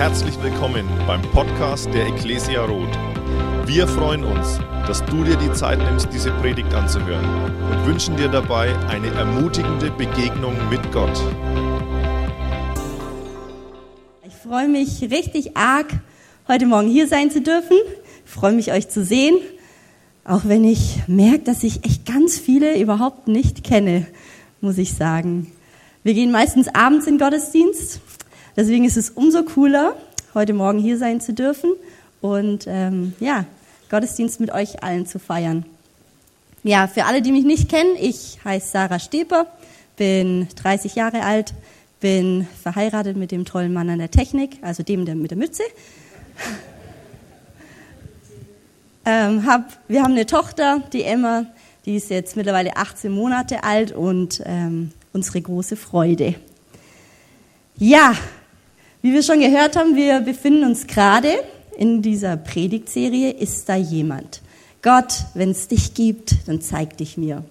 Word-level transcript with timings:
Herzlich 0.00 0.42
willkommen 0.42 0.88
beim 1.06 1.20
Podcast 1.20 1.92
der 1.92 2.06
Ecclesia 2.06 2.64
Roth. 2.64 2.98
Wir 3.66 3.86
freuen 3.86 4.24
uns, 4.24 4.58
dass 4.86 5.04
du 5.04 5.24
dir 5.24 5.36
die 5.36 5.52
Zeit 5.52 5.78
nimmst, 5.78 6.08
diese 6.10 6.30
Predigt 6.40 6.72
anzuhören 6.72 7.22
und 7.70 7.86
wünschen 7.86 8.16
dir 8.16 8.28
dabei 8.28 8.74
eine 8.88 9.08
ermutigende 9.08 9.90
Begegnung 9.90 10.54
mit 10.70 10.90
Gott. 10.90 11.22
Ich 14.26 14.32
freue 14.32 14.68
mich 14.68 15.02
richtig 15.02 15.58
arg, 15.58 15.92
heute 16.48 16.64
Morgen 16.64 16.88
hier 16.88 17.06
sein 17.06 17.30
zu 17.30 17.42
dürfen. 17.42 17.76
Ich 18.24 18.30
freue 18.30 18.52
mich, 18.52 18.72
euch 18.72 18.88
zu 18.88 19.04
sehen, 19.04 19.36
auch 20.24 20.46
wenn 20.46 20.64
ich 20.64 21.00
merke, 21.08 21.40
dass 21.40 21.62
ich 21.62 21.84
echt 21.84 22.06
ganz 22.06 22.38
viele 22.38 22.80
überhaupt 22.80 23.28
nicht 23.28 23.64
kenne, 23.64 24.06
muss 24.62 24.78
ich 24.78 24.94
sagen. 24.94 25.52
Wir 26.04 26.14
gehen 26.14 26.32
meistens 26.32 26.68
abends 26.68 27.06
in 27.06 27.18
Gottesdienst 27.18 28.00
Deswegen 28.56 28.84
ist 28.84 28.96
es 28.96 29.10
umso 29.10 29.44
cooler, 29.44 29.94
heute 30.34 30.52
Morgen 30.52 30.78
hier 30.78 30.98
sein 30.98 31.20
zu 31.20 31.32
dürfen 31.32 31.72
und 32.20 32.64
ähm, 32.66 33.14
ja, 33.20 33.44
Gottesdienst 33.90 34.40
mit 34.40 34.52
euch 34.52 34.82
allen 34.82 35.06
zu 35.06 35.18
feiern. 35.18 35.64
Ja, 36.62 36.86
für 36.86 37.06
alle, 37.06 37.22
die 37.22 37.32
mich 37.32 37.44
nicht 37.44 37.68
kennen, 37.68 37.96
ich 37.98 38.38
heiße 38.44 38.68
Sarah 38.68 38.98
Steper, 38.98 39.46
bin 39.96 40.48
30 40.56 40.94
Jahre 40.94 41.22
alt, 41.22 41.54
bin 42.00 42.46
verheiratet 42.62 43.16
mit 43.16 43.30
dem 43.30 43.44
tollen 43.44 43.72
Mann 43.72 43.88
an 43.88 43.98
der 43.98 44.10
Technik, 44.10 44.58
also 44.62 44.82
dem 44.82 45.04
mit 45.04 45.30
der 45.30 45.38
Mütze. 45.38 45.62
ähm, 49.04 49.46
hab, 49.46 49.78
wir 49.88 50.02
haben 50.02 50.12
eine 50.12 50.26
Tochter, 50.26 50.82
die 50.92 51.02
Emma, 51.02 51.46
die 51.86 51.96
ist 51.96 52.10
jetzt 52.10 52.36
mittlerweile 52.36 52.76
18 52.76 53.10
Monate 53.10 53.64
alt 53.64 53.92
und 53.92 54.42
ähm, 54.44 54.92
unsere 55.12 55.40
große 55.40 55.76
Freude. 55.76 56.34
Ja, 57.76 58.14
wie 59.02 59.12
wir 59.12 59.22
schon 59.22 59.40
gehört 59.40 59.76
haben, 59.76 59.96
wir 59.96 60.20
befinden 60.20 60.64
uns 60.64 60.86
gerade 60.86 61.32
in 61.76 62.02
dieser 62.02 62.36
Predigtserie 62.36 63.30
Ist 63.30 63.68
da 63.68 63.76
jemand? 63.76 64.42
Gott, 64.82 65.24
wenn 65.34 65.50
es 65.50 65.68
dich 65.68 65.94
gibt, 65.94 66.34
dann 66.46 66.60
zeig 66.60 66.96
dich 66.96 67.16
mir. 67.16 67.44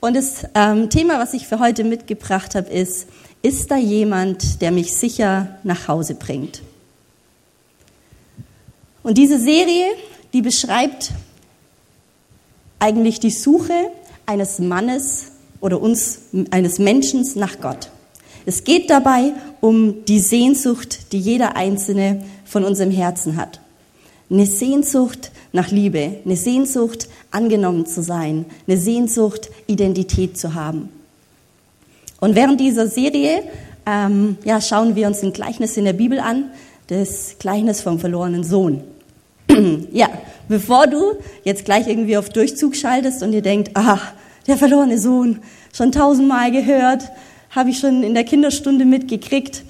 Und 0.00 0.14
das 0.14 0.46
ähm, 0.54 0.90
Thema, 0.90 1.18
was 1.18 1.34
ich 1.34 1.46
für 1.46 1.58
heute 1.58 1.84
mitgebracht 1.84 2.54
habe, 2.54 2.70
ist, 2.70 3.08
ist 3.42 3.70
da 3.70 3.76
jemand, 3.76 4.60
der 4.62 4.70
mich 4.70 4.94
sicher 4.94 5.58
nach 5.62 5.88
Hause 5.88 6.14
bringt? 6.14 6.62
Und 9.02 9.18
diese 9.18 9.38
Serie, 9.38 9.86
die 10.32 10.42
beschreibt 10.42 11.12
eigentlich 12.78 13.20
die 13.20 13.30
Suche 13.30 13.90
eines 14.26 14.58
Mannes 14.58 15.32
oder 15.60 15.80
uns, 15.80 16.20
eines 16.50 16.78
Menschen 16.78 17.24
nach 17.36 17.60
Gott. 17.60 17.90
Es 18.46 18.62
geht 18.64 18.90
dabei 18.90 19.32
um 19.60 20.04
die 20.06 20.20
Sehnsucht, 20.20 21.12
die 21.12 21.18
jeder 21.18 21.56
einzelne 21.56 22.24
von 22.44 22.64
unserem 22.64 22.92
Herzen 22.92 23.36
hat. 23.36 23.60
Eine 24.30 24.46
Sehnsucht 24.46 25.32
nach 25.52 25.70
Liebe, 25.70 26.20
eine 26.24 26.36
Sehnsucht, 26.36 27.08
angenommen 27.30 27.86
zu 27.86 28.02
sein, 28.02 28.46
eine 28.66 28.78
Sehnsucht, 28.78 29.50
Identität 29.66 30.38
zu 30.38 30.54
haben. 30.54 30.88
Und 32.20 32.34
während 32.34 32.60
dieser 32.60 32.86
Serie 32.86 33.42
ähm, 33.84 34.36
ja, 34.44 34.60
schauen 34.60 34.96
wir 34.96 35.06
uns 35.06 35.22
ein 35.22 35.32
Gleichnis 35.32 35.76
in 35.76 35.84
der 35.84 35.92
Bibel 35.92 36.18
an, 36.18 36.50
das 36.88 37.36
Gleichnis 37.38 37.80
vom 37.80 37.98
verlorenen 37.98 38.44
Sohn. 38.44 38.82
ja, 39.92 40.08
bevor 40.48 40.86
du 40.86 41.16
jetzt 41.44 41.64
gleich 41.64 41.86
irgendwie 41.86 42.16
auf 42.16 42.28
Durchzug 42.28 42.76
schaltest 42.76 43.22
und 43.22 43.32
dir 43.32 43.42
denkt, 43.42 43.70
ah, 43.74 43.98
der 44.46 44.56
verlorene 44.56 44.98
Sohn, 44.98 45.40
schon 45.72 45.92
tausendmal 45.92 46.50
gehört, 46.50 47.10
habe 47.56 47.70
ich 47.70 47.78
schon 47.78 48.02
in 48.02 48.14
der 48.14 48.24
Kinderstunde 48.24 48.84
mitgekriegt. 48.84 49.64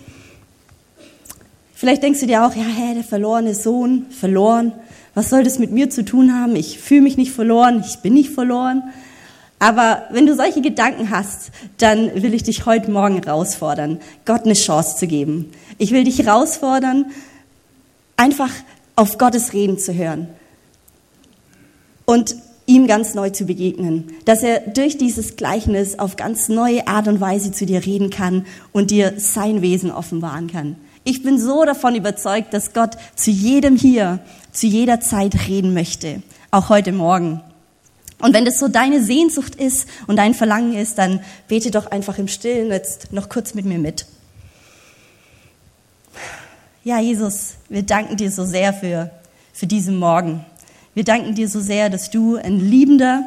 Vielleicht 1.72 2.02
denkst 2.02 2.20
du 2.20 2.26
dir 2.26 2.44
auch, 2.44 2.54
ja, 2.54 2.64
hä, 2.64 2.94
der 2.94 3.04
verlorene 3.04 3.54
Sohn, 3.54 4.06
verloren. 4.10 4.72
Was 5.14 5.30
soll 5.30 5.44
das 5.44 5.58
mit 5.58 5.70
mir 5.70 5.88
zu 5.88 6.04
tun 6.04 6.34
haben? 6.34 6.56
Ich 6.56 6.80
fühle 6.80 7.02
mich 7.02 7.16
nicht 7.16 7.32
verloren, 7.32 7.84
ich 7.86 7.98
bin 7.98 8.14
nicht 8.14 8.30
verloren. 8.30 8.82
Aber 9.58 10.02
wenn 10.10 10.26
du 10.26 10.34
solche 10.34 10.60
Gedanken 10.60 11.10
hast, 11.10 11.50
dann 11.78 12.22
will 12.22 12.34
ich 12.34 12.42
dich 12.42 12.66
heute 12.66 12.90
Morgen 12.90 13.22
herausfordern, 13.22 14.00
Gott 14.24 14.44
eine 14.44 14.54
Chance 14.54 14.96
zu 14.96 15.06
geben. 15.06 15.52
Ich 15.78 15.92
will 15.92 16.04
dich 16.04 16.18
herausfordern, 16.18 17.06
einfach 18.16 18.50
auf 18.96 19.16
Gottes 19.16 19.52
Reden 19.52 19.78
zu 19.78 19.94
hören. 19.94 20.28
Und 22.04 22.36
ihm 22.66 22.86
ganz 22.86 23.14
neu 23.14 23.30
zu 23.30 23.46
begegnen, 23.46 24.12
dass 24.24 24.42
er 24.42 24.60
durch 24.60 24.98
dieses 24.98 25.36
Gleichnis 25.36 25.98
auf 25.98 26.16
ganz 26.16 26.48
neue 26.48 26.86
Art 26.88 27.08
und 27.08 27.20
Weise 27.20 27.52
zu 27.52 27.64
dir 27.64 27.84
reden 27.86 28.10
kann 28.10 28.44
und 28.72 28.90
dir 28.90 29.14
sein 29.16 29.62
Wesen 29.62 29.90
offenbaren 29.90 30.48
kann. 30.48 30.76
Ich 31.04 31.22
bin 31.22 31.38
so 31.38 31.64
davon 31.64 31.94
überzeugt, 31.94 32.52
dass 32.52 32.72
Gott 32.72 32.96
zu 33.14 33.30
jedem 33.30 33.76
hier, 33.76 34.18
zu 34.50 34.66
jeder 34.66 35.00
Zeit 35.00 35.48
reden 35.48 35.72
möchte, 35.72 36.22
auch 36.50 36.68
heute 36.68 36.90
Morgen. 36.90 37.40
Und 38.18 38.34
wenn 38.34 38.44
das 38.44 38.58
so 38.58 38.66
deine 38.66 39.02
Sehnsucht 39.02 39.54
ist 39.54 39.86
und 40.08 40.16
dein 40.16 40.34
Verlangen 40.34 40.74
ist, 40.74 40.98
dann 40.98 41.20
bete 41.46 41.70
doch 41.70 41.86
einfach 41.90 42.18
im 42.18 42.28
Stillen 42.28 42.70
jetzt 42.70 43.12
noch 43.12 43.28
kurz 43.28 43.54
mit 43.54 43.66
mir 43.66 43.78
mit. 43.78 44.06
Ja, 46.82 46.98
Jesus, 46.98 47.54
wir 47.68 47.82
danken 47.82 48.16
dir 48.16 48.30
so 48.30 48.44
sehr 48.44 48.72
für, 48.72 49.10
für 49.52 49.66
diesen 49.66 49.98
Morgen. 49.98 50.44
Wir 50.96 51.04
danken 51.04 51.34
dir 51.34 51.46
so 51.46 51.60
sehr, 51.60 51.90
dass 51.90 52.08
du 52.08 52.36
ein 52.36 52.58
liebender 52.58 53.22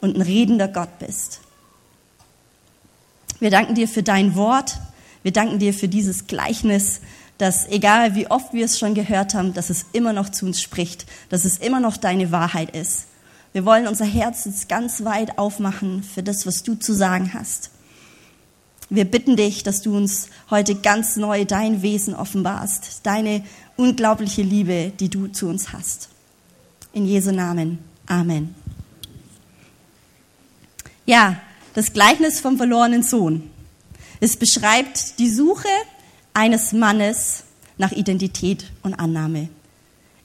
und 0.00 0.16
ein 0.16 0.22
redender 0.22 0.66
Gott 0.66 0.98
bist. 0.98 1.38
Wir 3.38 3.48
danken 3.48 3.76
dir 3.76 3.86
für 3.86 4.02
dein 4.02 4.34
Wort. 4.34 4.80
Wir 5.22 5.30
danken 5.30 5.60
dir 5.60 5.72
für 5.72 5.86
dieses 5.86 6.26
Gleichnis, 6.26 7.00
dass 7.38 7.68
egal 7.68 8.16
wie 8.16 8.28
oft 8.28 8.52
wir 8.52 8.64
es 8.64 8.76
schon 8.76 8.94
gehört 8.94 9.34
haben, 9.34 9.54
dass 9.54 9.70
es 9.70 9.86
immer 9.92 10.12
noch 10.12 10.30
zu 10.30 10.46
uns 10.46 10.60
spricht, 10.60 11.06
dass 11.28 11.44
es 11.44 11.58
immer 11.58 11.78
noch 11.78 11.96
deine 11.96 12.32
Wahrheit 12.32 12.74
ist. 12.74 13.04
Wir 13.52 13.64
wollen 13.64 13.86
unser 13.86 14.04
Herz 14.04 14.44
jetzt 14.44 14.68
ganz 14.68 15.04
weit 15.04 15.38
aufmachen 15.38 16.02
für 16.02 16.24
das, 16.24 16.44
was 16.44 16.64
du 16.64 16.74
zu 16.74 16.92
sagen 16.92 17.34
hast. 17.34 17.70
Wir 18.90 19.04
bitten 19.04 19.36
dich, 19.36 19.62
dass 19.62 19.80
du 19.80 19.96
uns 19.96 20.26
heute 20.50 20.74
ganz 20.74 21.14
neu 21.14 21.44
dein 21.44 21.82
Wesen 21.82 22.16
offenbarst, 22.16 23.06
deine 23.06 23.44
unglaubliche 23.76 24.42
Liebe, 24.42 24.92
die 24.98 25.08
du 25.08 25.28
zu 25.28 25.46
uns 25.46 25.72
hast. 25.72 26.08
In 26.92 27.06
Jesu 27.06 27.32
Namen. 27.32 27.78
Amen. 28.06 28.54
Ja, 31.06 31.40
das 31.74 31.92
Gleichnis 31.92 32.40
vom 32.40 32.58
verlorenen 32.58 33.02
Sohn. 33.02 33.50
Es 34.20 34.36
beschreibt 34.36 35.18
die 35.18 35.30
Suche 35.30 35.68
eines 36.34 36.72
Mannes 36.72 37.44
nach 37.78 37.92
Identität 37.92 38.70
und 38.82 38.94
Annahme. 38.94 39.48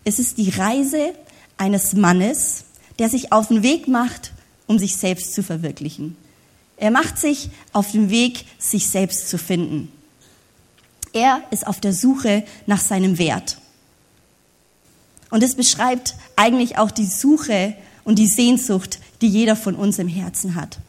Es 0.04 0.20
ist 0.20 0.38
die 0.38 0.50
Reise 0.50 1.14
eines 1.58 1.94
Mannes, 1.94 2.66
der 3.00 3.10
sich 3.10 3.32
auf 3.32 3.48
den 3.48 3.64
Weg 3.64 3.88
macht, 3.88 4.34
um 4.68 4.78
sich 4.78 4.98
selbst 4.98 5.34
zu 5.34 5.44
verwirklichen. 5.44 6.18
Er 6.76 6.92
macht 6.92 7.18
sich 7.18 7.50
auf 7.72 7.92
den 7.92 8.10
Weg, 8.10 8.46
sich 8.60 8.88
selbst 8.88 9.30
zu 9.30 9.38
finden. 9.38 9.92
Er 11.14 11.42
ist 11.50 11.66
auf 11.66 11.80
der 11.80 11.94
Suche 11.94 12.44
nach 12.66 12.82
seinem 12.82 13.18
Wert. 13.18 13.58
Und 15.30 15.44
es 15.44 15.56
beschreibt 15.56 16.16
eigentlich 16.36 16.78
auch 16.78 16.92
die 16.92 17.06
Suche 17.06 17.76
und 18.04 18.20
die 18.20 18.28
Sehnsucht, 18.28 19.00
die 19.22 19.28
jeder 19.28 19.56
von 19.56 19.76
uns 19.76 20.00
im 20.00 20.08
Herzen 20.08 20.56
hat. 20.56 20.80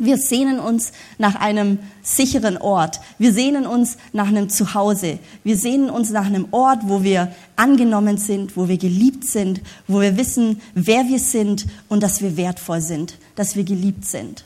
Wir 0.00 0.16
sehnen 0.16 0.58
uns 0.58 0.92
nach 1.18 1.34
einem 1.34 1.78
sicheren 2.02 2.56
Ort. 2.56 3.00
Wir 3.18 3.34
sehnen 3.34 3.66
uns 3.66 3.98
nach 4.14 4.28
einem 4.28 4.48
Zuhause. 4.48 5.18
Wir 5.44 5.58
sehnen 5.58 5.90
uns 5.90 6.08
nach 6.08 6.24
einem 6.24 6.48
Ort, 6.52 6.80
wo 6.84 7.02
wir 7.02 7.34
angenommen 7.56 8.16
sind, 8.16 8.56
wo 8.56 8.66
wir 8.66 8.78
geliebt 8.78 9.24
sind, 9.24 9.60
wo 9.86 10.00
wir 10.00 10.16
wissen, 10.16 10.62
wer 10.74 11.06
wir 11.06 11.18
sind 11.18 11.66
und 11.88 12.02
dass 12.02 12.22
wir 12.22 12.38
wertvoll 12.38 12.80
sind, 12.80 13.18
dass 13.36 13.56
wir 13.56 13.64
geliebt 13.64 14.06
sind. 14.06 14.44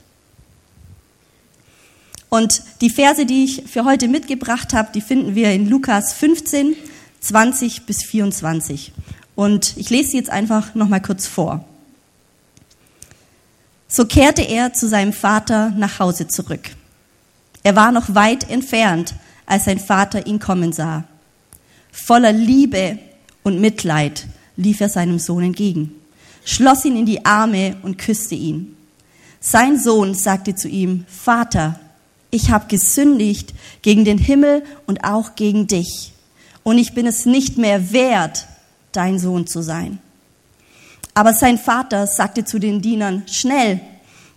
Und 2.31 2.63
die 2.81 2.91
Verse, 2.91 3.25
die 3.25 3.45
ich 3.45 3.63
für 3.69 3.85
heute 3.85 4.09
mitgebracht 4.09 4.75
habe, 4.75 4.89
die 4.93 5.01
finden 5.01 5.37
wir 5.37 5.53
in 5.53 5.69
Lukas 5.69 6.15
15, 6.15 6.75
20 7.25 7.87
bis 7.87 8.05
24. 8.05 8.93
Und 9.35 9.77
ich 9.77 9.91
lese 9.91 10.11
sie 10.11 10.19
jetzt 10.19 10.31
einfach 10.31 10.75
noch 10.75 10.89
mal 10.89 11.01
kurz 11.01 11.27
vor. 11.27 11.65
So 13.89 14.05
kehrte 14.05 14.43
er 14.43 14.75
zu 14.75 14.89
seinem 14.89 15.13
Vater 15.13 15.71
nach 15.71 15.99
Hause 15.99 16.29
zurück. 16.29 16.71
Er 17.63 17.77
war 17.77 17.93
noch 17.93 18.15
weit 18.15 18.51
entfernt, 18.51 19.15
als 19.47 19.65
sein 19.65 19.79
Vater 19.79 20.27
ihn 20.27 20.39
kommen 20.39 20.73
sah. 20.73 21.05
Voller 21.91 22.33
Liebe 22.33 22.99
und 23.43 23.61
Mitleid 23.61 24.27
lief 24.57 24.81
er 24.81 24.89
seinem 24.89 25.19
Sohn 25.19 25.45
entgegen, 25.45 25.93
schloss 26.45 26.85
ihn 26.85 26.97
in 26.97 27.07
die 27.07 27.25
Arme 27.25 27.77
und 27.83 27.99
küsste 27.99 28.35
ihn. 28.35 28.77
Sein 29.41 29.79
Sohn 29.79 30.15
sagte 30.15 30.55
zu 30.55 30.69
ihm, 30.69 31.05
Vater, 31.09 31.79
ich 32.31 32.51
habe 32.51 32.67
gesündigt 32.67 33.55
gegen 33.83 34.05
den 34.05 34.19
Himmel 34.19 34.65
und 34.87 35.05
auch 35.05 35.37
gegen 35.37 35.67
dich 35.67 36.14
und 36.65 36.79
ich 36.79 36.95
bin 36.95 37.07
es 37.07 37.27
nicht 37.27 37.57
mehr 37.57 37.93
wert, 37.93 38.47
dein 38.91 39.21
Sohn 39.21 39.47
zu 39.47 39.63
sein. 39.63 40.01
Aber 41.15 41.33
sein 41.33 41.59
Vater 41.59 42.09
sagte 42.09 42.45
zu 42.45 42.59
den 42.59 42.83
Dienern, 42.83 43.23
schnell, 43.31 43.81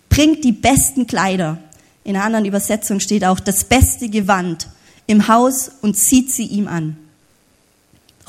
bringt 0.09 0.44
die 0.44 0.51
besten 0.51 1.07
Kleider. 1.07 1.57
In 2.03 2.15
einer 2.15 2.25
anderen 2.25 2.45
Übersetzung 2.45 3.00
steht 3.00 3.25
auch 3.25 3.39
das 3.39 3.63
beste 3.63 4.09
Gewand. 4.09 4.69
im 5.09 5.29
Haus 5.29 5.71
und 5.81 5.95
zieht 5.95 6.31
sie 6.33 6.45
ihm 6.45 6.68
an. 6.68 6.97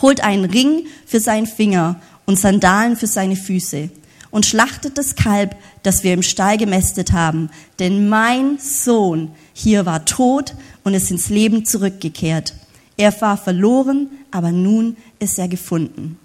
Holt 0.00 0.22
einen 0.22 0.44
Ring 0.44 0.86
für 1.06 1.18
seinen 1.18 1.48
Finger 1.48 2.00
und 2.24 2.38
Sandalen 2.38 2.96
für 2.96 3.08
seine 3.08 3.34
Füße 3.34 3.90
und 4.30 4.46
schlachtet 4.46 4.96
das 4.96 5.16
Kalb, 5.16 5.56
das 5.82 6.04
wir 6.04 6.14
im 6.14 6.22
Stall 6.22 6.56
gemästet 6.56 7.12
haben. 7.12 7.50
Denn 7.80 8.08
mein 8.08 8.58
Sohn 8.58 9.32
hier 9.54 9.86
war 9.86 10.04
tot 10.04 10.54
und 10.84 10.94
ist 10.94 11.10
ins 11.10 11.30
Leben 11.30 11.64
zurückgekehrt. 11.64 12.54
Er 12.98 13.18
war 13.20 13.38
verloren, 13.38 14.08
aber 14.32 14.52
nun 14.52 14.96
ist 15.18 15.38
er 15.38 15.48
gefunden. 15.48 16.18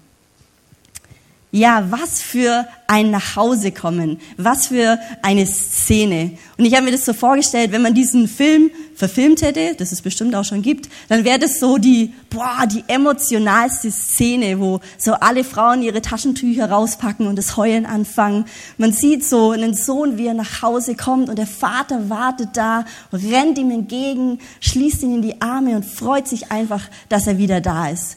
Ja, 1.54 1.86
was 1.88 2.20
für 2.20 2.66
ein 2.88 3.12
Nachhausekommen, 3.12 4.18
was 4.36 4.66
für 4.66 4.98
eine 5.22 5.46
Szene. 5.46 6.32
Und 6.58 6.64
ich 6.64 6.74
habe 6.74 6.84
mir 6.84 6.90
das 6.90 7.04
so 7.04 7.12
vorgestellt, 7.12 7.70
wenn 7.70 7.80
man 7.80 7.94
diesen 7.94 8.26
Film 8.26 8.72
verfilmt 8.96 9.40
hätte, 9.40 9.76
das 9.76 9.92
es 9.92 10.02
bestimmt 10.02 10.34
auch 10.34 10.44
schon 10.44 10.62
gibt, 10.62 10.88
dann 11.08 11.24
wäre 11.24 11.38
das 11.38 11.60
so 11.60 11.78
die, 11.78 12.12
boah, 12.28 12.66
die 12.66 12.82
emotionalste 12.88 13.92
Szene, 13.92 14.58
wo 14.58 14.80
so 14.98 15.12
alle 15.12 15.44
Frauen 15.44 15.82
ihre 15.82 16.02
Taschentücher 16.02 16.68
rauspacken 16.68 17.28
und 17.28 17.36
das 17.36 17.56
Heulen 17.56 17.86
anfangen. 17.86 18.46
Man 18.76 18.92
sieht 18.92 19.24
so 19.24 19.52
einen 19.52 19.74
Sohn, 19.74 20.18
wie 20.18 20.26
er 20.26 20.34
nach 20.34 20.60
Hause 20.60 20.96
kommt 20.96 21.28
und 21.28 21.38
der 21.38 21.46
Vater 21.46 22.10
wartet 22.10 22.48
da, 22.54 22.84
rennt 23.12 23.58
ihm 23.58 23.70
entgegen, 23.70 24.40
schließt 24.58 25.04
ihn 25.04 25.14
in 25.14 25.22
die 25.22 25.40
Arme 25.40 25.76
und 25.76 25.84
freut 25.84 26.26
sich 26.26 26.50
einfach, 26.50 26.82
dass 27.08 27.28
er 27.28 27.38
wieder 27.38 27.60
da 27.60 27.90
ist. 27.90 28.16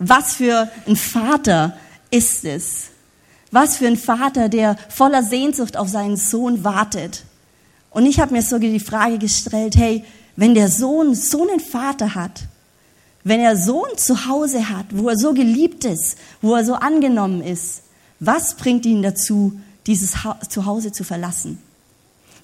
Was 0.00 0.34
für 0.34 0.68
ein 0.88 0.96
Vater, 0.96 1.76
ist 2.12 2.44
es? 2.44 2.90
Was 3.50 3.76
für 3.76 3.88
ein 3.88 3.96
Vater, 3.96 4.48
der 4.48 4.76
voller 4.88 5.24
Sehnsucht 5.24 5.76
auf 5.76 5.88
seinen 5.88 6.16
Sohn 6.16 6.62
wartet. 6.62 7.24
Und 7.90 8.06
ich 8.06 8.20
habe 8.20 8.32
mir 8.32 8.42
so 8.42 8.58
die 8.58 8.80
Frage 8.80 9.18
gestellt, 9.18 9.76
hey, 9.76 10.04
wenn 10.36 10.54
der 10.54 10.68
Sohn 10.68 11.14
so 11.14 11.42
einen 11.42 11.60
Vater 11.60 12.14
hat, 12.14 12.44
wenn 13.24 13.40
er 13.40 13.56
so 13.56 13.84
ein 13.84 13.98
Zuhause 13.98 14.68
hat, 14.70 14.86
wo 14.90 15.08
er 15.08 15.16
so 15.16 15.34
geliebt 15.34 15.84
ist, 15.84 16.16
wo 16.40 16.54
er 16.54 16.64
so 16.64 16.74
angenommen 16.74 17.42
ist, 17.42 17.82
was 18.20 18.54
bringt 18.54 18.86
ihn 18.86 19.02
dazu, 19.02 19.60
dieses 19.86 20.14
Zuhause 20.48 20.92
zu 20.92 21.04
verlassen? 21.04 21.58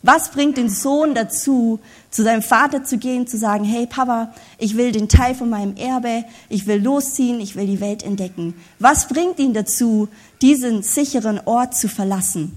Was 0.02 0.30
bringt 0.30 0.56
den 0.56 0.68
Sohn 0.68 1.14
dazu, 1.14 1.80
zu 2.10 2.22
seinem 2.22 2.42
Vater 2.42 2.84
zu 2.84 2.98
gehen, 2.98 3.26
zu 3.26 3.36
sagen, 3.36 3.64
hey 3.64 3.86
Papa, 3.86 4.32
ich 4.58 4.76
will 4.76 4.92
den 4.92 5.08
Teil 5.08 5.34
von 5.34 5.50
meinem 5.50 5.76
Erbe, 5.76 6.24
ich 6.48 6.66
will 6.66 6.80
losziehen, 6.80 7.40
ich 7.40 7.56
will 7.56 7.66
die 7.66 7.80
Welt 7.80 8.04
entdecken. 8.04 8.54
Was 8.78 9.08
bringt 9.08 9.38
ihn 9.38 9.54
dazu, 9.54 10.08
diesen 10.40 10.82
sicheren 10.82 11.40
Ort 11.44 11.74
zu 11.74 11.88
verlassen? 11.88 12.56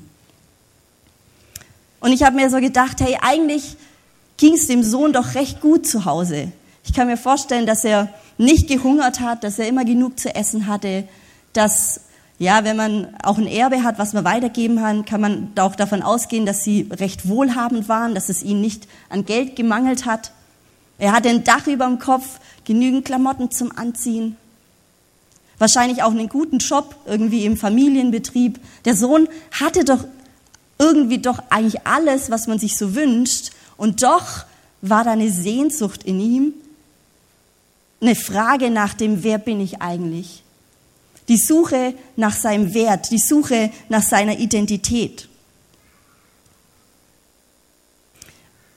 Und 2.00 2.12
ich 2.12 2.24
habe 2.24 2.36
mir 2.36 2.50
so 2.50 2.60
gedacht, 2.60 3.02
hey, 3.02 3.18
eigentlich 3.22 3.76
ging 4.38 4.54
es 4.54 4.68
dem 4.68 4.84
Sohn 4.84 5.14
doch 5.14 5.36
recht 5.36 5.62
gut 5.62 5.88
zu 5.88 6.06
Hause. 6.06 6.52
Ich 6.84 6.94
kann 6.94 7.08
mir 7.08 7.18
vorstellen, 7.18 7.66
dass 7.66 7.84
er 7.84 8.10
nicht 8.38 8.68
gehungert 8.68 9.20
hat, 9.20 9.44
dass 9.44 9.60
er 9.60 9.68
immer 9.68 9.86
genug 9.86 10.20
zu 10.20 10.34
essen 10.34 10.68
hatte, 10.68 11.08
dass 11.54 12.02
ja, 12.42 12.64
wenn 12.64 12.76
man 12.76 13.14
auch 13.22 13.38
ein 13.38 13.46
Erbe 13.46 13.84
hat, 13.84 14.00
was 14.00 14.14
man 14.14 14.26
weitergeben 14.26 14.78
kann, 14.78 15.06
kann 15.06 15.22
man 15.22 15.52
auch 15.60 15.76
davon 15.76 16.02
ausgehen, 16.02 16.48
dass 16.48 16.64
sie 16.64 16.90
recht 16.90 17.28
wohlhabend 17.28 17.88
waren, 17.88 18.16
dass 18.16 18.30
es 18.30 18.42
ihnen 18.42 18.62
nicht 18.62 18.88
an 19.10 19.26
Geld 19.26 19.56
gemangelt 19.56 20.08
hat. 20.08 20.32
Er 20.98 21.12
hatte 21.12 21.30
ein 21.30 21.44
Dach 21.44 21.68
über 21.68 21.86
dem 21.86 22.00
Kopf, 22.00 22.40
genügend 22.66 23.06
Klamotten 23.06 23.52
zum 23.52 23.78
Anziehen. 23.78 24.38
Wahrscheinlich 25.60 26.02
auch 26.02 26.10
einen 26.10 26.30
guten 26.30 26.58
Job 26.58 26.96
irgendwie 27.06 27.46
im 27.46 27.58
Familienbetrieb. 27.58 28.60
Der 28.86 28.96
Sohn 28.96 29.30
hatte 29.52 29.86
doch 29.86 30.04
irgendwie 30.80 31.20
doch 31.20 31.44
eigentlich 31.52 31.86
alles, 31.86 32.32
was 32.32 32.48
man 32.48 32.58
sich 32.58 32.76
so 32.76 32.96
wünscht. 32.96 33.52
Und 33.78 34.02
doch 34.02 34.46
war 34.82 35.04
da 35.04 35.12
eine 35.12 35.30
Sehnsucht 35.30 36.02
in 36.02 36.20
ihm, 36.20 36.54
eine 38.02 38.16
Frage 38.16 38.72
nach 38.72 38.96
dem, 38.96 39.24
wer 39.24 39.38
bin 39.38 39.62
ich 39.62 39.80
eigentlich? 39.80 40.42
Die 41.28 41.38
Suche 41.38 41.94
nach 42.16 42.36
seinem 42.36 42.74
Wert, 42.74 43.12
die 43.12 43.20
Suche 43.20 43.72
nach 43.90 44.04
seiner 44.04 44.40
Identität. 44.40 45.28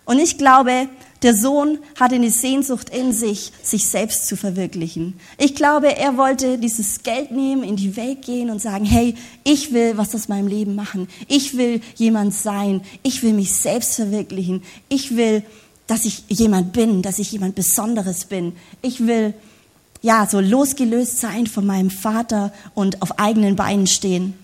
Und 0.04 0.18
ich 0.18 0.36
glaube, 0.36 0.88
der 1.22 1.34
Sohn 1.34 1.78
hatte 1.98 2.16
eine 2.16 2.30
Sehnsucht 2.30 2.90
in 2.90 3.14
sich, 3.14 3.50
sich 3.62 3.86
selbst 3.86 4.28
zu 4.28 4.36
verwirklichen. 4.36 5.18
Ich 5.38 5.54
glaube, 5.54 5.96
er 5.96 6.18
wollte 6.18 6.58
dieses 6.58 7.02
Geld 7.02 7.30
nehmen, 7.30 7.64
in 7.64 7.76
die 7.76 7.96
Welt 7.96 8.20
gehen 8.20 8.50
und 8.50 8.60
sagen, 8.60 8.84
hey, 8.84 9.14
ich 9.42 9.72
will 9.72 9.96
was 9.96 10.14
aus 10.14 10.28
meinem 10.28 10.48
Leben 10.48 10.74
machen. 10.74 11.08
Ich 11.26 11.56
will 11.56 11.80
jemand 11.96 12.34
sein. 12.34 12.82
Ich 13.02 13.22
will 13.22 13.32
mich 13.32 13.54
selbst 13.54 13.94
verwirklichen. 13.94 14.62
Ich 14.90 15.16
will, 15.16 15.42
dass 15.86 16.04
ich 16.04 16.24
jemand 16.28 16.74
bin, 16.74 17.00
dass 17.00 17.18
ich 17.18 17.32
jemand 17.32 17.54
Besonderes 17.54 18.26
bin. 18.26 18.52
Ich 18.82 19.06
will 19.06 19.32
ja, 20.04 20.26
so 20.26 20.38
losgelöst 20.38 21.18
sein 21.18 21.46
von 21.46 21.64
meinem 21.64 21.88
Vater 21.88 22.52
und 22.74 23.00
auf 23.00 23.18
eigenen 23.18 23.56
Beinen 23.56 23.86
stehen. 23.86 24.34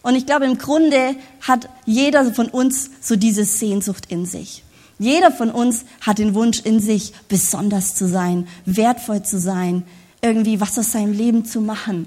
Und 0.00 0.14
ich 0.14 0.24
glaube, 0.24 0.46
im 0.46 0.56
Grunde 0.56 1.16
hat 1.42 1.68
jeder 1.84 2.32
von 2.32 2.48
uns 2.48 2.88
so 3.02 3.14
diese 3.14 3.44
Sehnsucht 3.44 4.06
in 4.08 4.24
sich. 4.24 4.64
Jeder 4.98 5.30
von 5.30 5.50
uns 5.50 5.84
hat 6.00 6.16
den 6.16 6.32
Wunsch 6.32 6.60
in 6.60 6.80
sich, 6.80 7.12
besonders 7.28 7.94
zu 7.94 8.08
sein, 8.08 8.48
wertvoll 8.64 9.22
zu 9.22 9.38
sein, 9.38 9.82
irgendwie 10.22 10.58
was 10.58 10.78
aus 10.78 10.92
seinem 10.92 11.12
Leben 11.12 11.44
zu 11.44 11.60
machen. 11.60 12.06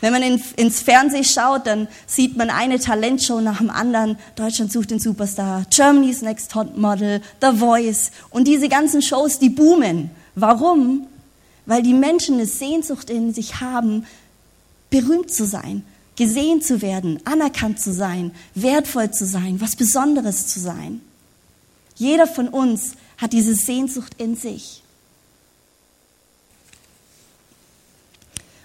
Wenn 0.00 0.12
man 0.12 0.22
in, 0.22 0.42
ins 0.56 0.82
Fernsehen 0.82 1.24
schaut, 1.24 1.66
dann 1.66 1.88
sieht 2.06 2.36
man 2.36 2.50
eine 2.50 2.78
Talentshow 2.78 3.40
nach 3.40 3.58
dem 3.58 3.70
anderen. 3.70 4.18
Deutschland 4.34 4.70
sucht 4.72 4.90
den 4.90 5.00
Superstar, 5.00 5.64
Germany's 5.70 6.22
Next 6.22 6.50
Top 6.50 6.76
Model, 6.76 7.22
The 7.40 7.56
Voice 7.56 8.10
und 8.30 8.46
diese 8.46 8.68
ganzen 8.68 9.00
Shows, 9.02 9.38
die 9.38 9.48
boomen. 9.48 10.10
Warum? 10.34 11.06
Weil 11.64 11.82
die 11.82 11.94
Menschen 11.94 12.34
eine 12.34 12.46
Sehnsucht 12.46 13.10
in 13.10 13.32
sich 13.32 13.60
haben, 13.60 14.06
berühmt 14.90 15.30
zu 15.30 15.46
sein, 15.46 15.82
gesehen 16.14 16.60
zu 16.62 16.82
werden, 16.82 17.20
anerkannt 17.24 17.80
zu 17.80 17.92
sein, 17.92 18.32
wertvoll 18.54 19.10
zu 19.10 19.24
sein, 19.26 19.60
was 19.60 19.76
Besonderes 19.76 20.46
zu 20.46 20.60
sein. 20.60 21.00
Jeder 21.96 22.26
von 22.26 22.48
uns 22.48 22.92
hat 23.16 23.32
diese 23.32 23.54
Sehnsucht 23.54 24.12
in 24.18 24.36
sich. 24.36 24.82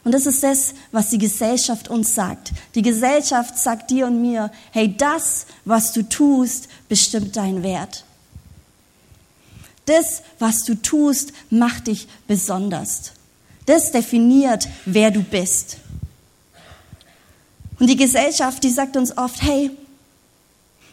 Und 0.04 0.14
das 0.14 0.26
ist 0.26 0.44
das, 0.44 0.74
was 0.92 1.10
die 1.10 1.20
Gesellschaft 1.20 1.88
uns 1.88 2.16
sagt. 2.16 2.54
Die 2.74 2.82
Gesellschaft 2.82 3.58
sagt 3.58 3.92
dir 3.92 4.08
und 4.08 4.22
mir, 4.22 4.52
hey, 4.72 4.96
das, 4.98 5.46
was 5.64 5.94
du 5.94 6.08
tust, 6.08 6.70
bestimmt 6.90 7.36
deinen 7.36 7.62
Wert. 7.62 8.04
Das, 9.86 10.24
was 10.40 10.64
du 10.64 10.76
tust, 10.76 11.34
macht 11.50 11.88
dich 11.88 12.08
besonders. 12.28 13.12
Das 13.66 13.92
definiert, 13.92 14.68
wer 14.86 15.12
du 15.12 15.22
bist. 15.22 15.78
Und 17.80 17.88
die 17.88 17.96
Gesellschaft, 17.96 18.64
die 18.64 18.70
sagt 18.70 18.98
uns 18.98 19.18
oft, 19.18 19.42
hey, 19.42 19.72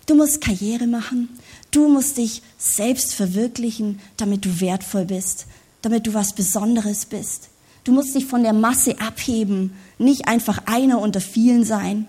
du 0.06 0.14
musst 0.14 0.40
Karriere 0.40 0.86
machen, 0.86 1.28
du 1.70 1.88
musst 1.88 2.18
dich 2.18 2.42
selbst 2.58 3.14
verwirklichen, 3.14 4.00
damit 4.16 4.44
du 4.44 4.60
wertvoll 4.60 5.04
bist, 5.04 5.46
damit 5.82 6.06
du 6.06 6.14
was 6.14 6.32
Besonderes 6.34 7.06
bist. 7.06 7.48
Du 7.88 7.94
musst 7.94 8.14
dich 8.14 8.26
von 8.26 8.42
der 8.42 8.52
Masse 8.52 9.00
abheben, 9.00 9.72
nicht 9.96 10.28
einfach 10.28 10.60
einer 10.66 11.00
unter 11.00 11.22
vielen 11.22 11.64
sein. 11.64 12.06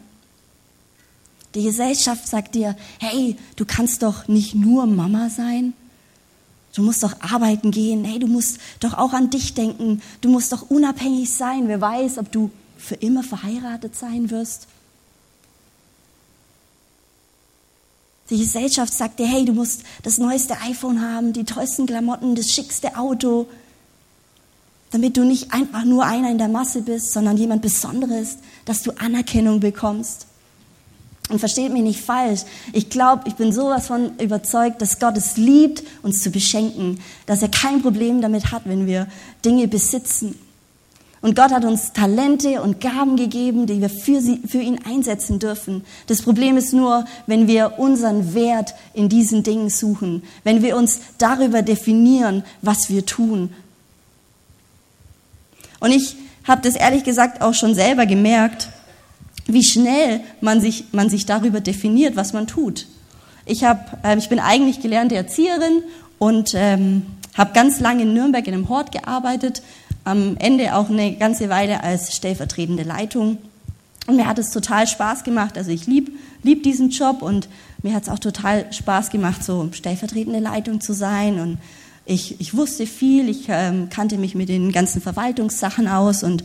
Die 1.55 1.63
Gesellschaft 1.63 2.27
sagt 2.27 2.55
dir, 2.55 2.75
hey, 3.00 3.38
du 3.55 3.63
kannst 3.63 4.03
doch 4.03 4.27
nicht 4.27 4.55
nur 4.55 4.88
Mama 4.88 5.29
sein. 5.29 5.71
Du 6.75 6.83
musst 6.83 7.01
doch 7.01 7.21
arbeiten 7.21 7.71
gehen. 7.71 8.03
Hey, 8.03 8.19
du 8.19 8.27
musst 8.27 8.57
doch 8.81 8.93
auch 8.95 9.13
an 9.13 9.29
dich 9.29 9.53
denken. 9.53 10.01
Du 10.19 10.27
musst 10.27 10.51
doch 10.51 10.69
unabhängig 10.69 11.33
sein. 11.33 11.69
Wer 11.69 11.79
weiß, 11.79 12.17
ob 12.17 12.29
du 12.29 12.51
für 12.77 12.95
immer 12.95 13.24
verheiratet 13.24 13.95
sein 13.95 14.29
wirst. 14.31 14.67
Die 18.31 18.38
Gesellschaft 18.38 18.93
sagt 18.93 19.19
dir, 19.19 19.27
hey, 19.27 19.45
du 19.45 19.53
musst 19.53 19.83
das 20.03 20.17
neueste 20.17 20.59
iPhone 20.59 21.01
haben, 21.01 21.31
die 21.31 21.45
tollsten 21.45 21.86
Klamotten, 21.86 22.36
das 22.36 22.51
schickste 22.51 22.98
Auto 22.98 23.48
damit 24.91 25.17
du 25.17 25.24
nicht 25.24 25.53
einfach 25.53 25.86
nur 25.86 26.05
einer 26.05 26.31
in 26.31 26.38
der 26.38 26.48
Masse 26.48 26.81
bist, 26.81 27.13
sondern 27.13 27.38
jemand 27.38 27.62
Besonderes, 27.62 28.38
dass 28.65 28.81
du 28.84 28.91
Anerkennung 29.00 29.60
bekommst. 29.60 30.25
Und 31.29 31.38
versteht 31.38 31.72
mich 31.72 31.84
nicht 31.84 32.01
falsch. 32.01 32.41
Ich 32.74 32.89
glaube, 32.89 33.24
ich 33.27 33.36
bin 33.36 33.53
sowas 33.53 33.86
von 33.86 34.17
überzeugt, 34.17 34.81
dass 34.81 34.98
Gott 34.98 35.15
es 35.15 35.38
liebt, 35.38 35.84
uns 36.01 36.24
zu 36.24 36.31
beschenken, 36.31 37.00
dass 37.27 37.43
er 37.43 37.50
kein 37.50 37.84
Problem 37.84 38.19
damit 38.19 38.51
hat, 38.51 38.63
wenn 38.65 38.88
wir 38.88 39.08
Dinge 39.46 39.67
besitzen. 39.67 40.34
Und 41.22 41.36
Gott 41.36 41.51
hat 41.51 41.65
uns 41.65 41.93
Talente 41.93 42.62
und 42.62 42.79
Gaben 42.79 43.15
gegeben, 43.15 43.67
die 43.67 43.81
wir 43.81 43.89
für, 43.89 44.22
sie, 44.22 44.41
für 44.48 44.60
ihn 44.60 44.79
einsetzen 44.86 45.38
dürfen. 45.38 45.84
Das 46.08 46.22
Problem 46.22 46.58
ist 46.58 46.74
nur, 46.74 47.05
wenn 47.27 47.48
wir 47.48 47.77
unseren 47.77 48.34
Wert 48.34 48.74
in 48.93 49.10
diesen 49.10 49.43
Dingen 49.43 49.69
suchen, 49.69 50.24
wenn 50.43 50.63
wir 50.63 50.77
uns 50.77 51.01
darüber 51.17 51.62
definieren, 51.62 52.43
was 52.62 52.89
wir 52.89 53.05
tun, 53.05 53.51
und 55.79 55.91
ich 55.91 56.15
habe 56.48 56.62
das 56.62 56.75
ehrlich 56.75 57.03
gesagt 57.03 57.41
auch 57.41 57.53
schon 57.53 57.75
selber 57.75 58.05
gemerkt, 58.05 58.69
wie 59.48 59.63
schnell 59.63 60.21
man 60.41 60.62
sich, 60.62 60.86
man 60.91 61.09
sich 61.09 61.25
darüber 61.25 61.59
definiert, 61.62 62.15
was 62.15 62.33
man 62.33 62.48
tut. 62.48 62.88
Ich, 63.45 63.63
hab, 63.63 64.03
äh, 64.05 64.17
ich 64.17 64.29
bin 64.29 64.39
eigentlich 64.39 64.81
gelernte 64.81 65.15
Erzieherin 65.15 65.83
und 66.19 66.51
ähm, 66.53 67.05
habe 67.36 67.53
ganz 67.53 67.79
lange 67.79 68.03
in 68.03 68.13
Nürnberg 68.13 68.45
in 68.48 68.53
einem 68.53 68.69
Hort 68.69 68.91
gearbeitet, 68.91 69.62
am 70.03 70.38
Ende 70.38 70.75
auch 70.75 70.89
eine 70.89 71.15
ganze 71.15 71.50
Weile 71.50 71.83
als 71.83 72.15
stellvertretende 72.15 72.83
Leitung. 72.83 73.38
Und 74.07 74.15
mir 74.15 74.27
hat 74.27 74.39
es 74.39 74.51
total 74.51 74.88
Spaß 74.88 75.24
gemacht. 75.24 75.57
Also 75.57 75.71
ich 75.71 75.86
liebe 75.88 76.12
lieb 76.43 76.63
diesen 76.63 76.89
Job 76.89 77.21
und 77.21 77.48
mir 77.83 77.93
hat 77.93 78.03
es 78.03 78.09
auch 78.09 78.19
total 78.19 78.71
Spaß 78.71 79.09
gemacht, 79.09 79.43
so 79.43 79.69
stellvertretende 79.71 80.39
Leitung 80.39 80.81
zu 80.81 80.93
sein. 80.93 81.39
Und 81.39 81.57
ich, 82.10 82.42
ich 82.42 82.56
wusste 82.56 82.88
viel, 82.88 83.30
ich 83.30 83.46
ähm, 83.50 83.89
kannte 83.89 84.18
mich 84.18 84.34
mit 84.34 84.50
den 84.50 84.72
ganzen 84.72 85.01
Verwaltungssachen 85.01 85.88
aus 85.88 86.24
und 86.24 86.44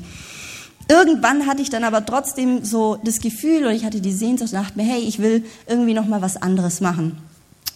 irgendwann 0.89 1.47
hatte 1.47 1.63
ich 1.63 1.71
dann 1.71 1.85
aber 1.85 2.05
trotzdem 2.05 2.65
so 2.65 2.99
das 3.03 3.21
Gefühl 3.21 3.63
oder 3.63 3.73
ich 3.73 3.85
hatte 3.85 4.01
die 4.01 4.13
Sehnsucht 4.13 4.53
und 4.53 4.61
dachte 4.61 4.79
mir, 4.79 4.85
hey, 4.85 5.01
ich 5.01 5.21
will 5.21 5.45
irgendwie 5.67 5.95
noch 5.95 6.07
mal 6.07 6.21
was 6.21 6.37
anderes 6.37 6.81
machen. 6.83 7.17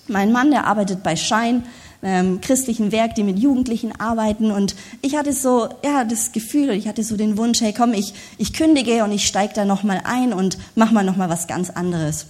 Mein 0.07 0.33
Mann, 0.33 0.51
der 0.51 0.67
arbeitet 0.67 1.03
bei 1.03 1.17
Schein, 1.17 1.65
ähm, 2.03 2.41
christlichen 2.43 2.93
Werk, 2.93 3.15
die 3.15 3.25
mit 3.25 3.39
Jugendlichen 3.39 3.99
arbeiten. 3.99 4.51
Und 4.51 4.77
ich 5.01 5.17
hatte 5.17 5.33
so, 5.33 5.69
ja, 5.83 6.05
das 6.05 6.33
Gefühl, 6.33 6.71
ich 6.71 6.87
hatte 6.89 7.03
so 7.03 7.17
den 7.17 7.37
Wunsch, 7.39 7.61
hey, 7.61 7.75
komm, 7.77 7.95
ich, 7.95 8.13
ich 8.37 8.53
kündige 8.53 9.03
und 9.03 9.13
ich 9.13 9.27
steige 9.27 9.55
da 9.55 9.65
nochmal 9.65 10.03
ein 10.05 10.33
und 10.33 10.59
mach 10.75 10.93
mal 10.93 11.05
nochmal 11.05 11.29
was 11.31 11.47
ganz 11.47 11.71
anderes. 11.71 12.27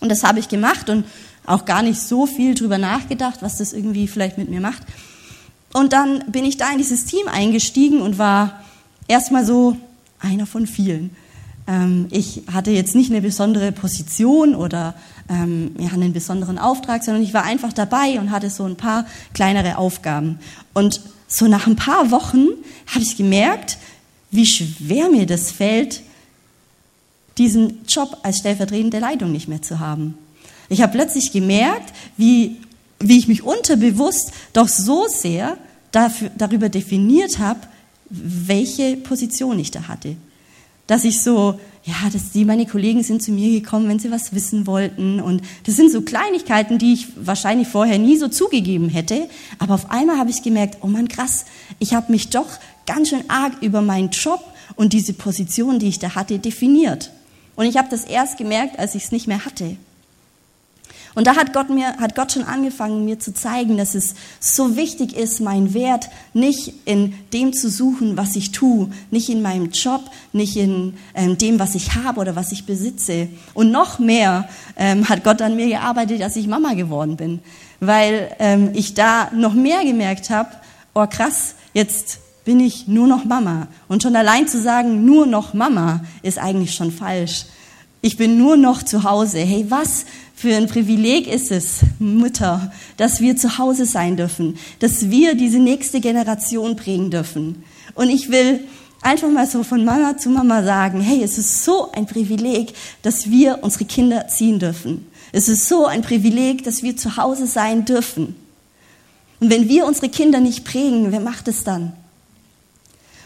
Und 0.00 0.10
das 0.10 0.22
habe 0.22 0.38
ich 0.38 0.48
gemacht 0.48 0.88
und 0.88 1.04
auch 1.46 1.64
gar 1.64 1.82
nicht 1.82 2.00
so 2.00 2.26
viel 2.26 2.54
drüber 2.54 2.78
nachgedacht, 2.78 3.42
was 3.42 3.58
das 3.58 3.72
irgendwie 3.72 4.08
vielleicht 4.08 4.38
mit 4.38 4.48
mir 4.48 4.60
macht. 4.60 4.82
Und 5.72 5.92
dann 5.92 6.24
bin 6.30 6.44
ich 6.44 6.56
da 6.56 6.70
in 6.70 6.78
dieses 6.78 7.04
Team 7.04 7.28
eingestiegen 7.28 8.00
und 8.00 8.18
war 8.18 8.64
erstmal 9.08 9.44
so 9.44 9.76
einer 10.18 10.46
von 10.46 10.66
vielen. 10.66 11.10
Ähm, 11.66 12.08
ich 12.10 12.42
hatte 12.52 12.70
jetzt 12.70 12.94
nicht 12.94 13.10
eine 13.10 13.22
besondere 13.22 13.72
Position 13.72 14.54
oder 14.54 14.94
ähm, 15.28 15.74
einen 15.78 16.12
besonderen 16.12 16.58
Auftrag, 16.58 17.04
sondern 17.04 17.22
ich 17.22 17.34
war 17.34 17.44
einfach 17.44 17.72
dabei 17.72 18.18
und 18.18 18.30
hatte 18.30 18.50
so 18.50 18.64
ein 18.64 18.76
paar 18.76 19.06
kleinere 19.32 19.78
Aufgaben. 19.78 20.40
Und 20.74 21.00
so 21.28 21.46
nach 21.46 21.66
ein 21.66 21.76
paar 21.76 22.10
Wochen 22.10 22.48
habe 22.86 23.02
ich 23.02 23.16
gemerkt, 23.16 23.78
wie 24.32 24.46
schwer 24.46 25.08
mir 25.08 25.26
das 25.26 25.50
fällt, 25.52 26.02
diesen 27.38 27.84
Job 27.86 28.18
als 28.22 28.38
stellvertretende 28.38 28.98
Leitung 28.98 29.30
nicht 29.32 29.48
mehr 29.48 29.62
zu 29.62 29.78
haben. 29.78 30.18
Ich 30.70 30.80
habe 30.80 30.92
plötzlich 30.92 31.32
gemerkt, 31.32 31.92
wie, 32.16 32.56
wie 32.98 33.18
ich 33.18 33.28
mich 33.28 33.42
unterbewusst 33.42 34.32
doch 34.54 34.68
so 34.68 35.06
sehr 35.08 35.58
dafür, 35.92 36.30
darüber 36.38 36.70
definiert 36.70 37.38
habe, 37.38 37.60
welche 38.08 38.96
Position 38.96 39.58
ich 39.58 39.70
da 39.70 39.88
hatte 39.88 40.16
dass 40.90 41.04
ich 41.04 41.22
so, 41.22 41.60
ja, 41.84 42.10
dass 42.12 42.32
die, 42.32 42.44
meine 42.44 42.66
Kollegen 42.66 43.04
sind 43.04 43.22
zu 43.22 43.30
mir 43.30 43.60
gekommen, 43.60 43.88
wenn 43.88 44.00
sie 44.00 44.10
was 44.10 44.34
wissen 44.34 44.66
wollten. 44.66 45.20
Und 45.20 45.40
das 45.64 45.76
sind 45.76 45.92
so 45.92 46.02
Kleinigkeiten, 46.02 46.78
die 46.78 46.94
ich 46.94 47.06
wahrscheinlich 47.14 47.68
vorher 47.68 47.96
nie 47.96 48.16
so 48.16 48.26
zugegeben 48.26 48.88
hätte. 48.88 49.28
Aber 49.60 49.74
auf 49.74 49.92
einmal 49.92 50.18
habe 50.18 50.30
ich 50.30 50.42
gemerkt, 50.42 50.78
oh 50.80 50.88
man, 50.88 51.06
krass, 51.06 51.44
ich 51.78 51.94
habe 51.94 52.10
mich 52.10 52.30
doch 52.30 52.48
ganz 52.86 53.10
schön 53.10 53.22
arg 53.28 53.52
über 53.62 53.82
meinen 53.82 54.10
Job 54.10 54.42
und 54.74 54.92
diese 54.92 55.12
Position, 55.12 55.78
die 55.78 55.86
ich 55.86 56.00
da 56.00 56.16
hatte, 56.16 56.40
definiert. 56.40 57.12
Und 57.54 57.66
ich 57.66 57.76
habe 57.76 57.86
das 57.88 58.02
erst 58.02 58.36
gemerkt, 58.36 58.80
als 58.80 58.96
ich 58.96 59.04
es 59.04 59.12
nicht 59.12 59.28
mehr 59.28 59.44
hatte. 59.44 59.76
Und 61.14 61.26
da 61.26 61.34
hat 61.34 61.52
Gott 61.52 61.70
mir, 61.70 61.96
hat 61.96 62.14
Gott 62.14 62.32
schon 62.32 62.44
angefangen, 62.44 63.04
mir 63.04 63.18
zu 63.18 63.34
zeigen, 63.34 63.76
dass 63.76 63.94
es 63.94 64.14
so 64.38 64.76
wichtig 64.76 65.16
ist, 65.16 65.40
meinen 65.40 65.74
Wert 65.74 66.08
nicht 66.34 66.72
in 66.84 67.14
dem 67.32 67.52
zu 67.52 67.68
suchen, 67.68 68.16
was 68.16 68.36
ich 68.36 68.52
tue, 68.52 68.90
nicht 69.10 69.28
in 69.28 69.42
meinem 69.42 69.70
Job, 69.70 70.02
nicht 70.32 70.56
in 70.56 70.94
ähm, 71.14 71.36
dem, 71.36 71.58
was 71.58 71.74
ich 71.74 71.94
habe 71.94 72.20
oder 72.20 72.36
was 72.36 72.52
ich 72.52 72.64
besitze. 72.64 73.28
Und 73.54 73.72
noch 73.72 73.98
mehr 73.98 74.48
ähm, 74.76 75.08
hat 75.08 75.24
Gott 75.24 75.42
an 75.42 75.56
mir 75.56 75.66
gearbeitet, 75.66 76.22
als 76.22 76.36
ich 76.36 76.46
Mama 76.46 76.74
geworden 76.74 77.16
bin, 77.16 77.40
weil 77.80 78.30
ähm, 78.38 78.70
ich 78.74 78.94
da 78.94 79.30
noch 79.34 79.54
mehr 79.54 79.84
gemerkt 79.84 80.30
habe, 80.30 80.50
oh 80.94 81.06
krass, 81.06 81.54
jetzt 81.72 82.20
bin 82.44 82.60
ich 82.60 82.88
nur 82.88 83.06
noch 83.06 83.24
Mama. 83.24 83.68
Und 83.88 84.02
schon 84.02 84.16
allein 84.16 84.48
zu 84.48 84.60
sagen, 84.60 85.04
nur 85.04 85.26
noch 85.26 85.54
Mama, 85.54 86.04
ist 86.22 86.38
eigentlich 86.38 86.74
schon 86.74 86.90
falsch. 86.90 87.46
Ich 88.02 88.16
bin 88.16 88.38
nur 88.38 88.56
noch 88.56 88.82
zu 88.82 89.04
Hause. 89.04 89.40
Hey, 89.40 89.66
was 89.68 90.06
für 90.40 90.56
ein 90.56 90.68
Privileg 90.68 91.26
ist 91.26 91.50
es, 91.50 91.80
Mütter, 91.98 92.72
dass 92.96 93.20
wir 93.20 93.36
zu 93.36 93.58
Hause 93.58 93.84
sein 93.84 94.16
dürfen, 94.16 94.56
dass 94.78 95.10
wir 95.10 95.34
diese 95.34 95.58
nächste 95.58 96.00
Generation 96.00 96.76
prägen 96.76 97.10
dürfen. 97.10 97.62
Und 97.94 98.08
ich 98.08 98.30
will 98.30 98.60
einfach 99.02 99.28
mal 99.28 99.46
so 99.46 99.62
von 99.64 99.84
Mama 99.84 100.16
zu 100.16 100.30
Mama 100.30 100.62
sagen, 100.62 101.02
hey, 101.02 101.22
es 101.22 101.36
ist 101.36 101.62
so 101.62 101.92
ein 101.92 102.06
Privileg, 102.06 102.72
dass 103.02 103.30
wir 103.30 103.58
unsere 103.60 103.84
Kinder 103.84 104.28
ziehen 104.28 104.58
dürfen. 104.58 105.06
Es 105.30 105.50
ist 105.50 105.68
so 105.68 105.84
ein 105.84 106.00
Privileg, 106.00 106.64
dass 106.64 106.82
wir 106.82 106.96
zu 106.96 107.18
Hause 107.18 107.46
sein 107.46 107.84
dürfen. 107.84 108.34
Und 109.40 109.50
wenn 109.50 109.68
wir 109.68 109.84
unsere 109.84 110.08
Kinder 110.08 110.40
nicht 110.40 110.64
prägen, 110.64 111.12
wer 111.12 111.20
macht 111.20 111.48
es 111.48 111.64
dann? 111.64 111.92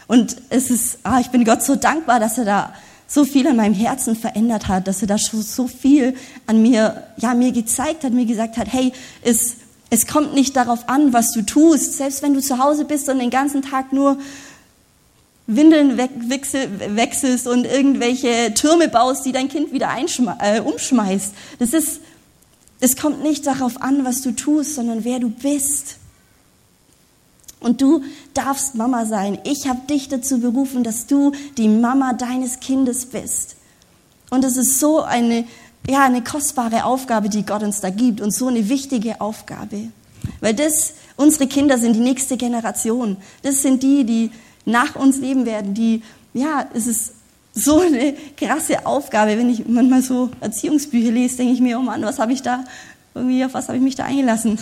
Und 0.07 0.35
es 0.49 0.69
ist, 0.69 0.99
ah, 1.03 1.21
ich 1.21 1.27
bin 1.27 1.45
Gott 1.45 1.63
so 1.63 1.77
dankbar, 1.77 2.19
dass 2.19 2.37
er 2.37 2.43
da 2.43 2.73
so 3.07 3.23
viel 3.23 3.47
an 3.47 3.55
meinem 3.55 3.73
Herzen 3.73 4.15
verändert 4.15 4.67
hat, 4.67 4.87
dass 4.87 5.01
er 5.01 5.07
da 5.07 5.17
schon 5.17 5.41
so 5.41 5.67
viel 5.67 6.15
an 6.47 6.61
mir, 6.61 7.03
ja, 7.17 7.33
mir 7.33 7.51
gezeigt 7.51 8.03
hat, 8.03 8.13
mir 8.13 8.25
gesagt 8.25 8.57
hat, 8.57 8.71
hey, 8.71 8.91
es, 9.21 9.57
es 9.89 10.07
kommt 10.07 10.33
nicht 10.33 10.55
darauf 10.55 10.89
an, 10.89 11.13
was 11.13 11.31
du 11.31 11.43
tust. 11.43 11.97
Selbst 11.97 12.23
wenn 12.23 12.33
du 12.33 12.41
zu 12.41 12.57
Hause 12.57 12.85
bist 12.85 13.07
und 13.09 13.19
den 13.19 13.29
ganzen 13.29 13.61
Tag 13.61 13.93
nur 13.93 14.17
Windeln 15.47 15.97
wechselst 15.97 17.47
und 17.47 17.65
irgendwelche 17.65 18.53
Türme 18.55 18.87
baust, 18.87 19.25
die 19.25 19.31
dein 19.31 19.47
Kind 19.47 19.71
wieder 19.71 19.89
äh, 20.39 20.59
umschmeißt. 20.59 21.33
Das 21.59 21.73
ist, 21.73 22.01
es 22.79 22.97
kommt 22.97 23.21
nicht 23.21 23.45
darauf 23.45 23.81
an, 23.81 24.03
was 24.05 24.21
du 24.21 24.31
tust, 24.31 24.73
sondern 24.73 25.03
wer 25.03 25.19
du 25.19 25.29
bist. 25.29 25.97
Und 27.65 27.81
du 27.81 28.03
darfst 28.35 28.75
Mama 28.75 29.07
sein. 29.07 29.39
Ich 29.43 29.67
habe 29.67 29.87
dich 29.89 30.07
dazu 30.07 30.39
berufen, 30.39 30.83
dass 30.83 31.07
du 31.07 31.31
die 31.57 31.67
Mama 31.67 32.13
deines 32.13 32.59
Kindes 32.59 33.07
bist. 33.07 33.55
Und 34.29 34.45
es 34.45 34.55
ist 34.55 34.79
so 34.79 35.01
eine, 35.01 35.45
ja, 35.89 36.03
eine 36.05 36.23
kostbare 36.23 36.85
Aufgabe, 36.85 37.27
die 37.27 37.43
Gott 37.43 37.63
uns 37.63 37.81
da 37.81 37.89
gibt 37.89 38.21
und 38.21 38.29
so 38.29 38.49
eine 38.49 38.69
wichtige 38.69 39.19
Aufgabe. 39.19 39.87
Weil 40.41 40.53
das, 40.53 40.93
unsere 41.15 41.47
Kinder 41.47 41.79
sind 41.79 41.95
die 41.95 42.01
nächste 42.01 42.37
Generation. 42.37 43.17
Das 43.41 43.63
sind 43.63 43.81
die, 43.81 44.03
die 44.03 44.29
nach 44.65 44.95
uns 44.95 45.17
leben 45.17 45.47
werden, 45.47 45.73
die, 45.73 46.03
ja, 46.35 46.67
es 46.75 46.85
ist 46.85 47.13
so 47.51 47.79
eine 47.79 48.13
krasse 48.37 48.85
Aufgabe. 48.85 49.39
Wenn 49.39 49.49
ich 49.49 49.67
manchmal 49.67 50.03
so 50.03 50.29
Erziehungsbücher 50.39 51.11
lese, 51.11 51.37
denke 51.37 51.53
ich 51.53 51.61
mir, 51.61 51.79
oh 51.79 51.81
Mann, 51.81 52.03
was 52.03 52.19
habe 52.19 52.31
ich 52.31 52.43
da, 52.43 52.63
irgendwie, 53.15 53.43
auf 53.43 53.55
was 53.55 53.69
habe 53.69 53.79
ich 53.79 53.83
mich 53.83 53.95
da 53.95 54.03
eingelassen? 54.03 54.59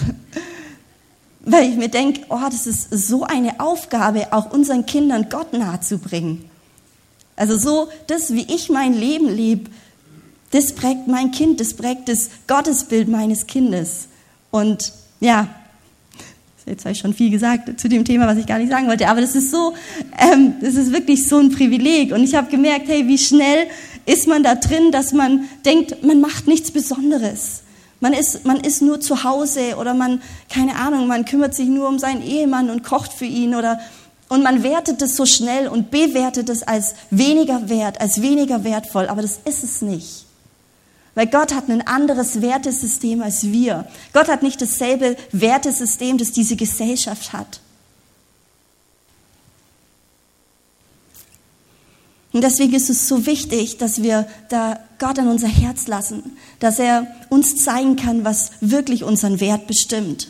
Weil 1.44 1.70
ich 1.70 1.76
mir 1.76 1.90
denke, 1.90 2.22
oh, 2.30 2.40
das 2.50 2.68
ist 2.68 2.90
so 2.92 3.24
eine 3.24 3.60
Aufgabe, 3.60 4.32
auch 4.32 4.52
unseren 4.52 4.86
Kindern 4.86 5.28
Gott 5.30 5.54
nahezubringen. 5.54 6.46
Also 7.36 7.58
so, 7.58 7.90
das, 8.08 8.34
wie 8.34 8.46
ich 8.54 8.70
mein 8.70 8.94
Leben 8.94 9.28
lebe, 9.28 9.70
das 10.52 10.74
prägt 10.74 11.08
mein 11.08 11.32
Kind, 11.32 11.60
das 11.60 11.74
prägt 11.74 12.08
das 12.08 12.30
Gottesbild 12.48 13.08
meines 13.08 13.48
Kindes. 13.48 14.08
Und 14.52 14.94
ja, 15.20 15.48
jetzt 16.66 16.86
habe 16.86 16.94
ich 16.94 17.00
schon 17.00 17.14
viel 17.14 17.32
gesagt 17.32 17.80
zu 17.80 17.90
dem 17.90 18.06
Thema, 18.06 18.28
was 18.28 18.38
ich 18.38 18.46
gar 18.46 18.60
nicht 18.60 18.72
sagen 18.72 18.88
wollte, 18.88 19.08
aber 19.08 19.20
das 19.20 19.36
ist 19.36 19.52
so, 19.52 19.74
ähm, 20.18 20.54
das 20.62 20.76
ist 20.76 20.94
wirklich 20.94 21.28
so 21.28 21.40
ein 21.40 21.50
Privileg. 21.50 22.14
Und 22.14 22.24
ich 22.24 22.36
habe 22.36 22.50
gemerkt, 22.50 22.88
hey, 22.88 23.08
wie 23.08 23.18
schnell 23.18 23.68
ist 24.06 24.28
man 24.28 24.44
da 24.44 24.56
drin, 24.56 24.92
dass 24.92 25.12
man 25.12 25.50
denkt, 25.66 26.04
man 26.04 26.22
macht 26.22 26.48
nichts 26.48 26.72
Besonderes. 26.72 27.64
Man 28.04 28.12
ist, 28.12 28.44
man 28.44 28.60
ist 28.60 28.82
nur 28.82 29.00
zu 29.00 29.24
Hause 29.24 29.78
oder 29.78 29.94
man, 29.94 30.22
keine 30.50 30.76
Ahnung, 30.76 31.08
man 31.08 31.24
kümmert 31.24 31.56
sich 31.56 31.70
nur 31.70 31.88
um 31.88 32.00
seinen 32.00 32.22
Ehemann 32.22 32.70
und 32.70 32.84
kocht 32.84 33.14
für 33.14 33.24
ihn 33.24 33.56
oder, 33.56 33.80
und 34.28 34.44
man 34.44 34.62
wertet 34.62 35.02
es 35.02 35.16
so 35.16 35.26
schnell 35.26 35.70
und 35.70 35.90
bewertet 35.90 36.50
es 36.50 36.64
als 36.64 36.96
weniger 37.12 37.70
wert, 37.70 38.02
als 38.02 38.22
weniger 38.22 38.66
wertvoll, 38.66 39.08
aber 39.08 39.22
das 39.22 39.40
ist 39.46 39.64
es 39.64 39.82
nicht. 39.82 40.26
Weil 41.16 41.28
Gott 41.28 41.56
hat 41.56 41.70
ein 41.70 41.88
anderes 41.88 42.42
Wertesystem 42.42 43.22
als 43.22 43.44
wir. 43.44 43.88
Gott 44.12 44.28
hat 44.28 44.44
nicht 44.44 44.62
dasselbe 44.62 45.16
Wertesystem, 45.32 46.18
das 46.18 46.34
diese 46.34 46.58
Gesellschaft 46.58 47.32
hat. 47.32 47.62
Und 52.34 52.44
deswegen 52.44 52.74
ist 52.74 52.90
es 52.90 53.08
so 53.08 53.26
wichtig, 53.28 53.78
dass 53.78 54.02
wir 54.02 54.28
da 54.50 54.80
Gott 54.98 55.20
an 55.20 55.28
unser 55.28 55.48
Herz 55.48 55.88
lassen, 55.88 56.36
dass 56.60 56.80
er 56.80 57.08
uns 57.30 57.58
zeigen 57.58 57.96
kann, 57.96 58.26
was 58.26 58.52
wirklich 58.60 59.04
unseren 59.04 59.40
Wert 59.40 59.68
bestimmt. 59.68 60.30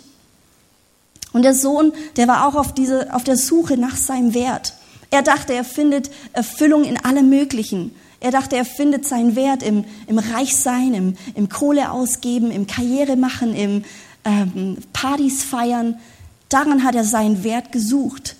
Und 1.31 1.43
der 1.43 1.55
Sohn, 1.55 1.93
der 2.17 2.27
war 2.27 2.48
auch 2.48 2.55
auf, 2.55 2.74
diese, 2.74 3.13
auf 3.13 3.24
der 3.24 3.38
Suche 3.38 3.77
nach 3.77 3.95
seinem 3.95 4.33
Wert. 4.33 4.74
Er 5.10 5.22
dachte, 5.22 5.53
er 5.53 5.63
findet 5.63 6.12
Erfüllung 6.33 6.83
in 6.83 6.98
allem 7.03 7.29
Möglichen. 7.29 7.95
Er 8.19 8.31
dachte, 8.31 8.55
er 8.55 8.65
findet 8.65 9.07
seinen 9.07 9.36
Wert 9.36 9.63
im, 9.63 9.86
im 10.07 10.19
Reichsein, 10.19 10.93
im, 10.93 11.15
im 11.36 11.50
Kohle 11.50 11.91
ausgeben, 11.91 12.51
im 12.51 12.67
Karriere 12.67 13.15
machen, 13.15 13.55
im 13.55 13.83
ähm, 14.25 14.77
Partys 14.91 15.43
feiern. 15.43 16.00
Daran 16.50 16.83
hat 16.83 16.95
er 16.95 17.03
seinen 17.03 17.43
Wert 17.43 17.72
gesucht. 17.72 18.36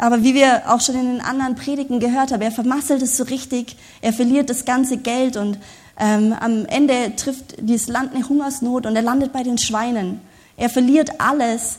Aber 0.00 0.22
wie 0.22 0.34
wir 0.34 0.62
auch 0.66 0.80
schon 0.80 0.94
in 0.94 1.06
den 1.06 1.20
anderen 1.20 1.54
Predigten 1.54 2.00
gehört 2.00 2.32
haben, 2.32 2.42
er 2.42 2.52
vermasselt 2.52 3.02
es 3.02 3.16
so 3.16 3.24
richtig, 3.24 3.76
er 4.00 4.12
verliert 4.12 4.50
das 4.50 4.64
ganze 4.64 4.96
Geld 4.96 5.36
und 5.36 5.58
Ähm, 6.02 6.32
am 6.32 6.64
Ende 6.64 7.14
trifft 7.14 7.56
dieses 7.58 7.88
Land 7.88 8.14
eine 8.14 8.26
Hungersnot 8.26 8.86
und 8.86 8.96
er 8.96 9.02
landet 9.02 9.34
bei 9.34 9.42
den 9.42 9.58
Schweinen. 9.58 10.22
Er 10.56 10.70
verliert 10.70 11.20
alles, 11.20 11.76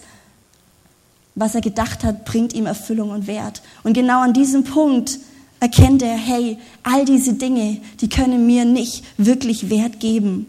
was 1.33 1.55
er 1.55 1.61
gedacht 1.61 2.03
hat, 2.03 2.23
bringt 2.23 2.53
ihm 2.53 2.67
Erfüllung 2.67 3.09
und 3.09 3.25
Wert. 3.25 3.63
Und 3.81 3.93
genau 3.93 4.21
an 4.21 4.33
diesem 4.33 4.63
Punkt 4.63 5.17
erkennt 5.59 6.03
er, 6.03 6.15
hey, 6.15 6.59
all 6.83 7.03
diese 7.03 7.33
Dinge, 7.33 7.81
die 7.99 8.09
können 8.09 8.45
mir 8.45 8.63
nicht 8.63 9.03
wirklich 9.17 9.71
Wert 9.71 9.99
geben. 9.99 10.45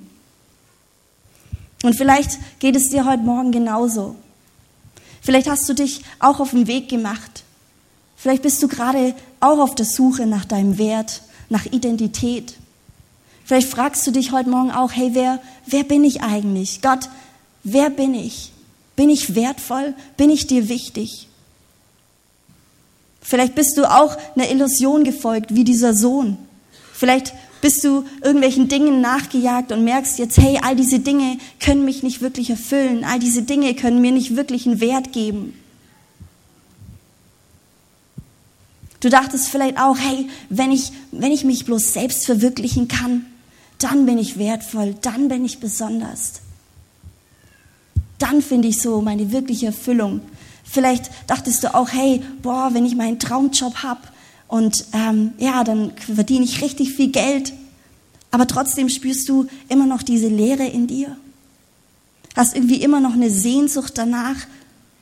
Und 1.82 1.96
vielleicht 1.96 2.38
geht 2.58 2.76
es 2.76 2.90
dir 2.90 3.06
heute 3.06 3.22
Morgen 3.22 3.52
genauso. 3.52 4.16
Vielleicht 5.22 5.48
hast 5.48 5.66
du 5.66 5.72
dich 5.72 6.02
auch 6.18 6.40
auf 6.40 6.50
den 6.50 6.66
Weg 6.66 6.90
gemacht. 6.90 7.44
Vielleicht 8.22 8.42
bist 8.42 8.62
du 8.62 8.68
gerade 8.68 9.16
auch 9.40 9.58
auf 9.58 9.74
der 9.74 9.84
Suche 9.84 10.26
nach 10.26 10.44
deinem 10.44 10.78
Wert, 10.78 11.22
nach 11.48 11.66
Identität. 11.66 12.54
Vielleicht 13.44 13.68
fragst 13.68 14.06
du 14.06 14.12
dich 14.12 14.30
heute 14.30 14.48
Morgen 14.48 14.70
auch, 14.70 14.92
hey, 14.92 15.10
wer, 15.12 15.40
wer 15.66 15.82
bin 15.82 16.04
ich 16.04 16.22
eigentlich? 16.22 16.82
Gott, 16.82 17.08
wer 17.64 17.90
bin 17.90 18.14
ich? 18.14 18.52
Bin 18.94 19.10
ich 19.10 19.34
wertvoll? 19.34 19.94
Bin 20.16 20.30
ich 20.30 20.46
dir 20.46 20.68
wichtig? 20.68 21.26
Vielleicht 23.20 23.56
bist 23.56 23.76
du 23.76 23.90
auch 23.90 24.16
einer 24.36 24.48
Illusion 24.52 25.02
gefolgt, 25.02 25.56
wie 25.56 25.64
dieser 25.64 25.92
Sohn. 25.92 26.38
Vielleicht 26.92 27.34
bist 27.60 27.82
du 27.82 28.04
irgendwelchen 28.22 28.68
Dingen 28.68 29.00
nachgejagt 29.00 29.72
und 29.72 29.82
merkst 29.82 30.20
jetzt, 30.20 30.38
hey, 30.38 30.60
all 30.62 30.76
diese 30.76 31.00
Dinge 31.00 31.38
können 31.58 31.84
mich 31.84 32.04
nicht 32.04 32.20
wirklich 32.20 32.50
erfüllen, 32.50 33.02
all 33.02 33.18
diese 33.18 33.42
Dinge 33.42 33.74
können 33.74 34.00
mir 34.00 34.12
nicht 34.12 34.36
wirklich 34.36 34.64
einen 34.64 34.80
Wert 34.80 35.12
geben. 35.12 35.58
Du 39.02 39.08
dachtest 39.08 39.48
vielleicht 39.48 39.80
auch, 39.80 39.98
hey, 39.98 40.28
wenn 40.48 40.70
ich, 40.70 40.92
wenn 41.10 41.32
ich 41.32 41.42
mich 41.42 41.64
bloß 41.64 41.92
selbst 41.92 42.24
verwirklichen 42.24 42.86
kann, 42.86 43.26
dann 43.78 44.06
bin 44.06 44.16
ich 44.16 44.38
wertvoll, 44.38 44.94
dann 45.02 45.28
bin 45.28 45.44
ich 45.44 45.58
besonders. 45.58 46.34
Dann 48.18 48.42
finde 48.42 48.68
ich 48.68 48.80
so 48.80 49.00
meine 49.00 49.32
wirkliche 49.32 49.66
Erfüllung. 49.66 50.20
Vielleicht 50.62 51.10
dachtest 51.26 51.64
du 51.64 51.74
auch, 51.74 51.88
hey, 51.92 52.22
boah, 52.42 52.70
wenn 52.74 52.86
ich 52.86 52.94
meinen 52.94 53.18
Traumjob 53.18 53.82
habe 53.82 54.02
und 54.46 54.84
ähm, 54.92 55.32
ja, 55.36 55.64
dann 55.64 55.90
verdiene 55.96 56.44
ich 56.44 56.62
richtig 56.62 56.94
viel 56.94 57.10
Geld, 57.10 57.52
aber 58.30 58.46
trotzdem 58.46 58.88
spürst 58.88 59.28
du 59.28 59.48
immer 59.68 59.86
noch 59.86 60.04
diese 60.04 60.28
Leere 60.28 60.64
in 60.64 60.86
dir. 60.86 61.16
Hast 62.36 62.54
irgendwie 62.54 62.80
immer 62.80 63.00
noch 63.00 63.14
eine 63.14 63.30
Sehnsucht 63.30 63.98
danach, 63.98 64.36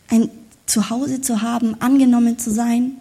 ein 0.08 0.30
Zuhause 0.64 1.20
zu 1.20 1.42
haben, 1.42 1.76
angenommen 1.80 2.38
zu 2.38 2.50
sein. 2.50 2.99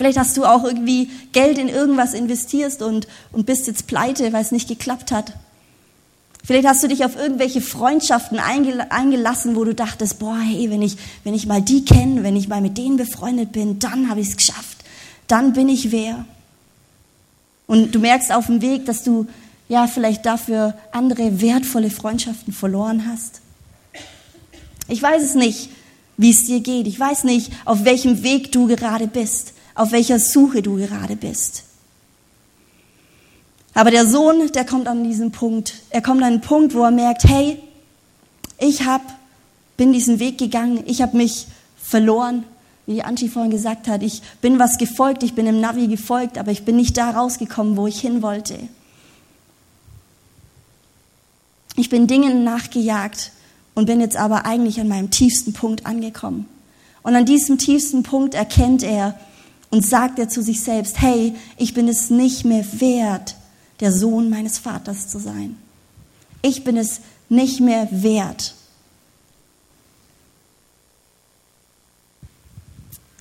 Vielleicht 0.00 0.18
hast 0.18 0.34
du 0.38 0.46
auch 0.46 0.64
irgendwie 0.64 1.10
Geld 1.32 1.58
in 1.58 1.68
irgendwas 1.68 2.14
investiert 2.14 2.80
und, 2.80 3.06
und 3.32 3.44
bist 3.44 3.66
jetzt 3.66 3.86
pleite, 3.86 4.32
weil 4.32 4.40
es 4.40 4.50
nicht 4.50 4.66
geklappt 4.66 5.12
hat. 5.12 5.34
Vielleicht 6.42 6.66
hast 6.66 6.82
du 6.82 6.88
dich 6.88 7.04
auf 7.04 7.16
irgendwelche 7.16 7.60
Freundschaften 7.60 8.38
eingelassen, 8.38 9.56
wo 9.56 9.64
du 9.64 9.74
dachtest, 9.74 10.18
boah, 10.18 10.38
hey, 10.38 10.70
wenn 10.70 10.80
ich, 10.80 10.96
wenn 11.22 11.34
ich 11.34 11.46
mal 11.46 11.60
die 11.60 11.84
kenne, 11.84 12.22
wenn 12.22 12.34
ich 12.34 12.48
mal 12.48 12.62
mit 12.62 12.78
denen 12.78 12.96
befreundet 12.96 13.52
bin, 13.52 13.78
dann 13.78 14.08
habe 14.08 14.20
ich 14.20 14.30
es 14.30 14.38
geschafft. 14.38 14.78
Dann 15.26 15.52
bin 15.52 15.68
ich 15.68 15.92
wer. 15.92 16.24
Und 17.66 17.94
du 17.94 17.98
merkst 17.98 18.32
auf 18.32 18.46
dem 18.46 18.62
Weg, 18.62 18.86
dass 18.86 19.02
du 19.02 19.26
ja 19.68 19.86
vielleicht 19.86 20.24
dafür 20.24 20.78
andere 20.92 21.42
wertvolle 21.42 21.90
Freundschaften 21.90 22.54
verloren 22.54 23.04
hast. 23.06 23.42
Ich 24.88 25.02
weiß 25.02 25.22
es 25.22 25.34
nicht, 25.34 25.68
wie 26.16 26.30
es 26.30 26.46
dir 26.46 26.60
geht. 26.60 26.86
Ich 26.86 26.98
weiß 26.98 27.24
nicht, 27.24 27.52
auf 27.66 27.84
welchem 27.84 28.22
Weg 28.22 28.50
du 28.50 28.66
gerade 28.66 29.06
bist, 29.06 29.52
auf 29.80 29.92
welcher 29.92 30.18
Suche 30.18 30.60
du 30.60 30.76
gerade 30.76 31.16
bist. 31.16 31.64
Aber 33.72 33.90
der 33.90 34.06
Sohn, 34.06 34.52
der 34.52 34.66
kommt 34.66 34.86
an 34.86 35.04
diesen 35.04 35.32
Punkt. 35.32 35.72
Er 35.88 36.02
kommt 36.02 36.20
an 36.20 36.32
einen 36.32 36.40
Punkt, 36.42 36.74
wo 36.74 36.82
er 36.82 36.90
merkt, 36.90 37.24
hey, 37.24 37.58
ich 38.58 38.84
hab, 38.84 39.00
bin 39.78 39.94
diesen 39.94 40.18
Weg 40.18 40.36
gegangen, 40.36 40.84
ich 40.84 41.00
habe 41.00 41.16
mich 41.16 41.46
verloren, 41.82 42.44
wie 42.84 43.02
Angie 43.02 43.30
vorhin 43.30 43.50
gesagt 43.50 43.88
hat. 43.88 44.02
Ich 44.02 44.20
bin 44.42 44.58
was 44.58 44.76
gefolgt, 44.76 45.22
ich 45.22 45.34
bin 45.34 45.46
im 45.46 45.62
Navi 45.62 45.86
gefolgt, 45.86 46.36
aber 46.36 46.50
ich 46.50 46.66
bin 46.66 46.76
nicht 46.76 46.98
da 46.98 47.12
rausgekommen, 47.12 47.78
wo 47.78 47.86
ich 47.86 48.02
hin 48.02 48.20
wollte. 48.20 48.58
Ich 51.76 51.88
bin 51.88 52.06
Dingen 52.06 52.44
nachgejagt 52.44 53.32
und 53.74 53.86
bin 53.86 54.02
jetzt 54.02 54.18
aber 54.18 54.44
eigentlich 54.44 54.78
an 54.78 54.88
meinem 54.88 55.08
tiefsten 55.08 55.54
Punkt 55.54 55.86
angekommen. 55.86 56.46
Und 57.02 57.16
an 57.16 57.24
diesem 57.24 57.56
tiefsten 57.56 58.02
Punkt 58.02 58.34
erkennt 58.34 58.82
er 58.82 59.18
und 59.70 59.86
sagt 59.86 60.18
er 60.18 60.28
zu 60.28 60.42
sich 60.42 60.62
selbst, 60.62 61.00
hey, 61.00 61.34
ich 61.56 61.74
bin 61.74 61.88
es 61.88 62.10
nicht 62.10 62.44
mehr 62.44 62.64
wert, 62.80 63.36
der 63.80 63.92
Sohn 63.92 64.28
meines 64.28 64.58
Vaters 64.58 65.08
zu 65.08 65.18
sein. 65.18 65.56
Ich 66.42 66.64
bin 66.64 66.76
es 66.76 67.00
nicht 67.28 67.60
mehr 67.60 67.88
wert. 67.90 68.54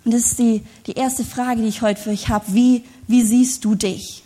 Und 0.03 0.13
das 0.13 0.23
ist 0.23 0.39
die, 0.39 0.63
die 0.87 0.93
erste 0.93 1.23
Frage, 1.23 1.61
die 1.61 1.67
ich 1.67 1.81
heute 1.81 2.01
für 2.01 2.09
euch 2.09 2.29
habe. 2.29 2.45
Wie, 2.53 2.83
wie 3.07 3.21
siehst 3.21 3.63
du 3.63 3.75
dich? 3.75 4.23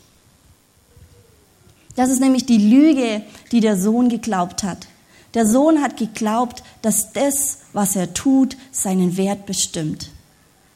Das 1.96 2.10
ist 2.10 2.22
nämlich 2.22 2.46
die 2.46 2.58
Lüge, 2.58 3.22
die 3.52 3.60
der 3.60 3.78
Sohn 3.78 4.08
geglaubt 4.08 4.64
hat. 4.64 4.88
Der 5.34 5.46
Sohn 5.46 5.82
hat 5.82 5.98
geglaubt, 5.98 6.64
dass 6.82 7.12
das, 7.12 7.60
was 7.74 7.96
er 7.96 8.14
tut, 8.14 8.56
seinen 8.72 9.18
Wert 9.18 9.46
bestimmt. 9.46 10.10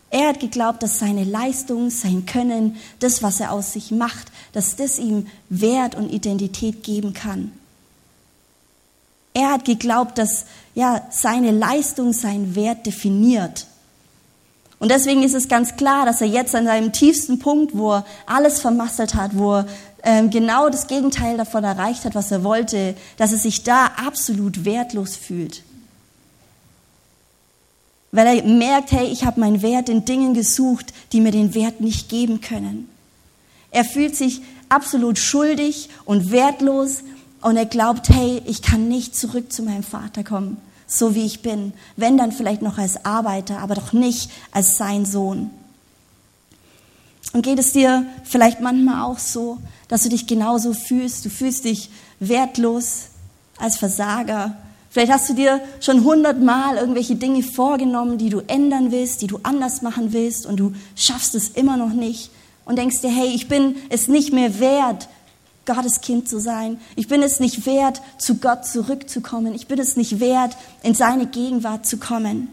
Er 0.10 0.30
hat 0.30 0.40
geglaubt, 0.40 0.84
dass 0.84 1.00
seine 1.00 1.26
Leistung, 1.26 1.90
sein 1.90 2.26
Können, 2.26 2.78
das, 3.00 3.22
was 3.24 3.40
er 3.40 3.52
aus 3.52 3.74
sich 3.74 3.92
macht, 3.92 4.32
dass 4.54 4.76
das 4.76 5.00
ihm 5.00 5.28
Wert 5.50 5.96
und 5.96 6.10
Identität 6.10 6.84
geben 6.84 7.14
kann. 7.14 7.52
Er 9.34 9.52
hat 9.52 9.66
geglaubt, 9.66 10.18
dass 10.18 10.46
ja, 10.76 11.02
seine 11.12 11.52
Leistung 11.52 12.14
seinen 12.14 12.56
Wert 12.56 12.86
definiert. 12.86 13.68
Und 14.80 14.92
deswegen 14.92 15.24
ist 15.24 15.36
es 15.36 15.48
ganz 15.48 15.76
klar, 15.76 16.06
dass 16.06 16.22
er 16.22 16.28
jetzt 16.28 16.56
an 16.56 16.66
seinem 16.66 16.94
tiefsten 16.94 17.40
Punkt, 17.40 17.76
wo 17.76 17.96
er 17.96 18.06
alles 18.26 18.62
vermasselt 18.62 19.16
hat, 19.16 19.38
wo 19.38 19.56
er 19.56 19.68
ähm, 20.04 20.30
genau 20.30 20.70
das 20.70 20.88
Gegenteil 20.88 21.36
davon 21.36 21.64
erreicht 21.64 22.06
hat, 22.06 22.16
was 22.16 22.32
er 22.32 22.44
wollte, 22.44 22.96
dass 23.18 23.32
er 23.32 23.40
sich 23.40 23.64
da 23.64 23.92
absolut 23.98 24.64
wertlos 24.64 25.16
fühlt 25.16 25.64
weil 28.18 28.40
er 28.40 28.44
merkt, 28.44 28.92
hey, 28.94 29.06
ich 29.06 29.26
habe 29.26 29.40
meinen 29.40 29.62
Wert 29.62 29.90
in 29.90 30.04
Dingen 30.04 30.34
gesucht, 30.34 30.92
die 31.12 31.22
mir 31.22 31.32
den 31.32 31.54
Wert 31.54 31.82
nicht 31.82 32.10
geben 32.10 32.42
können. 32.42 32.90
Er 33.70 33.86
fühlt 33.86 34.16
sich 34.16 34.42
absolut 34.70 35.20
schuldig 35.20 35.90
und 36.04 36.32
wertlos 36.32 37.04
und 37.42 37.58
er 37.58 37.68
glaubt, 37.68 38.10
hey, 38.10 38.42
ich 38.48 38.64
kann 38.64 38.88
nicht 38.88 39.16
zurück 39.16 39.54
zu 39.54 39.62
meinem 39.62 39.84
Vater 39.84 40.24
kommen, 40.24 40.58
so 40.88 41.14
wie 41.14 41.28
ich 41.28 41.44
bin, 41.44 41.74
wenn 41.96 42.18
dann 42.18 42.32
vielleicht 42.32 42.64
noch 42.64 42.80
als 42.80 43.06
Arbeiter, 43.06 43.60
aber 43.60 43.76
doch 43.76 43.94
nicht 43.94 44.32
als 44.52 44.78
sein 44.78 45.06
Sohn. 45.06 45.52
Und 47.34 47.44
geht 47.44 47.60
es 47.60 47.74
dir 47.74 48.04
vielleicht 48.24 48.62
manchmal 48.62 49.04
auch 49.04 49.20
so, 49.20 49.60
dass 49.90 50.02
du 50.02 50.10
dich 50.10 50.26
genauso 50.26 50.74
fühlst? 50.74 51.24
Du 51.24 51.30
fühlst 51.30 51.66
dich 51.66 51.92
wertlos 52.20 53.10
als 53.60 53.78
Versager, 53.78 54.56
Vielleicht 54.98 55.14
hast 55.14 55.30
du 55.30 55.36
dir 55.36 55.62
schon 55.80 56.04
hundertmal 56.04 56.78
irgendwelche 56.78 57.16
Dinge 57.16 57.44
vorgenommen, 57.44 58.18
die 58.18 58.30
du 58.30 58.40
ändern 58.48 58.92
willst, 58.92 59.22
die 59.22 59.28
du 59.28 59.40
anders 59.44 59.84
machen 59.84 60.12
willst 60.12 60.48
und 60.48 60.58
du 60.58 60.74
schaffst 60.96 61.36
es 61.36 61.50
immer 61.50 61.78
noch 61.78 61.94
nicht 61.94 62.32
und 62.66 62.80
denkst 62.80 63.02
dir, 63.02 63.12
hey, 63.12 63.28
ich 63.28 63.48
bin 63.48 63.76
es 63.90 64.08
nicht 64.08 64.34
mehr 64.34 64.60
wert, 64.60 65.08
Gottes 65.68 66.02
Kind 66.02 66.28
zu 66.28 66.40
sein. 66.40 66.80
Ich 66.96 67.08
bin 67.08 67.22
es 67.22 67.40
nicht 67.40 67.68
wert, 67.68 68.02
zu 68.18 68.38
Gott 68.38 68.66
zurückzukommen. 68.66 69.54
Ich 69.54 69.68
bin 69.68 69.78
es 69.78 69.98
nicht 69.98 70.20
wert, 70.20 70.58
in 70.82 70.96
seine 70.96 71.28
Gegenwart 71.28 71.86
zu 71.86 71.98
kommen. 71.98 72.48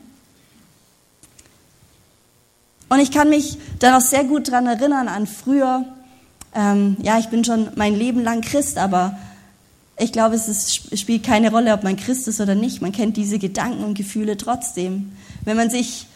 Und 2.90 2.98
ich 2.98 3.10
kann 3.10 3.30
mich 3.30 3.56
da 3.78 3.92
noch 3.92 4.02
sehr 4.02 4.24
gut 4.24 4.50
dran 4.50 4.66
erinnern 4.66 5.08
an 5.08 5.26
früher. 5.26 5.86
Ähm, 6.54 6.98
ja, 7.00 7.18
ich 7.18 7.30
bin 7.30 7.42
schon 7.42 7.70
mein 7.76 7.94
Leben 7.94 8.22
lang 8.22 8.42
Christ, 8.42 8.76
aber 8.76 9.16
ich 9.96 10.12
glaube, 10.12 10.34
es 10.34 10.48
ist, 10.48 10.98
spielt 10.98 11.22
keine 11.22 11.50
Rolle, 11.50 11.72
ob 11.72 11.84
man 11.84 11.96
Christ 11.96 12.26
ist 12.26 12.40
oder 12.40 12.54
nicht. 12.54 12.82
Man 12.82 12.92
kennt 12.92 13.16
diese 13.16 13.38
Gedanken 13.38 13.84
und 13.84 13.94
Gefühle 13.94 14.36
trotzdem. 14.36 15.12
Wenn 15.44 15.56
man 15.56 15.70
sich, 15.70 16.06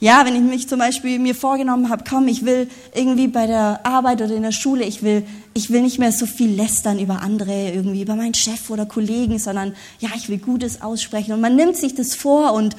ja, 0.00 0.24
wenn 0.24 0.34
ich 0.34 0.42
mich 0.42 0.68
zum 0.68 0.78
Beispiel 0.78 1.18
mir 1.18 1.34
vorgenommen 1.34 1.90
habe, 1.90 2.04
komm, 2.08 2.28
ich 2.28 2.46
will 2.46 2.68
irgendwie 2.94 3.28
bei 3.28 3.46
der 3.46 3.84
Arbeit 3.84 4.22
oder 4.22 4.34
in 4.34 4.42
der 4.42 4.52
Schule, 4.52 4.84
ich 4.84 5.02
will, 5.02 5.22
ich 5.52 5.70
will 5.70 5.82
nicht 5.82 5.98
mehr 5.98 6.12
so 6.12 6.24
viel 6.24 6.50
lästern 6.50 6.98
über 6.98 7.20
andere, 7.20 7.72
irgendwie 7.72 8.00
über 8.00 8.16
meinen 8.16 8.34
Chef 8.34 8.70
oder 8.70 8.86
Kollegen, 8.86 9.38
sondern 9.38 9.74
ja, 10.00 10.08
ich 10.16 10.30
will 10.30 10.38
Gutes 10.38 10.80
aussprechen. 10.80 11.32
Und 11.32 11.42
man 11.42 11.56
nimmt 11.56 11.76
sich 11.76 11.94
das 11.94 12.14
vor 12.14 12.54
und 12.54 12.74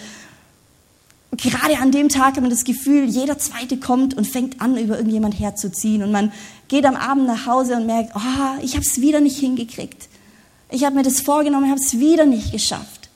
gerade 1.31 1.77
an 1.77 1.91
dem 1.91 2.09
Tag 2.09 2.35
hat 2.35 2.41
man 2.41 2.49
das 2.49 2.63
Gefühl, 2.63 3.05
jeder 3.05 3.37
Zweite 3.37 3.77
kommt 3.77 4.15
und 4.15 4.25
fängt 4.25 4.59
an, 4.59 4.75
über 4.75 4.97
irgendjemand 4.97 5.39
herzuziehen. 5.39 6.01
Und 6.01 6.11
man 6.11 6.31
geht 6.67 6.85
am 6.85 6.95
Abend 6.95 7.27
nach 7.27 7.45
Hause 7.45 7.75
und 7.75 7.85
merkt, 7.85 8.13
oh, 8.15 8.63
ich 8.63 8.73
habe 8.73 8.83
es 8.83 9.01
wieder 9.01 9.19
nicht 9.19 9.37
hingekriegt. 9.37 10.07
Ich 10.69 10.83
habe 10.83 10.95
mir 10.95 11.03
das 11.03 11.21
vorgenommen, 11.21 11.69
habe 11.69 11.79
es 11.79 11.97
wieder 11.99 12.25
nicht 12.25 12.51
geschafft. 12.51 13.09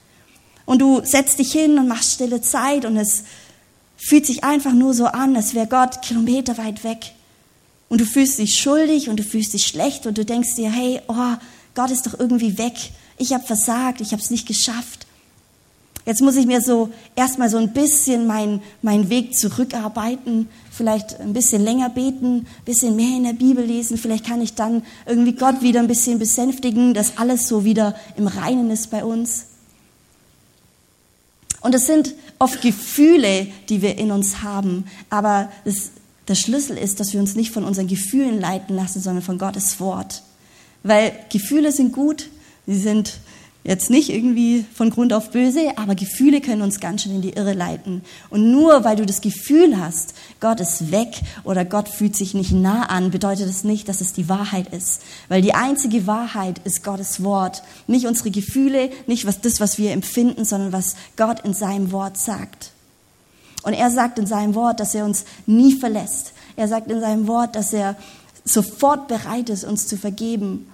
Und 0.65 0.79
du 0.79 1.01
setzt 1.03 1.39
dich 1.39 1.51
hin 1.51 1.77
und 1.77 1.87
machst 1.87 2.13
stille 2.13 2.41
Zeit 2.41 2.85
und 2.85 2.95
es 2.97 3.23
fühlt 3.97 4.25
sich 4.25 4.43
einfach 4.43 4.73
nur 4.73 4.93
so 4.93 5.05
an, 5.05 5.35
als 5.35 5.53
wäre 5.53 5.67
Gott 5.67 6.01
kilometerweit 6.01 6.83
weg. 6.83 7.13
und 7.91 7.99
du 7.99 8.05
fühlst 8.05 8.39
dich 8.39 8.57
schuldig 8.57 9.09
und 9.09 9.19
du 9.19 9.23
fühlst 9.23 9.51
dich 9.51 9.67
schlecht 9.67 10.07
und 10.07 10.17
du 10.17 10.23
denkst 10.23 10.55
dir, 10.55 10.71
hey, 10.71 11.01
oh, 11.09 11.35
Gott 11.75 11.91
ist 11.91 12.07
doch 12.07 12.17
irgendwie 12.17 12.57
weg. 12.57 12.73
Ich 13.17 13.33
habe 13.33 13.43
versagt, 13.45 13.99
ich 13.99 14.13
habe 14.13 14.21
es 14.21 14.29
nicht 14.29 14.47
geschafft. 14.47 15.00
Jetzt 16.05 16.21
muss 16.21 16.35
ich 16.35 16.47
mir 16.47 16.61
so 16.61 16.89
erstmal 17.15 17.49
so 17.49 17.57
ein 17.57 17.73
bisschen 17.73 18.25
meinen 18.25 18.61
mein 18.81 19.09
Weg 19.09 19.35
zurückarbeiten, 19.35 20.49
vielleicht 20.71 21.19
ein 21.19 21.33
bisschen 21.33 21.63
länger 21.63 21.89
beten, 21.89 22.37
ein 22.37 22.65
bisschen 22.65 22.95
mehr 22.95 23.17
in 23.17 23.23
der 23.23 23.33
Bibel 23.33 23.63
lesen. 23.63 23.97
Vielleicht 23.97 24.25
kann 24.25 24.41
ich 24.41 24.55
dann 24.55 24.83
irgendwie 25.05 25.33
Gott 25.33 25.61
wieder 25.61 25.79
ein 25.79 25.87
bisschen 25.87 26.17
besänftigen, 26.17 26.93
dass 26.95 27.17
alles 27.17 27.47
so 27.47 27.65
wieder 27.65 27.95
im 28.17 28.27
Reinen 28.27 28.71
ist 28.71 28.89
bei 28.89 29.03
uns. 29.03 29.45
Und 31.61 31.75
es 31.75 31.85
sind 31.85 32.15
oft 32.39 32.61
Gefühle, 32.61 33.47
die 33.69 33.83
wir 33.83 33.99
in 33.99 34.11
uns 34.11 34.41
haben, 34.41 34.85
aber 35.11 35.51
das, 35.63 35.91
der 36.27 36.33
Schlüssel 36.33 36.75
ist, 36.75 36.99
dass 36.99 37.13
wir 37.13 37.19
uns 37.19 37.35
nicht 37.35 37.51
von 37.51 37.63
unseren 37.63 37.85
Gefühlen 37.87 38.41
leiten 38.41 38.75
lassen, 38.75 38.99
sondern 38.99 39.23
von 39.23 39.37
Gottes 39.37 39.79
Wort. 39.79 40.23
Weil 40.81 41.13
Gefühle 41.31 41.71
sind 41.71 41.93
gut, 41.93 42.29
sie 42.65 42.79
sind 42.79 43.19
Jetzt 43.63 43.91
nicht 43.91 44.09
irgendwie 44.09 44.65
von 44.73 44.89
Grund 44.89 45.13
auf 45.13 45.29
böse, 45.29 45.77
aber 45.77 45.93
Gefühle 45.93 46.41
können 46.41 46.63
uns 46.63 46.79
ganz 46.79 47.03
schön 47.03 47.13
in 47.13 47.21
die 47.21 47.33
Irre 47.33 47.53
leiten. 47.53 48.01
Und 48.31 48.51
nur 48.51 48.83
weil 48.83 48.95
du 48.95 49.05
das 49.05 49.21
Gefühl 49.21 49.79
hast, 49.79 50.15
Gott 50.39 50.59
ist 50.59 50.91
weg 50.91 51.21
oder 51.43 51.63
Gott 51.63 51.87
fühlt 51.87 52.15
sich 52.15 52.33
nicht 52.33 52.51
nah 52.51 52.87
an, 52.87 53.11
bedeutet 53.11 53.45
es 53.45 53.57
das 53.57 53.63
nicht, 53.63 53.87
dass 53.87 54.01
es 54.01 54.13
die 54.13 54.27
Wahrheit 54.27 54.73
ist. 54.73 55.03
Weil 55.29 55.43
die 55.43 55.53
einzige 55.53 56.07
Wahrheit 56.07 56.59
ist 56.63 56.83
Gottes 56.83 57.23
Wort. 57.23 57.61
Nicht 57.85 58.07
unsere 58.07 58.31
Gefühle, 58.31 58.89
nicht 59.05 59.27
was, 59.27 59.41
das, 59.41 59.59
was 59.59 59.77
wir 59.77 59.91
empfinden, 59.91 60.43
sondern 60.43 60.73
was 60.73 60.95
Gott 61.15 61.41
in 61.41 61.53
seinem 61.53 61.91
Wort 61.91 62.17
sagt. 62.17 62.71
Und 63.61 63.73
er 63.73 63.91
sagt 63.91 64.17
in 64.17 64.25
seinem 64.25 64.55
Wort, 64.55 64.79
dass 64.79 64.95
er 64.95 65.05
uns 65.05 65.23
nie 65.45 65.75
verlässt. 65.75 66.33
Er 66.55 66.67
sagt 66.67 66.89
in 66.89 66.99
seinem 66.99 67.27
Wort, 67.27 67.55
dass 67.55 67.73
er 67.73 67.95
sofort 68.43 69.07
bereit 69.07 69.49
ist, 69.49 69.63
uns 69.65 69.85
zu 69.85 69.97
vergeben 69.97 70.65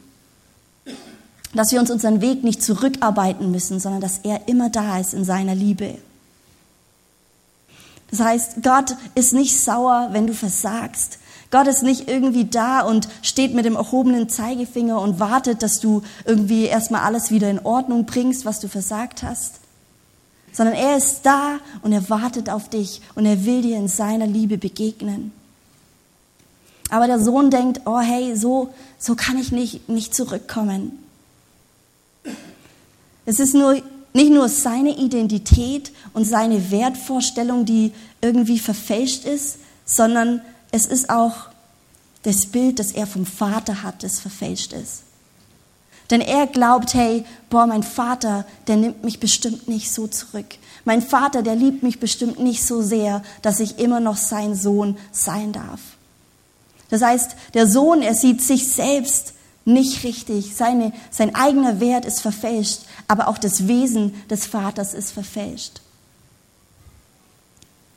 dass 1.57 1.71
wir 1.71 1.79
uns 1.79 1.91
unseren 1.91 2.21
Weg 2.21 2.43
nicht 2.43 2.63
zurückarbeiten 2.63 3.51
müssen, 3.51 3.79
sondern 3.79 4.01
dass 4.01 4.19
er 4.19 4.47
immer 4.47 4.69
da 4.69 4.99
ist 4.99 5.13
in 5.13 5.25
seiner 5.25 5.55
Liebe. 5.55 5.95
Das 8.11 8.19
heißt, 8.19 8.63
Gott 8.63 8.95
ist 9.15 9.33
nicht 9.33 9.59
sauer, 9.59 10.09
wenn 10.11 10.27
du 10.27 10.33
versagst. 10.33 11.19
Gott 11.49 11.67
ist 11.67 11.83
nicht 11.83 12.07
irgendwie 12.07 12.45
da 12.45 12.81
und 12.81 13.07
steht 13.21 13.53
mit 13.53 13.65
dem 13.65 13.75
erhobenen 13.75 14.29
Zeigefinger 14.29 14.99
und 15.01 15.19
wartet, 15.19 15.63
dass 15.63 15.79
du 15.79 16.03
irgendwie 16.25 16.65
erstmal 16.65 17.01
alles 17.01 17.31
wieder 17.31 17.49
in 17.49 17.59
Ordnung 17.59 18.05
bringst, 18.05 18.45
was 18.45 18.59
du 18.59 18.67
versagt 18.67 19.23
hast. 19.23 19.55
Sondern 20.51 20.75
er 20.75 20.97
ist 20.97 21.21
da 21.23 21.59
und 21.81 21.93
er 21.93 22.09
wartet 22.09 22.49
auf 22.49 22.69
dich 22.69 23.01
und 23.15 23.25
er 23.25 23.45
will 23.45 23.61
dir 23.61 23.77
in 23.77 23.87
seiner 23.87 24.27
Liebe 24.27 24.57
begegnen. 24.57 25.31
Aber 26.89 27.07
der 27.07 27.19
Sohn 27.19 27.49
denkt, 27.49 27.81
oh 27.85 27.99
hey, 27.99 28.35
so, 28.35 28.73
so 28.97 29.15
kann 29.15 29.37
ich 29.37 29.51
nicht, 29.51 29.89
nicht 29.89 30.15
zurückkommen. 30.15 31.06
Es 33.27 33.41
ist 33.41 33.53
nur, 33.53 33.83
nicht 34.13 34.31
nur 34.31 34.47
seine 34.47 34.97
Identität 34.97 35.91
und 36.13 36.23
seine 36.23 36.71
Wertvorstellung, 36.71 37.65
die 37.65 37.91
irgendwie 38.21 38.57
verfälscht 38.57 39.25
ist, 39.25 39.57
sondern 39.85 40.41
es 40.71 40.85
ist 40.85 41.09
auch 41.09 41.35
das 42.23 42.45
Bild, 42.45 42.79
das 42.79 42.93
er 42.93 43.05
vom 43.05 43.25
Vater 43.25 43.83
hat, 43.83 44.01
das 44.01 44.21
verfälscht 44.21 44.71
ist. 44.71 45.03
Denn 46.09 46.21
er 46.21 46.47
glaubt, 46.47 46.93
hey, 46.93 47.25
boah, 47.49 47.67
mein 47.67 47.83
Vater, 47.83 48.45
der 48.67 48.77
nimmt 48.77 49.03
mich 49.03 49.19
bestimmt 49.19 49.67
nicht 49.67 49.91
so 49.91 50.07
zurück. 50.07 50.55
Mein 50.85 51.01
Vater, 51.01 51.43
der 51.43 51.55
liebt 51.55 51.83
mich 51.83 51.99
bestimmt 51.99 52.39
nicht 52.39 52.63
so 52.63 52.81
sehr, 52.81 53.23
dass 53.41 53.59
ich 53.59 53.77
immer 53.77 53.99
noch 53.99 54.15
sein 54.15 54.55
Sohn 54.55 54.97
sein 55.11 55.51
darf. 55.51 55.81
Das 56.89 57.01
heißt, 57.01 57.35
der 57.53 57.67
Sohn, 57.67 58.01
er 58.01 58.15
sieht 58.15 58.41
sich 58.41 58.69
selbst 58.71 59.33
nicht 59.67 60.05
richtig. 60.05 60.55
Seine, 60.55 60.93
sein 61.11 61.35
eigener 61.35 61.81
Wert 61.81 62.05
ist 62.05 62.21
verfälscht, 62.21 62.83
aber 63.07 63.27
auch 63.27 63.37
das 63.37 63.67
Wesen 63.67 64.13
des 64.29 64.45
Vaters 64.45 64.93
ist 64.93 65.11
verfälscht. 65.11 65.81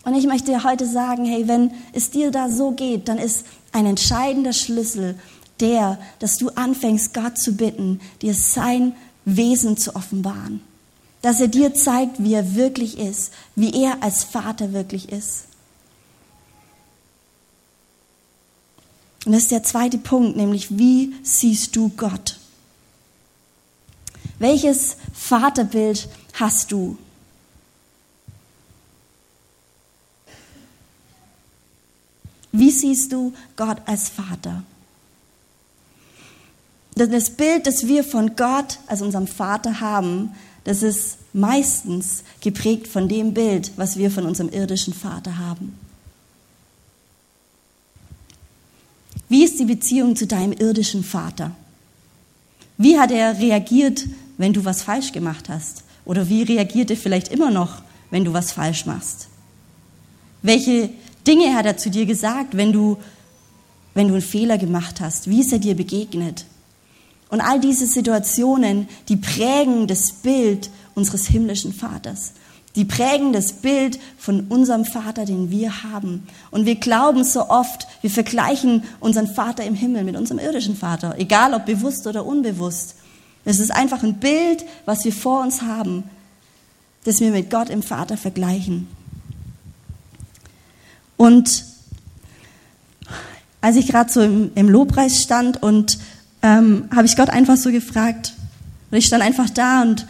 Und 0.04 0.14
ich 0.14 0.26
möchte 0.26 0.52
dir 0.52 0.64
heute 0.64 0.86
sagen, 0.86 1.24
hey, 1.24 1.46
wenn 1.46 1.72
es 1.92 2.10
dir 2.10 2.30
da 2.30 2.48
so 2.48 2.70
geht, 2.70 3.08
dann 3.08 3.18
ist 3.18 3.44
ein 3.72 3.86
entscheidender 3.86 4.52
Schlüssel 4.52 5.18
der, 5.60 5.98
dass 6.18 6.38
du 6.38 6.48
anfängst, 6.48 7.12
Gott 7.12 7.36
zu 7.36 7.52
bitten, 7.52 8.00
dir 8.22 8.34
sein 8.34 8.94
Wesen 9.24 9.76
zu 9.76 9.94
offenbaren. 9.94 10.62
Dass 11.22 11.40
er 11.40 11.48
dir 11.48 11.74
zeigt, 11.74 12.22
wie 12.22 12.32
er 12.32 12.54
wirklich 12.54 12.98
ist, 12.98 13.32
wie 13.54 13.82
er 13.82 14.02
als 14.02 14.24
Vater 14.24 14.72
wirklich 14.72 15.10
ist. 15.10 15.44
Und 19.26 19.32
das 19.32 19.42
ist 19.42 19.50
der 19.50 19.62
zweite 19.62 19.98
Punkt, 19.98 20.36
nämlich 20.36 20.78
wie 20.78 21.12
siehst 21.22 21.76
du 21.76 21.90
Gott? 21.90 22.39
Welches 24.40 24.96
Vaterbild 25.12 26.08
hast 26.32 26.72
du? 26.72 26.96
Wie 32.50 32.70
siehst 32.70 33.12
du 33.12 33.34
Gott 33.54 33.76
als 33.84 34.08
Vater? 34.08 34.64
Das 36.94 37.30
Bild, 37.30 37.66
das 37.66 37.86
wir 37.86 38.02
von 38.02 38.34
Gott 38.34 38.78
als 38.86 39.02
unserem 39.02 39.26
Vater 39.26 39.80
haben, 39.80 40.34
das 40.64 40.82
ist 40.82 41.18
meistens 41.34 42.24
geprägt 42.40 42.88
von 42.88 43.08
dem 43.08 43.34
Bild, 43.34 43.72
was 43.76 43.98
wir 43.98 44.10
von 44.10 44.24
unserem 44.24 44.48
irdischen 44.48 44.94
Vater 44.94 45.36
haben. 45.36 45.78
Wie 49.28 49.44
ist 49.44 49.60
die 49.60 49.66
Beziehung 49.66 50.16
zu 50.16 50.26
deinem 50.26 50.52
irdischen 50.52 51.04
Vater? 51.04 51.52
Wie 52.78 52.98
hat 52.98 53.10
er 53.10 53.38
reagiert, 53.38 54.06
wenn 54.40 54.54
du 54.54 54.64
was 54.64 54.82
falsch 54.82 55.12
gemacht 55.12 55.50
hast? 55.50 55.84
Oder 56.06 56.30
wie 56.30 56.42
reagiert 56.42 56.90
er 56.90 56.96
vielleicht 56.96 57.28
immer 57.28 57.50
noch, 57.50 57.82
wenn 58.10 58.24
du 58.24 58.32
was 58.32 58.52
falsch 58.52 58.86
machst? 58.86 59.28
Welche 60.40 60.88
Dinge 61.26 61.54
hat 61.54 61.66
er 61.66 61.76
zu 61.76 61.90
dir 61.90 62.06
gesagt, 62.06 62.56
wenn 62.56 62.72
du, 62.72 62.96
wenn 63.92 64.08
du 64.08 64.14
einen 64.14 64.22
Fehler 64.22 64.56
gemacht 64.56 64.98
hast? 65.02 65.28
Wie 65.28 65.40
ist 65.40 65.52
er 65.52 65.58
dir 65.58 65.76
begegnet? 65.76 66.46
Und 67.28 67.42
all 67.42 67.60
diese 67.60 67.86
Situationen, 67.86 68.88
die 69.10 69.16
prägen 69.16 69.86
das 69.86 70.10
Bild 70.10 70.70
unseres 70.94 71.26
himmlischen 71.26 71.74
Vaters. 71.74 72.32
Die 72.76 72.86
prägen 72.86 73.34
das 73.34 73.52
Bild 73.52 73.98
von 74.16 74.46
unserem 74.48 74.86
Vater, 74.86 75.26
den 75.26 75.50
wir 75.50 75.82
haben. 75.82 76.26
Und 76.50 76.64
wir 76.64 76.76
glauben 76.76 77.24
so 77.24 77.50
oft, 77.50 77.86
wir 78.00 78.10
vergleichen 78.10 78.84
unseren 79.00 79.26
Vater 79.26 79.64
im 79.64 79.74
Himmel 79.74 80.04
mit 80.04 80.16
unserem 80.16 80.38
irdischen 80.38 80.76
Vater, 80.76 81.16
egal 81.18 81.52
ob 81.52 81.66
bewusst 81.66 82.06
oder 82.06 82.24
unbewusst. 82.24 82.94
Es 83.44 83.58
ist 83.58 83.70
einfach 83.70 84.02
ein 84.02 84.20
Bild, 84.20 84.64
was 84.84 85.04
wir 85.04 85.12
vor 85.12 85.42
uns 85.42 85.62
haben, 85.62 86.04
das 87.04 87.20
wir 87.20 87.30
mit 87.30 87.50
Gott 87.50 87.70
im 87.70 87.82
Vater 87.82 88.16
vergleichen. 88.16 88.88
Und 91.16 91.64
als 93.60 93.76
ich 93.76 93.88
gerade 93.88 94.10
so 94.10 94.22
im, 94.22 94.52
im, 94.54 94.68
Lobpreis 94.68 95.22
stand 95.22 95.62
und 95.62 95.98
ähm, 96.42 96.88
habe 96.94 97.06
ich 97.06 97.16
Gott 97.16 97.30
einfach 97.30 97.56
so 97.56 97.70
gefragt, 97.70 98.34
und 98.90 98.98
ich 98.98 99.06
stand 99.06 99.22
einfach 99.22 99.50
da 99.50 99.82
und 99.82 100.06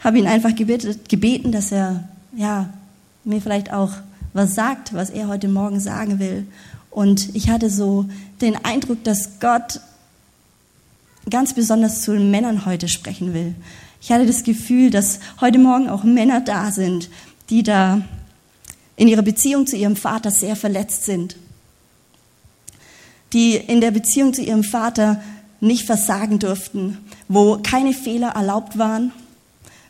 habe 0.00 0.18
ihn 0.18 0.26
einfach 0.26 0.54
gebetet, 0.54 1.08
gebeten, 1.08 1.52
dass 1.52 1.72
er 1.72 2.08
ja, 2.34 2.70
mir 3.24 3.40
vielleicht 3.40 3.72
auch 3.72 3.90
was 4.32 4.54
sagt, 4.54 4.94
was 4.94 5.10
er 5.10 5.28
heute 5.28 5.48
Morgen 5.48 5.80
sagen 5.80 6.18
will. 6.18 6.46
Und 6.90 7.34
ich 7.34 7.50
hatte 7.50 7.70
so 7.70 8.06
den 8.40 8.56
Eindruck, 8.64 9.04
dass 9.04 9.40
Gott 9.40 9.80
ganz 11.30 11.54
besonders 11.54 12.02
zu 12.02 12.12
den 12.12 12.30
Männern 12.30 12.66
heute 12.66 12.88
sprechen 12.88 13.34
will. 13.34 13.54
Ich 14.00 14.10
hatte 14.10 14.26
das 14.26 14.42
Gefühl, 14.42 14.90
dass 14.90 15.20
heute 15.40 15.58
Morgen 15.58 15.88
auch 15.88 16.04
Männer 16.04 16.40
da 16.40 16.72
sind, 16.72 17.08
die 17.50 17.62
da 17.62 18.02
in 18.96 19.08
ihrer 19.08 19.22
Beziehung 19.22 19.66
zu 19.66 19.76
ihrem 19.76 19.96
Vater 19.96 20.30
sehr 20.30 20.56
verletzt 20.56 21.04
sind, 21.04 21.36
die 23.32 23.56
in 23.56 23.80
der 23.80 23.90
Beziehung 23.90 24.34
zu 24.34 24.42
ihrem 24.42 24.64
Vater 24.64 25.22
nicht 25.60 25.86
versagen 25.86 26.38
durften, 26.38 26.98
wo 27.28 27.58
keine 27.62 27.94
Fehler 27.94 28.30
erlaubt 28.30 28.78
waren, 28.78 29.12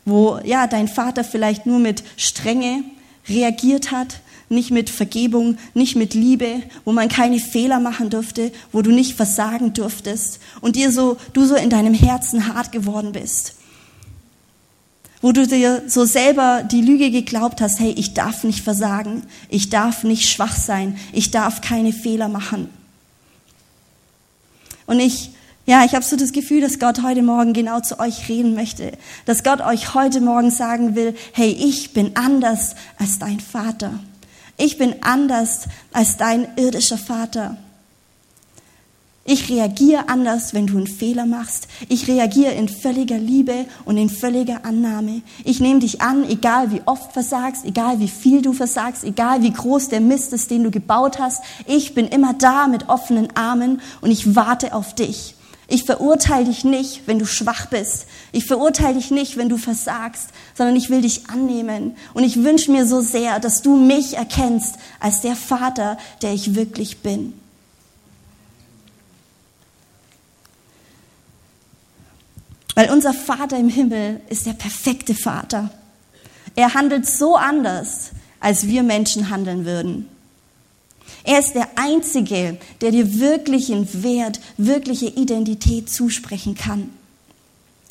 wo 0.05 0.38
ja 0.45 0.66
dein 0.66 0.88
Vater 0.88 1.25
vielleicht 1.25 1.64
nur 1.66 1.79
mit 1.79 2.05
Strenge 2.16 2.85
reagiert 3.29 3.90
hat, 3.90 4.21
nicht 4.53 4.71
mit 4.71 4.91
Vergebung, 4.91 5.59
nicht 5.75 5.97
mit 5.97 6.15
Liebe, 6.15 6.62
wo 6.85 6.93
man 6.93 7.09
keine 7.09 7.41
Fehler 7.41 7.81
machen 7.81 8.11
durfte, 8.11 8.53
wo 8.71 8.83
du 8.83 8.91
nicht 8.91 9.17
versagen 9.17 9.73
durftest 9.73 10.38
und 10.61 10.77
dir 10.77 10.93
so 10.93 11.17
du 11.33 11.45
so 11.45 11.57
in 11.57 11.71
deinem 11.71 11.95
Herzen 11.95 12.55
hart 12.55 12.71
geworden 12.71 13.12
bist. 13.12 13.57
Wo 15.21 15.33
du 15.33 15.47
dir 15.47 15.83
so 15.87 16.05
selber 16.05 16.62
die 16.62 16.83
Lüge 16.83 17.11
geglaubt 17.11 17.61
hast, 17.61 17.81
hey, 17.81 17.93
ich 17.97 18.12
darf 18.15 18.45
nicht 18.45 18.62
versagen, 18.62 19.23
ich 19.49 19.71
darf 19.71 20.05
nicht 20.05 20.29
schwach 20.29 20.57
sein, 20.57 20.99
ich 21.12 21.31
darf 21.31 21.61
keine 21.61 21.93
Fehler 21.93 22.29
machen. 22.29 22.69
Und 24.87 25.01
ich 25.01 25.31
ja, 25.65 25.85
ich 25.85 25.95
habe 25.95 26.05
so 26.05 26.17
das 26.17 26.33
Gefühl, 26.33 26.61
dass 26.61 26.81
Gott 26.81 27.05
heute 27.05 27.23
Morgen 27.23 27.53
genau 27.53 27.79
zu 27.79 28.01
euch 28.01 28.29
reden 28.29 28.55
möchte. 28.55 28.93
Dass 29.27 29.45
Gott 29.45 29.61
euch 29.61 29.95
heute 29.95 30.21
Morgen 30.21 30.51
sagen 30.51 30.97
will, 30.97 31.15
hey, 31.33 31.51
ich 31.51 31.93
bin 31.93 32.17
anders 32.17 32.75
als 32.99 33.21
dein 33.21 33.38
Vater. 33.38 34.01
Ich 34.57 34.79
bin 34.79 35.03
anders 35.03 35.69
als 35.93 36.17
dein 36.17 36.47
irdischer 36.57 36.99
Vater. 36.99 37.57
Ich 39.25 39.49
reagiere 39.49 40.09
anders, 40.09 40.53
wenn 40.53 40.67
du 40.67 40.77
einen 40.77 40.88
Fehler 40.88 41.27
machst. 41.27 41.69
Ich 41.88 42.09
reagiere 42.09 42.53
in 42.53 42.69
völliger 42.69 43.19
Liebe 43.19 43.67
und 43.85 43.97
in 43.97 44.11
völliger 44.11 44.65
Annahme. 44.65 45.23
Ich 45.45 45.61
nehme 45.61 45.79
dich 45.79 46.01
an, 46.01 46.29
egal 46.29 46.73
wie 46.73 46.83
oft 46.87 47.12
versagst, 47.12 47.65
egal 47.65 48.01
wie 48.01 48.09
viel 48.09 48.43
du 48.43 48.53
versagst, 48.53 49.05
egal 49.05 49.43
wie 49.43 49.53
groß 49.53 49.91
der 49.91 50.01
Mist 50.01 50.33
ist, 50.33 50.51
den 50.51 50.65
du 50.65 50.73
gebaut 50.73 51.21
hast. 51.21 51.45
Ich 51.67 51.95
bin 51.95 52.09
immer 52.09 52.35
da 52.35 52.67
mit 52.67 52.88
offenen 52.88 53.29
Armen 53.37 53.81
und 54.01 54.11
ich 54.11 54.35
warte 54.35 54.75
auf 54.75 54.93
dich. 54.97 55.37
Ich 55.69 55.85
verurteile 55.85 56.47
dich 56.47 56.65
nicht, 56.65 57.03
wenn 57.07 57.21
du 57.21 57.25
schwach 57.25 57.67
bist. 57.67 58.07
Ich 58.35 58.47
verurteile 58.47 58.95
dich 58.95 59.11
nicht, 59.11 59.37
wenn 59.37 59.51
du 59.51 59.59
versagst, 59.59 60.31
sondern 60.55 60.75
ich 60.75 60.88
will 60.88 61.03
dich 61.03 61.29
annehmen. 61.29 61.97
Und 62.14 62.25
ich 62.25 62.42
wünsche 62.42 62.73
mir 62.73 62.87
so 62.87 63.03
sehr, 63.03 63.38
dass 63.38 63.61
du 63.61 63.77
mich 63.77 64.16
erkennst 64.16 64.77
als 65.01 65.21
der 65.21 65.37
Vater, 65.37 65.99
der 66.23 66.33
ich 66.33 66.55
wirklich 66.55 66.99
bin. 66.99 67.35
Weil 72.75 72.90
unser 72.90 73.12
Vater 73.12 73.59
im 73.59 73.68
Himmel 73.68 74.21
ist 74.31 74.47
der 74.47 74.55
perfekte 74.55 75.14
Vater. 75.14 75.68
Er 76.57 76.73
handelt 76.73 77.07
so 77.07 77.37
anders, 77.37 78.12
als 78.40 78.66
wir 78.66 78.83
Menschen 78.83 79.29
handeln 79.29 79.66
würden. 79.66 80.09
Er 81.25 81.38
ist 81.38 81.53
der 81.55 81.68
Einzige, 81.77 82.59
der 82.81 82.90
dir 82.90 83.21
wirklichen 83.21 84.03
Wert, 84.03 84.40
wirkliche 84.57 85.07
Identität 85.07 85.90
zusprechen 85.90 86.55
kann. 86.55 86.90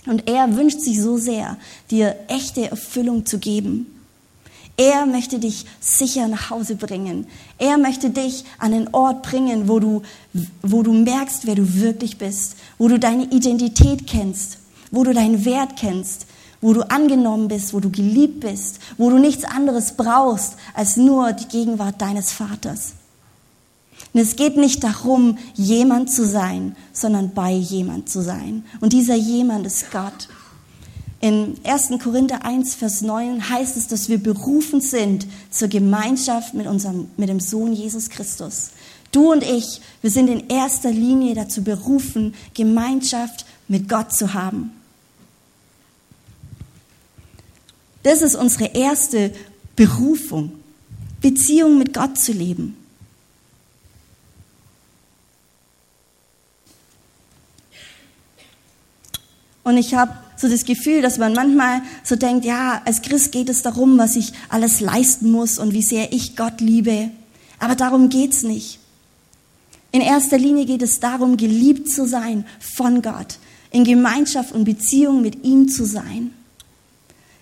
Und 0.06 0.28
er 0.28 0.56
wünscht 0.56 0.80
sich 0.80 1.00
so 1.00 1.18
sehr, 1.18 1.58
dir 1.92 2.16
echte 2.28 2.70
Erfüllung 2.72 3.26
zu 3.26 3.38
geben. 3.38 3.86
Er 4.78 5.06
möchte 5.06 5.38
dich 5.38 5.66
sicher 5.80 6.28
nach 6.28 6.50
Hause 6.50 6.76
bringen. 6.76 7.28
Er 7.60 7.78
möchte 7.78 8.10
dich 8.10 8.46
an 8.58 8.72
den 8.72 8.94
Ort 8.94 9.22
bringen, 9.22 9.68
wo 9.68 9.80
du, 9.80 10.02
wo 10.64 10.82
du 10.82 10.92
merkst, 10.94 11.46
wer 11.46 11.56
du 11.56 11.76
wirklich 11.76 12.18
bist, 12.18 12.56
wo 12.80 12.88
du 12.88 12.98
deine 12.98 13.26
Identität 13.26 14.08
kennst, 14.08 14.58
wo 14.90 15.04
du 15.04 15.14
deinen 15.14 15.46
Wert 15.46 15.76
kennst, 15.78 16.26
wo 16.62 16.74
du 16.74 16.90
angenommen 16.90 17.48
bist, 17.48 17.74
wo 17.74 17.80
du 17.80 17.92
geliebt 17.92 18.40
bist, 18.40 18.80
wo 18.98 19.10
du 19.10 19.20
nichts 19.20 19.44
anderes 19.44 19.98
brauchst 19.98 20.56
als 20.74 20.98
nur 20.98 21.34
die 21.34 21.48
Gegenwart 21.48 22.02
deines 22.02 22.32
Vaters. 22.32 22.94
Und 24.14 24.20
es 24.20 24.36
geht 24.36 24.58
nicht 24.58 24.84
darum, 24.84 25.38
jemand 25.56 26.12
zu 26.12 26.26
sein, 26.26 26.76
sondern 26.92 27.34
bei 27.34 27.54
jemand 27.54 28.10
zu 28.10 28.22
sein. 28.22 28.66
Und 28.82 28.94
dieser 28.94 29.16
jemand 29.16 29.66
ist 29.66 29.92
Gott. 29.92 30.28
In 31.22 31.56
1. 31.64 31.92
Korinther 32.04 32.44
1, 32.44 32.76
Vers 32.76 33.02
9 33.02 33.50
heißt 33.50 33.78
es, 33.78 33.88
dass 33.88 34.10
wir 34.10 34.18
berufen 34.18 34.82
sind 34.82 35.28
zur 35.52 35.68
Gemeinschaft 35.68 36.56
mit, 36.56 36.68
unserem, 36.68 37.08
mit 37.16 37.30
dem 37.30 37.40
Sohn 37.40 37.74
Jesus 37.74 38.10
Christus. 38.10 38.72
Du 39.12 39.32
und 39.32 39.44
ich, 39.44 39.82
wir 40.02 40.10
sind 40.10 40.30
in 40.30 40.50
erster 40.50 40.92
Linie 40.92 41.36
dazu 41.36 41.64
berufen, 41.64 42.34
Gemeinschaft 42.54 43.46
mit 43.68 43.88
Gott 43.88 44.14
zu 44.14 44.34
haben. 44.34 44.72
Das 48.04 48.22
ist 48.22 48.36
unsere 48.36 48.66
erste 48.74 49.32
Berufung, 49.76 50.54
Beziehung 51.22 51.78
mit 51.78 51.94
Gott 51.94 52.18
zu 52.18 52.32
leben. 52.32 52.78
Und 59.72 59.78
ich 59.78 59.94
habe 59.94 60.12
so 60.36 60.50
das 60.50 60.66
Gefühl, 60.66 61.02
dass 61.02 61.18
man 61.18 61.32
manchmal 61.32 61.82
so 62.04 62.18
denkt, 62.18 62.44
ja, 62.44 62.82
als 62.84 63.02
Christ 63.02 63.32
geht 63.32 63.48
es 63.48 63.62
darum, 63.62 63.98
was 63.98 64.18
ich 64.18 64.34
alles 64.50 64.82
leisten 64.82 65.32
muss 65.32 65.58
und 65.58 65.72
wie 65.72 65.82
sehr 65.82 66.12
ich 66.12 66.36
Gott 66.36 66.60
liebe. 66.60 67.10
Aber 67.58 67.76
darum 67.76 68.10
geht's 68.10 68.44
nicht. 68.44 68.80
In 69.94 70.02
erster 70.02 70.38
Linie 70.38 70.66
geht 70.66 70.82
es 70.82 71.00
darum, 71.00 71.38
geliebt 71.38 71.90
zu 71.90 72.06
sein 72.06 72.46
von 72.60 73.02
Gott, 73.02 73.38
in 73.72 73.86
Gemeinschaft 73.86 74.52
und 74.52 74.66
Beziehung 74.66 75.22
mit 75.22 75.46
ihm 75.46 75.70
zu 75.70 75.86
sein. 75.86 76.34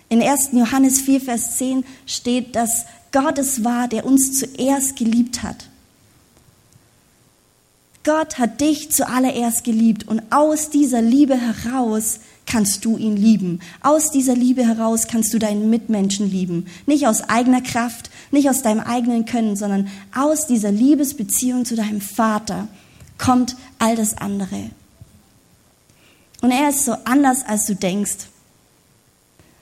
In 0.09 0.21
1. 0.21 0.49
Johannes 0.51 1.01
4, 1.01 1.21
Vers 1.21 1.57
10 1.57 1.83
steht, 2.05 2.55
dass 2.55 2.85
Gott 3.11 3.39
es 3.39 3.63
war, 3.63 3.87
der 3.87 4.05
uns 4.05 4.37
zuerst 4.37 4.97
geliebt 4.97 5.41
hat. 5.41 5.67
Gott 8.09 8.39
hat 8.39 8.59
dich 8.59 8.89
zuallererst 8.89 9.63
geliebt 9.63 10.07
und 10.07 10.23
aus 10.31 10.71
dieser 10.71 10.99
Liebe 10.99 11.35
heraus 11.35 12.21
kannst 12.47 12.83
du 12.83 12.97
ihn 12.97 13.15
lieben. 13.15 13.59
Aus 13.83 14.09
dieser 14.09 14.33
Liebe 14.33 14.65
heraus 14.65 15.05
kannst 15.07 15.31
du 15.31 15.37
deinen 15.37 15.69
Mitmenschen 15.69 16.27
lieben. 16.27 16.65
Nicht 16.87 17.05
aus 17.05 17.29
eigener 17.29 17.61
Kraft, 17.61 18.09
nicht 18.31 18.49
aus 18.49 18.63
deinem 18.63 18.79
eigenen 18.79 19.25
Können, 19.25 19.55
sondern 19.55 19.89
aus 20.15 20.47
dieser 20.47 20.71
Liebesbeziehung 20.71 21.65
zu 21.65 21.75
deinem 21.75 22.01
Vater 22.01 22.67
kommt 23.19 23.55
all 23.77 23.95
das 23.95 24.17
andere. 24.17 24.71
Und 26.41 26.49
er 26.49 26.69
ist 26.69 26.85
so 26.85 26.93
anders, 27.05 27.45
als 27.45 27.67
du 27.67 27.75
denkst. 27.75 28.25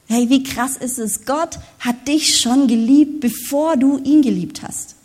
Hey, 0.08 0.30
wie 0.30 0.44
krass 0.44 0.78
ist 0.78 1.00
es? 1.00 1.26
Gott 1.26 1.60
hat 1.80 2.08
dich 2.08 2.40
schon 2.40 2.70
geliebt, 2.70 3.20
bevor 3.20 3.76
du 3.76 3.98
ihn 3.98 4.22
geliebt 4.22 4.64
hast. 4.64 4.97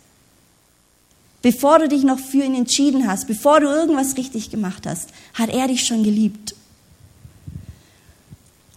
Bevor 1.43 1.77
du 1.77 1.89
dich 1.89 2.03
noch 2.03 2.19
für 2.19 2.43
ihn 2.43 2.55
entschieden 2.55 3.05
hast, 3.05 3.27
bevor 3.27 3.59
du 3.59 3.67
irgendwas 3.67 4.15
richtig 4.15 4.49
gemacht 4.49 4.87
hast, 4.87 5.09
hat 5.33 5.49
er 5.49 5.67
dich 5.67 5.85
schon 5.85 6.03
geliebt. 6.03 6.55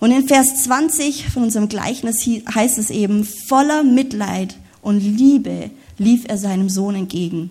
Und 0.00 0.10
in 0.10 0.26
Vers 0.26 0.64
20 0.64 1.30
von 1.30 1.44
unserem 1.44 1.68
Gleichnis 1.68 2.26
heißt 2.26 2.76
es 2.76 2.90
eben, 2.90 3.24
voller 3.24 3.84
Mitleid 3.84 4.56
und 4.82 5.00
Liebe 5.00 5.70
lief 5.96 6.24
er 6.26 6.38
seinem 6.38 6.68
Sohn 6.68 6.96
entgegen. 6.96 7.50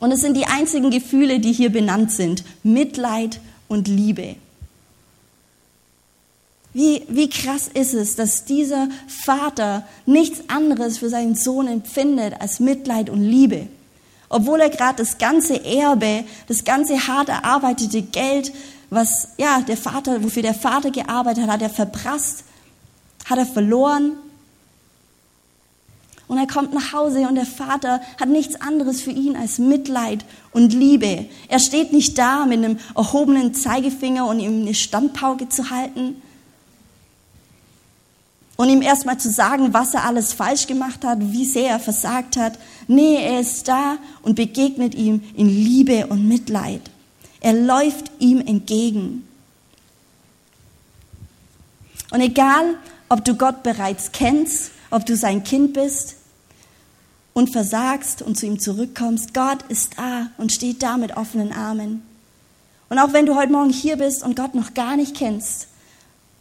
Und 0.00 0.10
es 0.10 0.20
sind 0.20 0.36
die 0.36 0.46
einzigen 0.46 0.90
Gefühle, 0.90 1.38
die 1.38 1.52
hier 1.52 1.70
benannt 1.70 2.10
sind. 2.10 2.42
Mitleid 2.64 3.40
und 3.68 3.86
Liebe. 3.86 4.34
Wie, 6.72 7.02
wie 7.08 7.30
krass 7.30 7.70
ist 7.72 7.94
es, 7.94 8.16
dass 8.16 8.44
dieser 8.44 8.88
Vater 9.06 9.86
nichts 10.04 10.48
anderes 10.48 10.98
für 10.98 11.08
seinen 11.08 11.36
Sohn 11.36 11.68
empfindet 11.68 12.34
als 12.40 12.58
Mitleid 12.58 13.08
und 13.08 13.22
Liebe. 13.22 13.68
Obwohl 14.34 14.58
er 14.58 14.68
gerade 14.68 14.96
das 14.96 15.18
ganze 15.18 15.64
Erbe, 15.64 16.24
das 16.48 16.64
ganze 16.64 17.06
hart 17.06 17.28
erarbeitete 17.28 18.02
Geld, 18.02 18.52
was 18.90 19.28
ja 19.38 19.60
der 19.60 19.76
Vater, 19.76 20.24
wofür 20.24 20.42
der 20.42 20.54
Vater 20.54 20.90
gearbeitet 20.90 21.44
hat, 21.44 21.52
hat 21.52 21.62
er 21.62 21.70
verprasst, 21.70 22.42
hat 23.26 23.38
er 23.38 23.46
verloren. 23.46 24.16
Und 26.26 26.38
er 26.38 26.48
kommt 26.48 26.74
nach 26.74 26.92
Hause 26.92 27.28
und 27.28 27.36
der 27.36 27.46
Vater 27.46 28.00
hat 28.18 28.28
nichts 28.28 28.60
anderes 28.60 29.02
für 29.02 29.12
ihn 29.12 29.36
als 29.36 29.60
Mitleid 29.60 30.24
und 30.50 30.72
Liebe. 30.72 31.26
Er 31.46 31.60
steht 31.60 31.92
nicht 31.92 32.18
da 32.18 32.44
mit 32.44 32.58
einem 32.58 32.80
erhobenen 32.96 33.54
Zeigefinger 33.54 34.26
und 34.26 34.40
ihm 34.40 34.62
eine 34.62 34.74
Standpauke 34.74 35.48
zu 35.48 35.70
halten, 35.70 36.20
und 38.56 38.68
ihm 38.68 38.82
erstmal 38.82 39.18
zu 39.18 39.30
sagen, 39.30 39.74
was 39.74 39.94
er 39.94 40.04
alles 40.04 40.32
falsch 40.32 40.66
gemacht 40.66 41.04
hat, 41.04 41.18
wie 41.20 41.44
sehr 41.44 41.70
er 41.70 41.80
versagt 41.80 42.36
hat. 42.36 42.58
Nee, 42.86 43.16
er 43.16 43.40
ist 43.40 43.66
da 43.66 43.96
und 44.22 44.36
begegnet 44.36 44.94
ihm 44.94 45.22
in 45.34 45.48
Liebe 45.48 46.06
und 46.06 46.28
Mitleid. 46.28 46.82
Er 47.40 47.52
läuft 47.52 48.10
ihm 48.20 48.40
entgegen. 48.40 49.26
Und 52.10 52.20
egal, 52.20 52.76
ob 53.08 53.24
du 53.24 53.34
Gott 53.34 53.62
bereits 53.62 54.12
kennst, 54.12 54.70
ob 54.90 55.04
du 55.04 55.16
sein 55.16 55.42
Kind 55.42 55.72
bist 55.72 56.14
und 57.32 57.50
versagst 57.50 58.22
und 58.22 58.38
zu 58.38 58.46
ihm 58.46 58.60
zurückkommst, 58.60 59.34
Gott 59.34 59.62
ist 59.68 59.98
da 59.98 60.28
und 60.38 60.52
steht 60.52 60.82
da 60.82 60.96
mit 60.96 61.16
offenen 61.16 61.52
Armen. 61.52 62.02
Und 62.88 63.00
auch 63.00 63.12
wenn 63.12 63.26
du 63.26 63.34
heute 63.34 63.50
Morgen 63.50 63.70
hier 63.70 63.96
bist 63.96 64.22
und 64.22 64.36
Gott 64.36 64.54
noch 64.54 64.74
gar 64.74 64.96
nicht 64.96 65.16
kennst, 65.16 65.66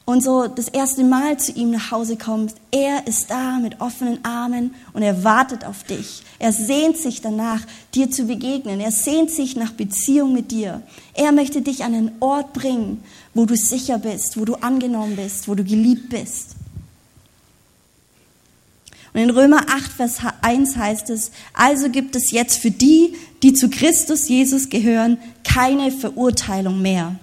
und 0.05 0.21
so 0.21 0.47
das 0.47 0.67
erste 0.67 1.03
Mal 1.03 1.39
zu 1.39 1.53
ihm 1.53 1.71
nach 1.71 1.91
Hause 1.91 2.17
kommst, 2.17 2.57
er 2.71 3.07
ist 3.07 3.31
da 3.31 3.59
mit 3.59 3.79
offenen 3.79 4.23
Armen 4.25 4.75
und 4.91 5.01
er 5.01 5.23
wartet 5.23 5.63
auf 5.65 5.83
dich. 5.83 6.23
Er 6.39 6.51
sehnt 6.51 6.97
sich 6.97 7.21
danach, 7.21 7.61
dir 7.95 8.11
zu 8.11 8.25
begegnen. 8.25 8.81
Er 8.81 8.91
sehnt 8.91 9.31
sich 9.31 9.55
nach 9.55 9.71
Beziehung 9.71 10.33
mit 10.33 10.51
dir. 10.51 10.81
Er 11.13 11.31
möchte 11.31 11.61
dich 11.61 11.85
an 11.85 11.93
einen 11.93 12.11
Ort 12.19 12.51
bringen, 12.51 13.01
wo 13.33 13.45
du 13.45 13.55
sicher 13.55 13.97
bist, 13.97 14.37
wo 14.37 14.43
du 14.43 14.55
angenommen 14.55 15.15
bist, 15.15 15.47
wo 15.47 15.55
du 15.55 15.63
geliebt 15.63 16.09
bist. 16.09 16.55
Und 19.13 19.21
in 19.21 19.29
Römer 19.29 19.69
8, 19.69 19.91
Vers 19.91 20.17
1 20.41 20.75
heißt 20.75 21.11
es, 21.11 21.31
also 21.53 21.89
gibt 21.89 22.15
es 22.17 22.31
jetzt 22.31 22.57
für 22.57 22.71
die, 22.71 23.13
die 23.41 23.53
zu 23.53 23.69
Christus 23.69 24.27
Jesus 24.27 24.69
gehören, 24.69 25.17
keine 25.43 25.91
Verurteilung 25.91 26.81
mehr. 26.81 27.15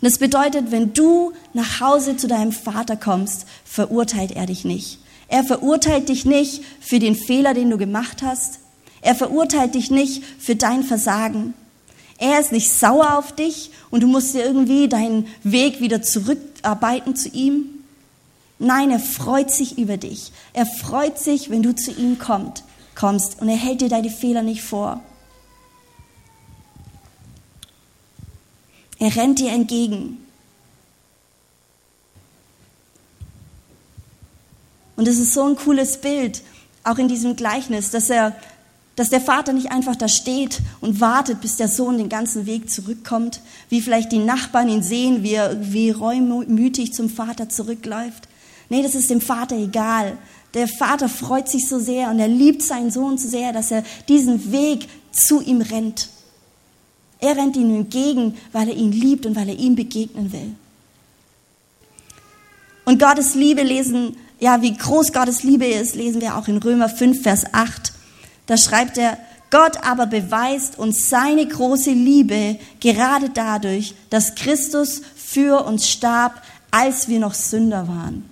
Und 0.00 0.04
das 0.04 0.18
bedeutet, 0.18 0.70
wenn 0.70 0.92
du 0.92 1.32
nach 1.54 1.80
Hause 1.80 2.16
zu 2.16 2.28
deinem 2.28 2.52
Vater 2.52 2.96
kommst, 2.96 3.46
verurteilt 3.64 4.32
er 4.32 4.46
dich 4.46 4.64
nicht. 4.64 4.98
Er 5.28 5.42
verurteilt 5.42 6.08
dich 6.08 6.24
nicht 6.24 6.62
für 6.80 6.98
den 6.98 7.16
Fehler, 7.16 7.54
den 7.54 7.70
du 7.70 7.78
gemacht 7.78 8.22
hast. 8.22 8.60
Er 9.00 9.14
verurteilt 9.14 9.74
dich 9.74 9.90
nicht 9.90 10.22
für 10.38 10.54
dein 10.54 10.82
Versagen. 10.82 11.54
Er 12.18 12.40
ist 12.40 12.52
nicht 12.52 12.70
sauer 12.70 13.18
auf 13.18 13.32
dich 13.32 13.70
und 13.90 14.02
du 14.02 14.06
musst 14.06 14.34
dir 14.34 14.44
irgendwie 14.44 14.88
deinen 14.88 15.26
Weg 15.42 15.80
wieder 15.80 16.02
zurückarbeiten 16.02 17.16
zu 17.16 17.28
ihm. 17.28 17.66
Nein, 18.58 18.90
er 18.90 19.00
freut 19.00 19.50
sich 19.50 19.76
über 19.78 19.96
dich. 19.96 20.32
Er 20.52 20.66
freut 20.66 21.18
sich, 21.18 21.50
wenn 21.50 21.62
du 21.62 21.74
zu 21.74 21.90
ihm 21.90 22.18
kommst, 22.18 22.64
kommst 22.94 23.40
und 23.40 23.48
er 23.48 23.56
hält 23.56 23.82
dir 23.82 23.88
deine 23.88 24.10
Fehler 24.10 24.42
nicht 24.42 24.62
vor. 24.62 25.02
Er 28.98 29.14
rennt 29.14 29.38
dir 29.38 29.52
entgegen. 29.52 30.18
Und 34.96 35.06
es 35.06 35.18
ist 35.18 35.34
so 35.34 35.44
ein 35.44 35.56
cooles 35.56 35.98
Bild, 36.00 36.42
auch 36.82 36.98
in 36.98 37.08
diesem 37.08 37.36
Gleichnis, 37.36 37.90
dass 37.90 38.08
er, 38.08 38.34
dass 38.96 39.10
der 39.10 39.20
Vater 39.20 39.52
nicht 39.52 39.70
einfach 39.70 39.94
da 39.94 40.08
steht 40.08 40.60
und 40.80 41.02
wartet, 41.02 41.42
bis 41.42 41.56
der 41.56 41.68
Sohn 41.68 41.98
den 41.98 42.08
ganzen 42.08 42.46
Weg 42.46 42.70
zurückkommt, 42.70 43.40
wie 43.68 43.82
vielleicht 43.82 44.10
die 44.12 44.18
Nachbarn 44.18 44.70
ihn 44.70 44.82
sehen, 44.82 45.22
wie 45.22 45.34
er 45.34 45.72
wie 45.72 45.90
reumütig 45.90 46.94
zum 46.94 47.10
Vater 47.10 47.50
zurückläuft. 47.50 48.28
Nee, 48.70 48.82
das 48.82 48.94
ist 48.94 49.10
dem 49.10 49.20
Vater 49.20 49.56
egal. 49.56 50.16
Der 50.54 50.66
Vater 50.66 51.10
freut 51.10 51.48
sich 51.48 51.68
so 51.68 51.78
sehr 51.78 52.08
und 52.10 52.18
er 52.18 52.28
liebt 52.28 52.62
seinen 52.62 52.90
Sohn 52.90 53.18
so 53.18 53.28
sehr, 53.28 53.52
dass 53.52 53.70
er 53.70 53.84
diesen 54.08 54.50
Weg 54.50 54.88
zu 55.12 55.42
ihm 55.42 55.60
rennt. 55.60 56.08
Er 57.26 57.36
rennt 57.36 57.56
ihm 57.56 57.74
entgegen, 57.74 58.36
weil 58.52 58.68
er 58.68 58.76
ihn 58.76 58.92
liebt 58.92 59.26
und 59.26 59.34
weil 59.34 59.48
er 59.48 59.58
ihm 59.58 59.74
begegnen 59.74 60.32
will. 60.32 60.54
Und 62.84 63.00
Gottes 63.00 63.34
Liebe 63.34 63.62
lesen 63.62 64.16
ja, 64.38 64.60
wie 64.62 64.76
groß 64.76 65.12
Gottes 65.12 65.42
Liebe 65.42 65.66
ist, 65.66 65.94
lesen 65.94 66.20
wir 66.20 66.36
auch 66.36 66.46
in 66.46 66.58
Römer 66.58 66.88
5, 66.88 67.22
Vers 67.22 67.46
8. 67.52 67.92
Da 68.46 68.56
schreibt 68.56 68.98
er, 68.98 69.18
Gott 69.50 69.82
aber 69.82 70.06
beweist 70.06 70.78
uns 70.78 71.08
seine 71.08 71.46
große 71.46 71.90
Liebe 71.90 72.58
gerade 72.80 73.30
dadurch, 73.30 73.94
dass 74.10 74.34
Christus 74.34 75.02
für 75.16 75.64
uns 75.64 75.88
starb, 75.88 76.42
als 76.70 77.08
wir 77.08 77.18
noch 77.18 77.34
Sünder 77.34 77.88
waren. 77.88 78.28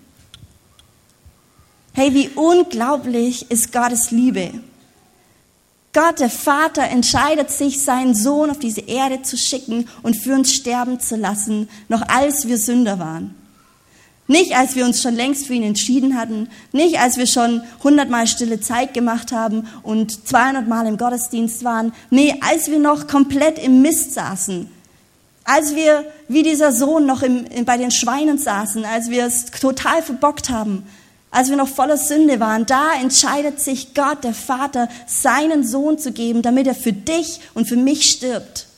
Hey, 1.95 2.13
wie 2.13 2.29
unglaublich 2.29 3.51
ist 3.51 3.73
Gottes 3.73 4.11
Liebe. 4.11 4.53
Gott, 5.95 6.19
der 6.19 6.29
Vater, 6.29 6.83
entscheidet 6.83 7.51
sich, 7.51 7.83
seinen 7.83 8.15
Sohn 8.15 8.51
auf 8.51 8.59
diese 8.59 8.81
Erde 8.81 9.23
zu 9.23 9.39
schicken 9.39 9.89
und 10.03 10.17
für 10.17 10.35
uns 10.35 10.53
sterben 10.53 10.99
zu 10.99 11.17
lassen, 11.17 11.69
noch 11.89 12.03
als 12.09 12.49
wir 12.49 12.59
Sünder 12.59 12.99
waren. 12.99 13.35
Nicht, 14.27 14.57
als 14.57 14.75
wir 14.75 14.87
uns 14.87 15.03
schon 15.03 15.15
längst 15.15 15.47
für 15.47 15.55
ihn 15.55 15.63
entschieden 15.63 16.19
hatten, 16.19 16.49
nicht, 16.73 16.99
als 16.99 17.17
wir 17.17 17.27
schon 17.27 17.63
hundertmal 17.83 18.27
stille 18.27 18.59
Zeit 18.59 18.93
gemacht 18.93 19.33
haben 19.33 19.69
und 19.83 20.27
200 20.27 20.67
Mal 20.67 20.87
im 20.87 20.97
Gottesdienst 20.97 21.63
waren, 21.63 21.93
nee, 22.11 22.35
als 22.41 22.71
wir 22.71 22.79
noch 22.79 23.07
komplett 23.07 23.63
im 23.63 23.83
Mist 23.83 24.15
saßen, 24.15 24.69
als 25.45 25.77
wir 25.77 26.07
wie 26.27 26.43
dieser 26.43 26.73
Sohn 26.73 27.07
noch 27.07 27.23
im, 27.23 27.45
bei 27.67 27.77
den 27.77 27.91
Schweinen 27.91 28.39
saßen, 28.39 28.85
als 28.85 29.11
wir 29.11 29.27
es 29.27 29.45
total 29.47 30.03
verbockt 30.03 30.49
haben, 30.49 30.85
als 31.35 31.51
wir 31.51 31.57
noch 31.57 31.69
voller 31.69 31.97
Sünde 31.97 32.39
waren, 32.39 32.65
da 32.65 32.95
entscheidet 32.95 33.59
sich 33.59 33.93
Gott, 33.93 34.23
der 34.23 34.35
Vater, 34.35 34.89
seinen 35.09 35.67
Sohn 35.67 35.99
zu 35.99 36.13
geben, 36.13 36.43
damit 36.43 36.69
er 36.69 36.77
für 36.77 36.93
dich 36.93 37.41
und 37.55 37.67
für 37.67 37.77
mich 37.77 38.09
stirbt. 38.09 38.69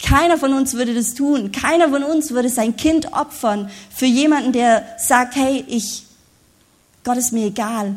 Keiner 0.00 0.38
von 0.38 0.52
uns 0.52 0.74
würde 0.74 0.94
das 0.94 1.14
tun. 1.14 1.50
Keiner 1.50 1.88
von 1.88 2.04
uns 2.04 2.30
würde 2.30 2.48
sein 2.48 2.76
Kind 2.76 3.12
opfern 3.12 3.68
für 3.92 4.06
jemanden, 4.06 4.52
der 4.52 4.86
sagt, 4.98 5.34
hey, 5.34 5.64
ich, 5.66 6.04
Gott 7.02 7.16
ist 7.16 7.32
mir 7.32 7.46
egal. 7.46 7.96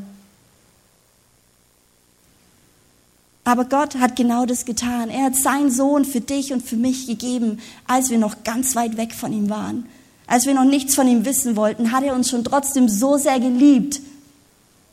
Aber 3.44 3.66
Gott 3.66 4.00
hat 4.00 4.16
genau 4.16 4.48
das 4.48 4.66
getan. 4.66 5.12
Er 5.12 5.26
hat 5.26 5.36
seinen 5.36 5.70
Sohn 5.70 6.04
für 6.04 6.22
dich 6.22 6.52
und 6.52 6.66
für 6.66 6.78
mich 6.78 7.06
gegeben, 7.06 7.60
als 7.86 8.10
wir 8.10 8.18
noch 8.18 8.44
ganz 8.44 8.76
weit 8.76 8.98
weg 8.98 9.14
von 9.14 9.32
ihm 9.32 9.52
waren. 9.52 9.86
Als 10.32 10.46
wir 10.46 10.54
noch 10.54 10.64
nichts 10.64 10.96
von 10.96 11.10
ihm 11.10 11.26
wissen 11.26 11.58
wollten, 11.58 11.92
hat 11.92 12.06
er 12.06 12.16
uns 12.16 12.30
schon 12.30 12.46
trotzdem 12.46 12.88
so 12.88 13.18
sehr 13.18 13.38
geliebt, 13.42 14.00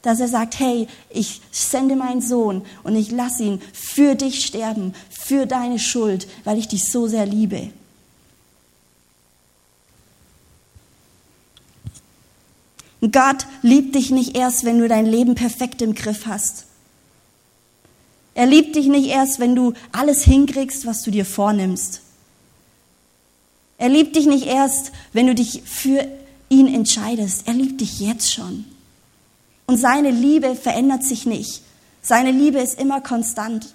dass 0.02 0.18
er 0.18 0.26
sagt, 0.26 0.58
hey, 0.58 0.88
ich 1.10 1.40
sende 1.52 1.94
meinen 1.94 2.20
Sohn 2.20 2.62
und 2.82 2.96
ich 2.96 3.12
lasse 3.12 3.44
ihn 3.44 3.62
für 3.72 4.16
dich 4.16 4.44
sterben, 4.44 4.96
für 5.08 5.46
deine 5.46 5.78
Schuld, 5.78 6.26
weil 6.42 6.58
ich 6.58 6.66
dich 6.66 6.90
so 6.90 7.06
sehr 7.06 7.24
liebe. 7.24 7.70
Gott 13.00 13.46
liebt 13.62 13.94
dich 13.94 14.10
nicht 14.10 14.36
erst, 14.36 14.64
wenn 14.64 14.80
du 14.80 14.88
dein 14.88 15.06
Leben 15.06 15.36
perfekt 15.36 15.82
im 15.82 15.94
Griff 15.94 16.26
hast. 16.26 16.64
Er 18.34 18.46
liebt 18.46 18.74
dich 18.74 18.88
nicht 18.88 19.06
erst, 19.06 19.38
wenn 19.38 19.54
du 19.54 19.72
alles 19.92 20.24
hinkriegst, 20.24 20.84
was 20.84 21.02
du 21.02 21.12
dir 21.12 21.24
vornimmst. 21.24 22.00
Er 23.78 23.88
liebt 23.88 24.16
dich 24.16 24.26
nicht 24.26 24.46
erst, 24.46 24.92
wenn 25.12 25.28
du 25.28 25.34
dich 25.34 25.62
für 25.64 26.06
ihn 26.48 26.72
entscheidest. 26.72 27.46
Er 27.46 27.54
liebt 27.54 27.80
dich 27.80 28.00
jetzt 28.00 28.32
schon. 28.32 28.64
Und 29.66 29.76
seine 29.76 30.10
Liebe 30.10 30.56
verändert 30.56 31.04
sich 31.04 31.26
nicht. 31.26 31.62
Seine 32.02 32.32
Liebe 32.32 32.58
ist 32.58 32.78
immer 32.80 33.00
konstant. 33.00 33.74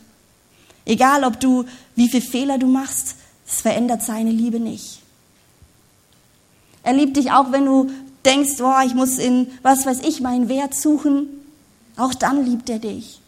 Egal, 0.85 1.23
ob 1.23 1.39
du, 1.39 1.65
wie 1.95 2.09
viele 2.09 2.23
Fehler 2.23 2.57
du 2.57 2.67
machst, 2.67 3.15
es 3.47 3.61
verändert 3.61 4.01
seine 4.01 4.31
Liebe 4.31 4.59
nicht. 4.59 4.99
Er 6.83 6.93
liebt 6.93 7.15
dich 7.15 7.31
auch, 7.31 7.51
wenn 7.51 7.65
du 7.65 7.89
denkst, 8.25 8.59
oh, 8.59 8.85
ich 8.85 8.93
muss 8.93 9.17
in, 9.17 9.47
was 9.61 9.85
weiß 9.85 9.99
ich, 10.01 10.19
meinen 10.19 10.49
Wert 10.49 10.75
suchen. 10.75 11.27
Auch 11.95 12.13
dann 12.13 12.45
liebt 12.45 12.69
er 12.69 12.79
dich. 12.79 13.21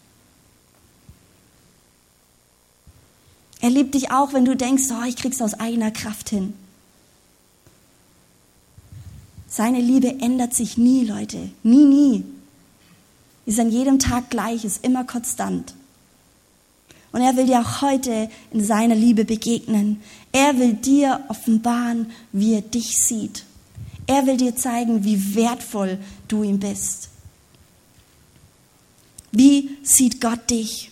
Er 3.62 3.70
liebt 3.70 3.96
dich 3.96 4.12
auch, 4.12 4.34
wenn 4.34 4.44
du 4.44 4.56
denkst, 4.56 4.86
oh, 4.92 5.06
ich 5.08 5.16
krieg's 5.16 5.42
aus 5.42 5.54
eigener 5.54 5.92
Kraft 5.92 6.30
hin. 6.30 6.54
Seine 9.48 9.80
Liebe 9.80 10.20
ändert 10.20 10.54
sich 10.54 10.78
nie, 10.78 11.06
Leute. 11.06 11.50
Nie, 11.64 11.86
nie 11.86 12.24
ist 13.46 13.60
an 13.60 13.70
jedem 13.70 14.00
Tag 14.00 14.30
gleich, 14.30 14.66
ist 14.66 14.84
immer 14.84 15.04
konstant. 15.04 15.74
Und 17.12 17.22
er 17.22 17.38
will 17.38 17.46
dir 17.46 17.62
auch 17.62 17.82
heute 17.82 18.30
in 18.52 18.64
seiner 18.64 18.96
Liebe 18.96 19.24
begegnen. 19.24 20.02
Er 20.32 20.58
will 20.58 20.74
dir 20.74 21.24
offenbaren, 21.30 22.12
wie 22.32 22.56
er 22.56 22.62
dich 22.62 22.98
sieht. 22.98 23.46
Er 24.08 24.26
will 24.26 24.38
dir 24.38 24.56
zeigen, 24.56 25.04
wie 25.06 25.36
wertvoll 25.36 25.98
du 26.28 26.44
ihm 26.44 26.60
bist. 26.60 27.10
Wie 29.32 29.78
sieht 29.84 30.20
Gott 30.20 30.50
dich? 30.50 30.92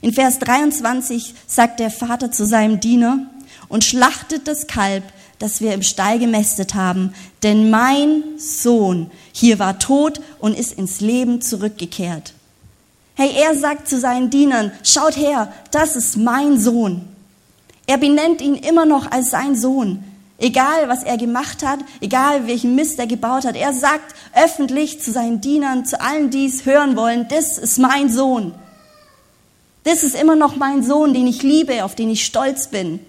In 0.00 0.12
Vers 0.12 0.38
23 0.38 1.34
sagt 1.46 1.80
der 1.80 1.90
Vater 1.90 2.30
zu 2.30 2.46
seinem 2.46 2.80
Diener, 2.80 3.30
und 3.68 3.82
schlachtet 3.82 4.46
das 4.46 4.66
Kalb, 4.66 5.04
das 5.44 5.60
wir 5.60 5.74
im 5.74 5.82
Stall 5.82 6.18
gemästet 6.18 6.74
haben, 6.74 7.12
denn 7.42 7.68
mein 7.68 8.22
Sohn 8.38 9.10
hier 9.30 9.58
war 9.58 9.78
tot 9.78 10.22
und 10.38 10.58
ist 10.58 10.72
ins 10.72 11.02
Leben 11.02 11.42
zurückgekehrt. 11.42 12.32
Hey, 13.14 13.30
er 13.36 13.54
sagt 13.54 13.86
zu 13.86 14.00
seinen 14.00 14.30
Dienern, 14.30 14.72
schaut 14.82 15.18
her, 15.18 15.52
das 15.70 15.96
ist 15.96 16.16
mein 16.16 16.58
Sohn. 16.58 17.02
Er 17.86 17.98
benennt 17.98 18.40
ihn 18.40 18.54
immer 18.54 18.86
noch 18.86 19.10
als 19.10 19.32
sein 19.32 19.54
Sohn. 19.54 20.02
Egal, 20.38 20.88
was 20.88 21.02
er 21.02 21.18
gemacht 21.18 21.62
hat, 21.62 21.80
egal, 22.00 22.46
welchen 22.46 22.74
Mist 22.74 22.98
er 22.98 23.06
gebaut 23.06 23.44
hat. 23.44 23.54
Er 23.54 23.74
sagt 23.74 24.14
öffentlich 24.34 25.02
zu 25.02 25.12
seinen 25.12 25.42
Dienern, 25.42 25.84
zu 25.84 26.00
allen, 26.00 26.30
die 26.30 26.46
es 26.46 26.64
hören 26.64 26.96
wollen, 26.96 27.28
das 27.28 27.58
ist 27.58 27.78
mein 27.78 28.08
Sohn. 28.08 28.54
Das 29.82 30.04
ist 30.04 30.18
immer 30.18 30.36
noch 30.36 30.56
mein 30.56 30.82
Sohn, 30.82 31.12
den 31.12 31.26
ich 31.26 31.42
liebe, 31.42 31.84
auf 31.84 31.94
den 31.94 32.08
ich 32.08 32.24
stolz 32.24 32.68
bin 32.68 33.00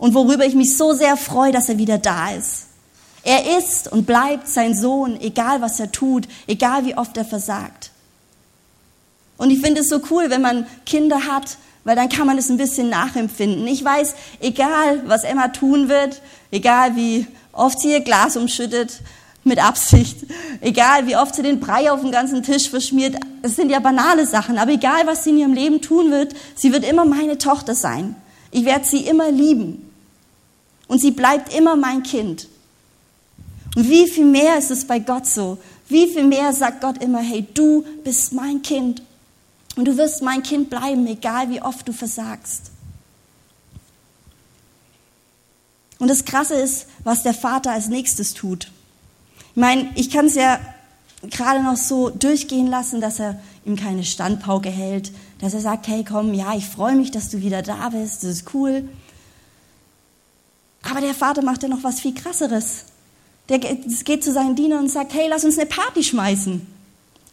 und 0.00 0.14
worüber 0.14 0.46
ich 0.46 0.54
mich 0.54 0.78
so 0.78 0.94
sehr 0.94 1.16
freue, 1.18 1.52
dass 1.52 1.68
er 1.68 1.76
wieder 1.76 1.98
da 1.98 2.30
ist. 2.30 2.68
Er 3.22 3.58
ist 3.58 3.92
und 3.92 4.06
bleibt 4.06 4.48
sein 4.48 4.74
Sohn, 4.74 5.20
egal 5.20 5.60
was 5.60 5.78
er 5.78 5.92
tut, 5.92 6.26
egal 6.46 6.86
wie 6.86 6.96
oft 6.96 7.18
er 7.18 7.26
versagt. 7.26 7.90
Und 9.36 9.50
ich 9.50 9.60
finde 9.60 9.82
es 9.82 9.90
so 9.90 10.00
cool, 10.10 10.30
wenn 10.30 10.40
man 10.40 10.66
Kinder 10.86 11.26
hat, 11.26 11.58
weil 11.84 11.96
dann 11.96 12.08
kann 12.08 12.26
man 12.26 12.38
es 12.38 12.48
ein 12.48 12.56
bisschen 12.56 12.88
nachempfinden. 12.88 13.66
Ich 13.66 13.84
weiß, 13.84 14.14
egal 14.40 15.02
was 15.04 15.24
Emma 15.24 15.48
tun 15.48 15.90
wird, 15.90 16.22
egal 16.50 16.96
wie 16.96 17.26
oft 17.52 17.78
sie 17.78 17.90
ihr 17.90 18.00
Glas 18.00 18.38
umschüttet, 18.38 19.02
mit 19.44 19.62
Absicht, 19.62 20.16
egal 20.62 21.06
wie 21.06 21.16
oft 21.16 21.34
sie 21.34 21.42
den 21.42 21.60
Brei 21.60 21.92
auf 21.92 22.00
den 22.00 22.10
ganzen 22.10 22.42
Tisch 22.42 22.70
verschmiert, 22.70 23.16
es 23.42 23.54
sind 23.56 23.70
ja 23.70 23.80
banale 23.80 24.26
Sachen, 24.26 24.56
aber 24.56 24.72
egal 24.72 25.06
was 25.06 25.24
sie 25.24 25.30
in 25.30 25.38
ihrem 25.38 25.52
Leben 25.52 25.82
tun 25.82 26.10
wird, 26.10 26.34
sie 26.54 26.72
wird 26.72 26.88
immer 26.88 27.04
meine 27.04 27.36
Tochter 27.36 27.74
sein. 27.74 28.16
Ich 28.50 28.64
werde 28.64 28.86
sie 28.86 29.06
immer 29.06 29.30
lieben 29.30 29.89
und 30.90 30.98
sie 30.98 31.12
bleibt 31.12 31.54
immer 31.54 31.76
mein 31.76 32.02
Kind. 32.02 32.48
Und 33.76 33.88
wie 33.88 34.08
viel 34.08 34.24
mehr 34.24 34.58
ist 34.58 34.72
es 34.72 34.84
bei 34.84 34.98
Gott 34.98 35.24
so? 35.24 35.56
Wie 35.88 36.08
viel 36.08 36.24
mehr 36.24 36.52
sagt 36.52 36.80
Gott 36.80 37.00
immer, 37.00 37.20
hey, 37.20 37.46
du 37.54 37.84
bist 38.02 38.32
mein 38.32 38.60
Kind 38.62 39.00
und 39.76 39.84
du 39.84 39.96
wirst 39.96 40.20
mein 40.20 40.42
Kind 40.42 40.68
bleiben, 40.68 41.06
egal 41.06 41.48
wie 41.48 41.62
oft 41.62 41.86
du 41.86 41.92
versagst. 41.92 42.72
Und 46.00 46.08
das 46.08 46.24
Krasse 46.24 46.54
ist, 46.54 46.86
was 47.04 47.22
der 47.22 47.34
Vater 47.34 47.70
als 47.70 47.86
nächstes 47.86 48.34
tut. 48.34 48.72
Ich 49.50 49.60
meine, 49.60 49.92
ich 49.94 50.10
kann 50.10 50.26
es 50.26 50.34
ja 50.34 50.58
gerade 51.22 51.62
noch 51.62 51.76
so 51.76 52.10
durchgehen 52.10 52.66
lassen, 52.66 53.00
dass 53.00 53.20
er 53.20 53.40
ihm 53.64 53.76
keine 53.76 54.02
Standpauke 54.02 54.70
hält, 54.70 55.12
dass 55.40 55.54
er 55.54 55.60
sagt, 55.60 55.86
hey 55.86 56.04
komm, 56.04 56.34
ja, 56.34 56.56
ich 56.56 56.66
freue 56.66 56.96
mich, 56.96 57.12
dass 57.12 57.28
du 57.28 57.42
wieder 57.42 57.62
da 57.62 57.90
bist, 57.90 58.24
das 58.24 58.30
ist 58.30 58.54
cool. 58.54 58.88
Aber 60.82 61.00
der 61.00 61.14
Vater 61.14 61.42
macht 61.42 61.62
ja 61.62 61.68
noch 61.68 61.84
was 61.84 62.00
viel 62.00 62.14
krasseres. 62.14 62.84
Der 63.48 63.58
geht 63.58 64.24
zu 64.24 64.32
seinen 64.32 64.56
Dienern 64.56 64.80
und 64.80 64.90
sagt, 64.90 65.12
hey, 65.12 65.26
lass 65.28 65.44
uns 65.44 65.58
eine 65.58 65.66
Party 65.66 66.02
schmeißen. 66.02 66.66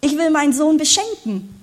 Ich 0.01 0.17
will 0.17 0.29
meinen 0.29 0.53
Sohn 0.53 0.77
beschenken. 0.77 1.53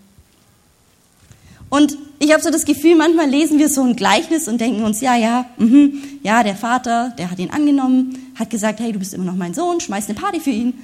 Und 1.69 1.97
ich 2.21 2.33
habe 2.33 2.43
so 2.43 2.51
das 2.51 2.65
Gefühl, 2.65 2.95
manchmal 2.95 3.29
lesen 3.29 3.59
wir 3.59 3.69
so 3.69 3.83
ein 3.83 3.97
Gleichnis 3.97 4.47
und 4.47 4.61
denken 4.61 4.85
uns, 4.85 5.01
ja, 5.01 5.17
ja, 5.17 5.47
mh, 5.59 5.89
ja, 6.23 6.43
der 6.45 6.55
Vater, 6.55 7.13
der 7.19 7.31
hat 7.31 7.39
ihn 7.41 7.51
angenommen, 7.51 8.33
hat 8.39 8.51
gesagt, 8.51 8.79
hey, 8.79 8.93
du 8.93 9.01
bist 9.01 9.13
immer 9.13 9.25
noch 9.25 9.35
mein 9.35 9.55
Sohn, 9.55 9.81
schmeiß 9.81 10.09
eine 10.09 10.19
Party 10.19 10.39
für 10.39 10.51
ihn. 10.51 10.75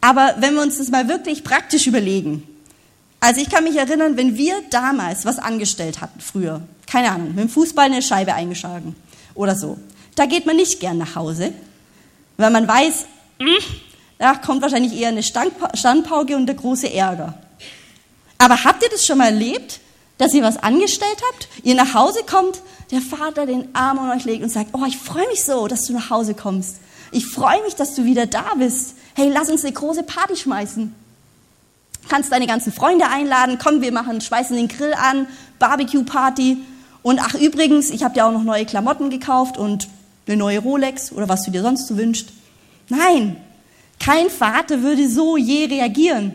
Aber 0.00 0.36
wenn 0.38 0.54
wir 0.54 0.62
uns 0.62 0.78
das 0.78 0.90
mal 0.90 1.08
wirklich 1.08 1.42
praktisch 1.42 1.86
überlegen, 1.88 2.44
also 3.18 3.40
ich 3.40 3.50
kann 3.50 3.64
mich 3.64 3.76
erinnern, 3.76 4.16
wenn 4.16 4.36
wir 4.36 4.54
damals 4.70 5.24
was 5.24 5.38
angestellt 5.38 6.00
hatten, 6.00 6.20
früher, 6.20 6.62
keine 6.86 7.10
Ahnung, 7.10 7.28
mit 7.30 7.38
dem 7.38 7.48
Fußball 7.48 7.86
eine 7.86 8.02
Scheibe 8.02 8.34
eingeschlagen 8.34 8.94
oder 9.34 9.56
so, 9.56 9.78
da 10.14 10.26
geht 10.26 10.46
man 10.46 10.56
nicht 10.56 10.80
gern 10.80 10.98
nach 10.98 11.14
Hause, 11.14 11.52
weil 12.36 12.50
man 12.50 12.68
weiß, 12.68 13.06
da 14.18 14.34
kommt 14.34 14.62
wahrscheinlich 14.62 14.94
eher 14.94 15.08
eine 15.08 15.22
Standpauke 15.22 16.36
und 16.36 16.46
der 16.46 16.54
große 16.54 16.92
Ärger. 16.92 17.34
Aber 18.38 18.64
habt 18.64 18.82
ihr 18.82 18.88
das 18.90 19.06
schon 19.06 19.18
mal 19.18 19.26
erlebt, 19.26 19.80
dass 20.18 20.34
ihr 20.34 20.42
was 20.42 20.56
angestellt 20.62 21.22
habt? 21.32 21.48
Ihr 21.64 21.74
nach 21.74 21.94
Hause 21.94 22.20
kommt, 22.28 22.60
der 22.90 23.00
Vater 23.00 23.46
den 23.46 23.74
Arm 23.74 23.98
um 23.98 24.10
euch 24.10 24.24
legt 24.24 24.42
und 24.42 24.50
sagt, 24.50 24.70
oh, 24.74 24.84
ich 24.86 24.98
freue 24.98 25.26
mich 25.28 25.42
so, 25.44 25.66
dass 25.66 25.86
du 25.86 25.92
nach 25.92 26.10
Hause 26.10 26.34
kommst. 26.34 26.76
Ich 27.10 27.26
freue 27.26 27.62
mich, 27.62 27.74
dass 27.74 27.94
du 27.94 28.04
wieder 28.04 28.26
da 28.26 28.54
bist. 28.56 28.94
Hey, 29.14 29.30
lass 29.32 29.48
uns 29.48 29.64
eine 29.64 29.72
große 29.72 30.02
Party 30.02 30.36
schmeißen. 30.36 30.94
Kannst 32.08 32.32
deine 32.32 32.46
ganzen 32.46 32.72
Freunde 32.72 33.08
einladen. 33.08 33.58
Komm, 33.62 33.80
wir 33.80 33.92
machen, 33.92 34.20
schmeißen 34.20 34.56
den 34.56 34.68
Grill 34.68 34.94
an, 34.94 35.26
Barbecue-Party. 35.58 36.58
Und 37.02 37.20
ach, 37.20 37.34
übrigens, 37.34 37.90
ich 37.90 38.02
habe 38.02 38.14
dir 38.14 38.26
auch 38.26 38.32
noch 38.32 38.44
neue 38.44 38.66
Klamotten 38.66 39.10
gekauft 39.10 39.56
und 39.56 39.88
eine 40.26 40.36
neue 40.36 40.60
Rolex 40.60 41.12
oder 41.12 41.28
was 41.28 41.44
du 41.44 41.50
dir 41.50 41.62
sonst 41.62 41.88
so 41.88 41.96
wünschst. 41.96 42.28
Nein, 42.88 43.36
kein 43.98 44.30
Vater 44.30 44.82
würde 44.82 45.08
so 45.08 45.36
je 45.36 45.66
reagieren. 45.66 46.32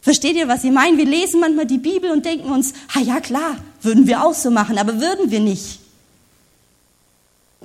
Versteht 0.00 0.36
ihr, 0.36 0.48
was 0.48 0.64
ich 0.64 0.70
meine? 0.70 0.98
Wir 0.98 1.06
lesen 1.06 1.40
manchmal 1.40 1.64
die 1.64 1.78
Bibel 1.78 2.10
und 2.10 2.26
denken 2.26 2.50
uns, 2.50 2.74
ah 2.94 3.00
ja 3.00 3.20
klar, 3.20 3.56
würden 3.80 4.06
wir 4.06 4.22
auch 4.22 4.34
so 4.34 4.50
machen, 4.50 4.76
aber 4.76 5.00
würden 5.00 5.30
wir 5.30 5.40
nicht. 5.40 5.80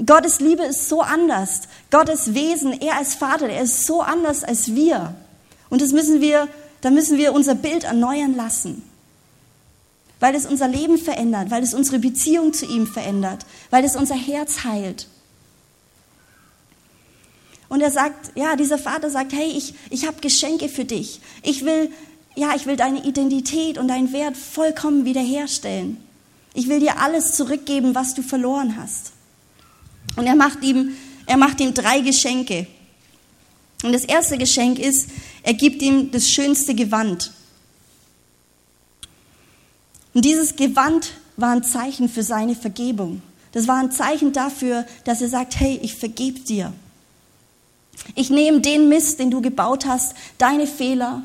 Gottes 0.06 0.40
Liebe 0.40 0.64
ist 0.64 0.88
so 0.88 1.02
anders. 1.02 1.64
Gottes 1.92 2.34
Wesen, 2.34 2.80
er 2.80 2.96
als 2.96 3.16
Vater, 3.16 3.50
er 3.50 3.64
ist 3.64 3.86
so 3.86 4.02
anders 4.02 4.46
als 4.46 4.74
wir. 4.74 5.14
Und 5.70 5.82
das 5.82 5.92
müssen 5.92 6.22
wir, 6.22 6.48
da 6.80 6.90
müssen 6.90 7.18
wir 7.18 7.34
unser 7.34 7.56
Bild 7.56 7.84
erneuern 7.84 8.36
lassen. 8.36 8.89
Weil 10.20 10.36
es 10.36 10.46
unser 10.46 10.68
Leben 10.68 10.98
verändert, 10.98 11.50
weil 11.50 11.64
es 11.64 11.74
unsere 11.74 12.00
Beziehung 12.00 12.54
zu 12.54 12.66
ihm 12.66 12.88
verändert, 12.88 13.46
weil 13.70 13.86
es 13.86 13.96
unser 13.96 14.16
Herz 14.16 14.64
heilt. 14.64 15.08
Und 17.70 17.82
er 17.82 17.92
sagt, 17.92 18.36
ja, 18.36 18.56
dieser 18.56 18.80
Vater 18.80 19.10
sagt, 19.10 19.32
hey, 19.32 19.48
ich, 19.48 19.76
ich 19.92 20.08
habe 20.08 20.20
Geschenke 20.22 20.68
für 20.68 20.86
dich. 20.86 21.22
Ich 21.44 21.64
will, 21.64 21.92
ja, 22.36 22.56
ich 22.56 22.66
will 22.66 22.76
deine 22.76 23.06
Identität 23.06 23.78
und 23.78 23.88
deinen 23.88 24.12
Wert 24.12 24.36
vollkommen 24.36 25.06
wiederherstellen. 25.06 25.98
Ich 26.56 26.68
will 26.68 26.80
dir 26.80 27.00
alles 27.00 27.34
zurückgeben, 27.34 27.94
was 27.94 28.16
du 28.16 28.24
verloren 28.24 28.76
hast. 28.76 29.12
Und 30.16 30.26
er 30.26 30.36
macht 30.36 30.64
ihm, 30.64 30.96
er 31.28 31.38
macht 31.38 31.62
ihm 31.62 31.76
drei 31.76 32.00
Geschenke. 32.02 32.66
Und 33.84 33.94
das 33.94 34.04
erste 34.04 34.38
Geschenk 34.38 34.80
ist, 34.80 35.10
er 35.44 35.54
gibt 35.54 35.82
ihm 35.82 36.12
das 36.12 36.28
schönste 36.28 36.74
Gewand. 36.74 37.32
Und 40.20 40.26
dieses 40.26 40.58
Gewand 40.58 41.14
war 41.38 41.52
ein 41.52 41.64
Zeichen 41.64 42.10
für 42.10 42.24
seine 42.24 42.54
Vergebung. 42.54 43.22
Das 43.54 43.70
war 43.70 43.78
ein 43.78 43.90
Zeichen 43.90 44.34
dafür, 44.34 44.86
dass 45.06 45.22
er 45.22 45.30
sagt, 45.30 45.58
hey, 45.58 45.80
ich 45.82 45.96
vergebe 45.96 46.42
dir. 46.42 46.74
Ich 48.16 48.30
nehme 48.30 48.60
den 48.60 48.90
Mist, 48.90 49.22
den 49.22 49.32
du 49.32 49.40
gebaut 49.40 49.86
hast, 49.86 50.16
deine 50.38 50.68
Fehler, 50.68 51.24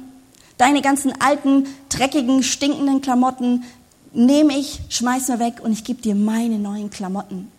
deine 0.58 0.80
ganzen 0.80 1.12
alten, 1.20 1.66
dreckigen, 1.88 2.44
stinkenden 2.44 3.00
Klamotten, 3.00 3.64
nehme 4.12 4.56
ich, 4.56 4.78
schmeiß 4.90 5.26
mir 5.26 5.40
weg 5.40 5.54
und 5.60 5.72
ich 5.72 5.82
gebe 5.82 6.00
dir 6.00 6.14
meine 6.14 6.60
neuen 6.60 6.90
Klamotten. 6.90 7.50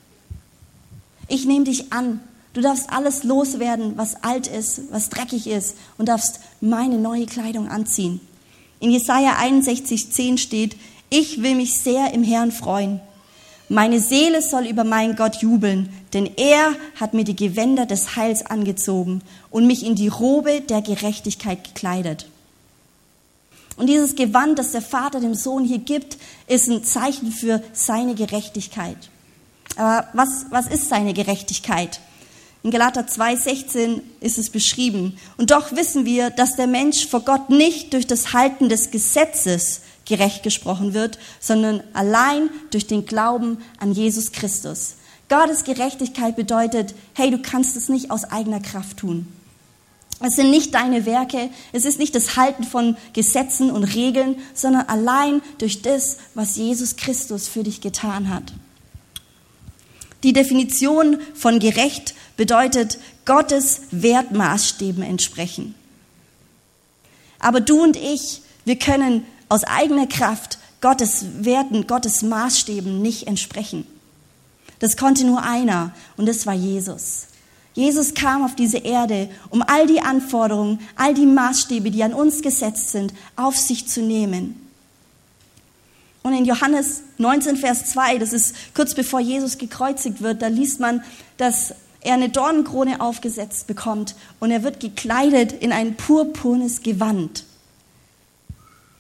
Ich 1.28 1.46
nehme 1.46 1.66
dich 1.66 1.92
an. 1.92 2.22
Du 2.54 2.62
darfst 2.62 2.90
alles 2.90 3.26
loswerden, 3.26 3.98
was 3.98 4.24
alt 4.24 4.48
ist, 4.48 4.84
was 4.90 5.10
dreckig 5.10 5.48
ist 5.48 5.76
und 5.98 6.08
darfst 6.08 6.40
meine 6.62 6.98
neue 6.98 7.26
Kleidung 7.26 7.68
anziehen. 7.68 8.22
In 8.80 8.92
Jesaja 8.92 9.36
61, 9.38 10.14
10 10.14 10.38
steht, 10.38 10.78
ich 11.10 11.42
will 11.42 11.56
mich 11.56 11.80
sehr 11.80 12.14
im 12.14 12.24
Herrn 12.24 12.52
freuen. 12.52 13.00
Meine 13.68 14.00
Seele 14.00 14.42
soll 14.42 14.68
über 14.68 14.84
meinen 14.84 15.16
Gott 15.16 15.38
jubeln, 15.38 15.90
denn 16.14 16.30
er 16.38 16.76
hat 17.00 17.14
mir 17.14 17.24
die 17.24 17.36
Gewänder 17.36 17.86
des 17.86 18.16
Heils 18.16 18.46
angezogen 18.46 19.22
und 19.50 19.66
mich 19.66 19.84
in 19.86 19.96
die 19.96 20.08
Robe 20.08 20.62
der 20.62 20.82
Gerechtigkeit 20.82 21.64
gekleidet. 21.64 22.28
Und 23.78 23.88
dieses 23.88 24.16
Gewand, 24.16 24.60
das 24.60 24.72
der 24.72 24.82
Vater 24.82 25.20
dem 25.20 25.34
Sohn 25.34 25.66
hier 25.66 25.80
gibt, 25.80 26.18
ist 26.48 26.70
ein 26.70 26.84
Zeichen 26.84 27.32
für 27.32 27.62
seine 27.74 28.16
Gerechtigkeit. 28.16 28.98
Aber 29.76 30.08
was, 30.14 30.46
was 30.52 30.68
ist 30.68 30.88
seine 30.88 31.14
Gerechtigkeit? 31.14 32.00
In 32.64 32.72
Galater 32.72 33.02
2,16 33.02 34.02
ist 34.22 34.38
es 34.38 34.50
beschrieben. 34.50 35.18
Und 35.38 35.52
doch 35.52 35.74
wissen 35.74 36.06
wir, 36.06 36.30
dass 36.30 36.56
der 36.56 36.68
Mensch 36.68 37.08
vor 37.08 37.22
Gott 37.22 37.50
nicht 37.50 37.94
durch 37.94 38.08
das 38.08 38.34
Halten 38.34 38.70
des 38.70 38.92
Gesetzes 38.92 39.82
gerecht 40.06 40.44
gesprochen 40.44 40.94
wird, 40.94 41.18
sondern 41.40 41.84
allein 41.94 42.50
durch 42.72 42.88
den 42.88 43.06
Glauben 43.06 43.58
an 43.80 43.92
Jesus 43.92 44.32
Christus. 44.32 44.96
Gottes 45.30 45.64
Gerechtigkeit 45.64 46.36
bedeutet, 46.36 46.94
hey, 47.14 47.32
du 47.32 47.40
kannst 47.40 47.76
es 47.76 47.90
nicht 47.90 48.12
aus 48.12 48.26
eigener 48.26 48.60
Kraft 48.60 48.98
tun. 48.98 49.28
Es 50.22 50.36
sind 50.36 50.50
nicht 50.50 50.74
deine 50.74 51.06
Werke, 51.06 51.50
es 51.74 51.84
ist 51.84 52.00
nicht 52.00 52.16
das 52.16 52.38
Halten 52.38 52.64
von 52.64 52.96
Gesetzen 53.14 53.70
und 53.70 53.84
Regeln, 53.84 54.38
sondern 54.54 54.88
allein 54.88 55.42
durch 55.58 55.82
das, 55.82 56.18
was 56.36 56.56
Jesus 56.56 56.96
Christus 56.96 57.48
für 57.48 57.64
dich 57.64 57.82
getan 57.82 58.30
hat. 58.30 58.54
Die 60.24 60.34
Definition 60.34 61.20
von 61.34 61.60
gerecht 61.60 62.16
bedeutet 62.38 62.98
Gottes 63.26 63.82
Wertmaßstäben 63.92 65.04
entsprechen. 65.04 65.76
Aber 67.40 67.60
du 67.60 67.84
und 67.84 67.98
ich, 67.98 68.42
wir 68.64 68.80
können 68.80 69.26
aus 69.50 69.64
eigener 69.64 70.08
Kraft 70.08 70.58
Gottes 70.82 71.26
Werten, 71.40 71.88
Gottes 71.88 72.22
Maßstäben 72.22 73.02
nicht 73.02 73.28
entsprechen. 73.28 73.88
Das 74.80 74.98
konnte 74.98 75.26
nur 75.26 75.42
einer 75.42 75.94
und 76.18 76.28
das 76.28 76.46
war 76.46 76.54
Jesus. 76.54 77.28
Jesus 77.74 78.14
kam 78.14 78.44
auf 78.44 78.56
diese 78.56 78.78
Erde, 78.78 79.30
um 79.50 79.62
all 79.62 79.86
die 79.86 80.00
Anforderungen, 80.00 80.80
all 80.96 81.14
die 81.14 81.26
Maßstäbe, 81.26 81.92
die 81.92 82.04
an 82.04 82.14
uns 82.14 82.42
gesetzt 82.42 82.92
sind, 82.92 83.14
auf 83.36 83.58
sich 83.58 83.88
zu 83.88 84.02
nehmen. 84.02 84.62
Und 86.24 86.34
in 86.34 86.46
Johannes 86.46 87.04
19, 87.18 87.58
Vers 87.58 87.86
2, 87.88 88.18
das 88.18 88.34
ist 88.34 88.56
kurz 88.74 88.96
bevor 88.96 89.20
Jesus 89.20 89.58
gekreuzigt 89.58 90.22
wird, 90.22 90.42
da 90.42 90.48
liest 90.48 90.80
man, 90.80 91.04
dass 91.38 91.76
er 92.00 92.14
eine 92.14 92.30
Dornenkrone 92.30 93.02
aufgesetzt 93.02 93.68
bekommt 93.68 94.16
und 94.40 94.52
er 94.52 94.64
wird 94.64 94.80
gekleidet 94.80 95.52
in 95.52 95.72
ein 95.72 95.96
purpurnes 95.96 96.82
Gewand. 96.82 97.44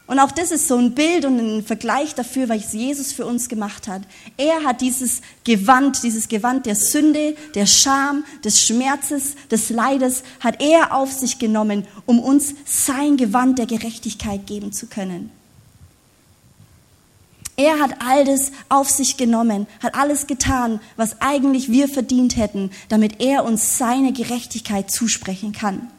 Und 0.07 0.19
auch 0.19 0.31
das 0.31 0.51
ist 0.51 0.67
so 0.67 0.77
ein 0.77 0.93
Bild 0.93 1.25
und 1.25 1.39
ein 1.39 1.65
Vergleich 1.65 2.13
dafür, 2.13 2.47
was 2.47 2.73
Jesus 2.73 3.11
für 3.11 3.25
uns 3.25 3.49
gemacht 3.49 3.87
hat. 3.87 4.03
Er 4.37 4.63
hat 4.63 4.81
dieses 4.81 5.21
Gewand, 5.43 6.03
dieses 6.03 6.27
Gewand 6.27 6.67
der 6.67 6.75
Sünde, 6.75 7.35
der 7.55 7.65
Scham, 7.65 8.23
des 8.43 8.61
Schmerzes, 8.61 9.35
des 9.49 9.71
Leides, 9.71 10.23
hat 10.41 10.61
er 10.61 10.93
auf 10.95 11.11
sich 11.11 11.39
genommen, 11.39 11.87
um 12.05 12.19
uns 12.19 12.53
sein 12.65 13.17
Gewand 13.17 13.57
der 13.57 13.65
Gerechtigkeit 13.65 14.45
geben 14.45 14.71
zu 14.71 14.85
können. 14.85 15.31
Er 17.57 17.79
hat 17.79 17.95
all 18.05 18.25
das 18.25 18.51
auf 18.69 18.89
sich 18.89 19.17
genommen, 19.17 19.65
hat 19.81 19.95
alles 19.95 20.27
getan, 20.27 20.81
was 20.97 21.21
eigentlich 21.21 21.71
wir 21.71 21.87
verdient 21.87 22.35
hätten, 22.35 22.69
damit 22.89 23.21
er 23.21 23.45
uns 23.45 23.77
seine 23.77 24.11
Gerechtigkeit 24.11 24.91
zusprechen 24.91 25.53
kann. 25.53 25.89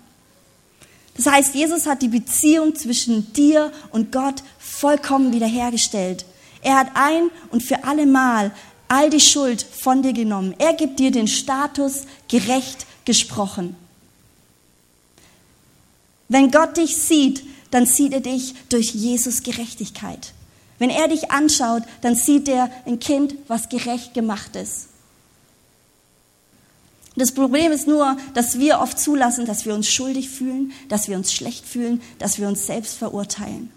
Das 1.17 1.27
heißt, 1.27 1.55
Jesus 1.55 1.87
hat 1.87 2.03
die 2.03 2.09
Beziehung 2.09 2.75
zwischen 2.75 3.33
dir 3.33 3.73
und 3.91 4.13
Gott 4.13 4.43
vollkommen 4.59 5.33
wiederhergestellt. 5.33 6.27
Er 6.63 6.77
hat 6.77 6.89
ein 6.95 7.31
und 7.51 7.63
für 7.63 7.85
alle 7.85 8.07
Mal 8.07 8.53
all 8.89 9.11
die 9.11 9.21
Schuld 9.21 9.63
von 9.63 10.03
dir 10.03 10.13
genommen. 10.13 10.55
Er 10.59 10.75
gibt 10.75 10.99
dir 10.99 11.11
den 11.11 11.29
Status 11.29 12.03
gerecht 12.29 12.87
gesprochen. 13.05 13.77
Wenn 16.29 16.51
Gott 16.51 16.77
dich 16.77 16.97
sieht, 16.97 17.45
dann 17.71 17.87
sieht 17.87 18.13
er 18.13 18.21
dich 18.21 18.55
durch 18.69 18.91
Jesus 18.93 19.43
Gerechtigkeit. 19.43 20.33
Wenn 20.79 20.91
er 20.91 21.09
dich 21.09 21.31
anschaut, 21.31 21.83
dann 22.03 22.15
sieht 22.15 22.49
er 22.49 22.71
ein 22.85 22.99
Kind, 22.99 23.35
was 23.49 23.69
gerecht 23.69 24.13
gemacht 24.13 24.57
ist. 24.57 24.89
Das 27.17 27.33
Problem 27.33 27.73
ist 27.73 27.89
nur, 27.89 28.17
dass 28.35 28.59
wir 28.59 28.81
oft 28.81 28.99
zulassen, 28.99 29.47
dass 29.47 29.65
wir 29.65 29.75
uns 29.75 29.89
schuldig 29.89 30.29
fühlen, 30.29 30.73
dass 30.89 31.09
wir 31.09 31.17
uns 31.17 31.33
schlecht 31.33 31.67
fühlen, 31.67 32.03
dass 32.19 32.39
wir 32.39 32.47
uns 32.47 32.67
selbst 32.67 32.99
verurteilen. 32.99 33.71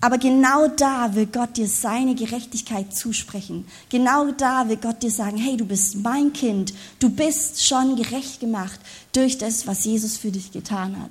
Aber 0.00 0.18
genau 0.18 0.68
da 0.68 1.14
will 1.14 1.26
Gott 1.26 1.56
dir 1.56 1.66
seine 1.66 2.14
Gerechtigkeit 2.14 2.94
zusprechen. 2.94 3.66
Genau 3.88 4.32
da 4.32 4.68
will 4.68 4.76
Gott 4.76 5.02
dir 5.02 5.10
sagen, 5.10 5.38
hey, 5.38 5.56
du 5.56 5.64
bist 5.64 5.96
mein 5.96 6.32
Kind, 6.32 6.74
du 6.98 7.08
bist 7.08 7.66
schon 7.66 7.96
gerecht 7.96 8.40
gemacht 8.40 8.78
durch 9.12 9.38
das, 9.38 9.66
was 9.66 9.84
Jesus 9.84 10.16
für 10.16 10.30
dich 10.30 10.52
getan 10.52 11.00
hat. 11.00 11.10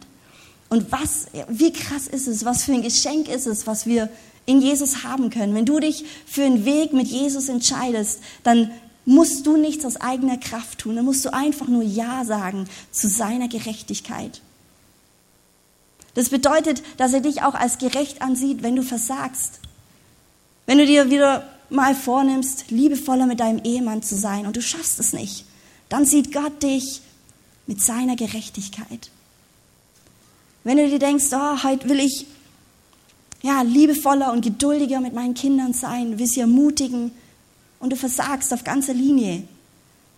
Und 0.69 0.91
was, 0.91 1.25
wie 1.47 1.73
krass 1.73 2.07
ist 2.07 2.27
es, 2.27 2.45
was 2.45 2.63
für 2.63 2.73
ein 2.73 2.81
Geschenk 2.81 3.27
ist 3.29 3.47
es, 3.47 3.65
was 3.67 3.85
wir 3.85 4.09
in 4.45 4.61
Jesus 4.61 5.03
haben 5.03 5.29
können. 5.29 5.55
Wenn 5.55 5.65
du 5.65 5.79
dich 5.79 6.05
für 6.25 6.43
einen 6.43 6.65
Weg 6.65 6.93
mit 6.93 7.07
Jesus 7.07 7.49
entscheidest, 7.49 8.19
dann 8.43 8.71
musst 9.05 9.45
du 9.45 9.57
nichts 9.57 9.85
aus 9.85 9.97
eigener 9.97 10.37
Kraft 10.37 10.79
tun. 10.79 10.95
Dann 10.95 11.05
musst 11.05 11.25
du 11.25 11.33
einfach 11.33 11.67
nur 11.67 11.83
Ja 11.83 12.23
sagen 12.25 12.67
zu 12.91 13.07
seiner 13.07 13.47
Gerechtigkeit. 13.47 14.41
Das 16.13 16.29
bedeutet, 16.29 16.83
dass 16.97 17.13
er 17.13 17.21
dich 17.21 17.41
auch 17.41 17.55
als 17.55 17.79
gerecht 17.79 18.21
ansieht, 18.21 18.63
wenn 18.63 18.75
du 18.75 18.83
versagst. 18.83 19.59
Wenn 20.65 20.77
du 20.77 20.85
dir 20.85 21.09
wieder 21.09 21.47
mal 21.69 21.95
vornimmst, 21.95 22.69
liebevoller 22.69 23.25
mit 23.25 23.39
deinem 23.39 23.63
Ehemann 23.63 24.03
zu 24.03 24.15
sein 24.15 24.45
und 24.45 24.55
du 24.55 24.61
schaffst 24.61 24.99
es 24.99 25.11
nicht, 25.11 25.45
dann 25.89 26.05
sieht 26.05 26.31
Gott 26.31 26.61
dich 26.61 27.01
mit 27.67 27.81
seiner 27.81 28.15
Gerechtigkeit. 28.15 29.09
Wenn 30.63 30.77
du 30.77 30.87
dir 30.87 30.99
denkst, 30.99 31.25
oh, 31.33 31.63
heute 31.63 31.89
will 31.89 31.99
ich 31.99 32.25
ja, 33.41 33.61
liebevoller 33.61 34.31
und 34.31 34.41
geduldiger 34.41 35.01
mit 35.01 35.13
meinen 35.13 35.33
Kindern 35.33 35.73
sein, 35.73 36.17
will 36.17 36.27
sie 36.27 36.39
ermutigen 36.39 37.11
und 37.83 37.89
du 37.89 37.97
versagst 37.97 38.53
auf 38.53 38.63
ganzer 38.63 38.93
Linie, 38.93 39.43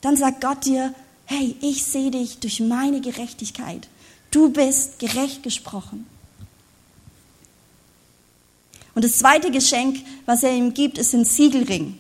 dann 0.02 0.16
sagt 0.16 0.40
Gott 0.42 0.66
dir, 0.66 0.94
hey, 1.26 1.56
ich 1.62 1.84
sehe 1.84 2.12
dich 2.12 2.38
durch 2.38 2.60
meine 2.60 3.02
Gerechtigkeit. 3.02 3.88
Du 4.30 4.52
bist 4.52 5.00
gerecht 5.00 5.42
gesprochen. 5.42 6.06
Und 8.94 9.04
das 9.04 9.14
zweite 9.18 9.50
Geschenk, 9.50 9.98
was 10.28 10.44
er 10.44 10.54
ihm 10.54 10.76
gibt, 10.76 11.00
ist 11.00 11.16
ein 11.16 11.26
Siegelring. 11.26 11.98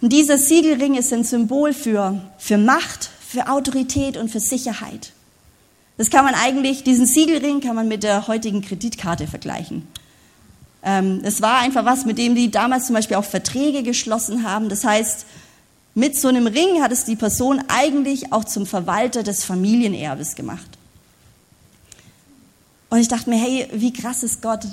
Und 0.00 0.12
dieser 0.12 0.38
Siegelring 0.38 0.94
ist 0.94 1.12
ein 1.12 1.24
Symbol 1.24 1.74
für, 1.74 2.22
für 2.38 2.56
Macht, 2.56 3.10
für 3.26 3.48
Autorität 3.50 4.16
und 4.16 4.30
für 4.30 4.40
Sicherheit. 4.40 5.10
Das 5.98 6.08
kann 6.08 6.24
man 6.24 6.34
eigentlich, 6.36 6.84
diesen 6.84 7.04
Siegelring 7.04 7.60
kann 7.60 7.74
man 7.74 7.88
mit 7.88 8.04
der 8.04 8.28
heutigen 8.28 8.62
Kreditkarte 8.62 9.26
vergleichen. 9.26 9.88
Ähm, 10.82 11.20
es 11.24 11.42
war 11.42 11.58
einfach 11.58 11.84
was, 11.84 12.04
mit 12.06 12.18
dem 12.18 12.34
die 12.34 12.50
damals 12.50 12.86
zum 12.86 12.94
Beispiel 12.94 13.16
auch 13.16 13.24
Verträge 13.24 13.82
geschlossen 13.82 14.44
haben. 14.44 14.68
Das 14.68 14.84
heißt, 14.84 15.26
mit 15.94 16.18
so 16.18 16.28
einem 16.28 16.46
Ring 16.46 16.82
hat 16.82 16.92
es 16.92 17.04
die 17.04 17.16
Person 17.16 17.62
eigentlich 17.68 18.32
auch 18.32 18.44
zum 18.44 18.66
Verwalter 18.66 19.22
des 19.22 19.44
Familienerbes 19.44 20.34
gemacht. 20.34 20.68
Und 22.88 22.98
ich 22.98 23.08
dachte 23.08 23.30
mir, 23.30 23.36
hey, 23.36 23.68
wie 23.72 23.92
krass 23.92 24.22
ist 24.22 24.42
Gott? 24.42 24.64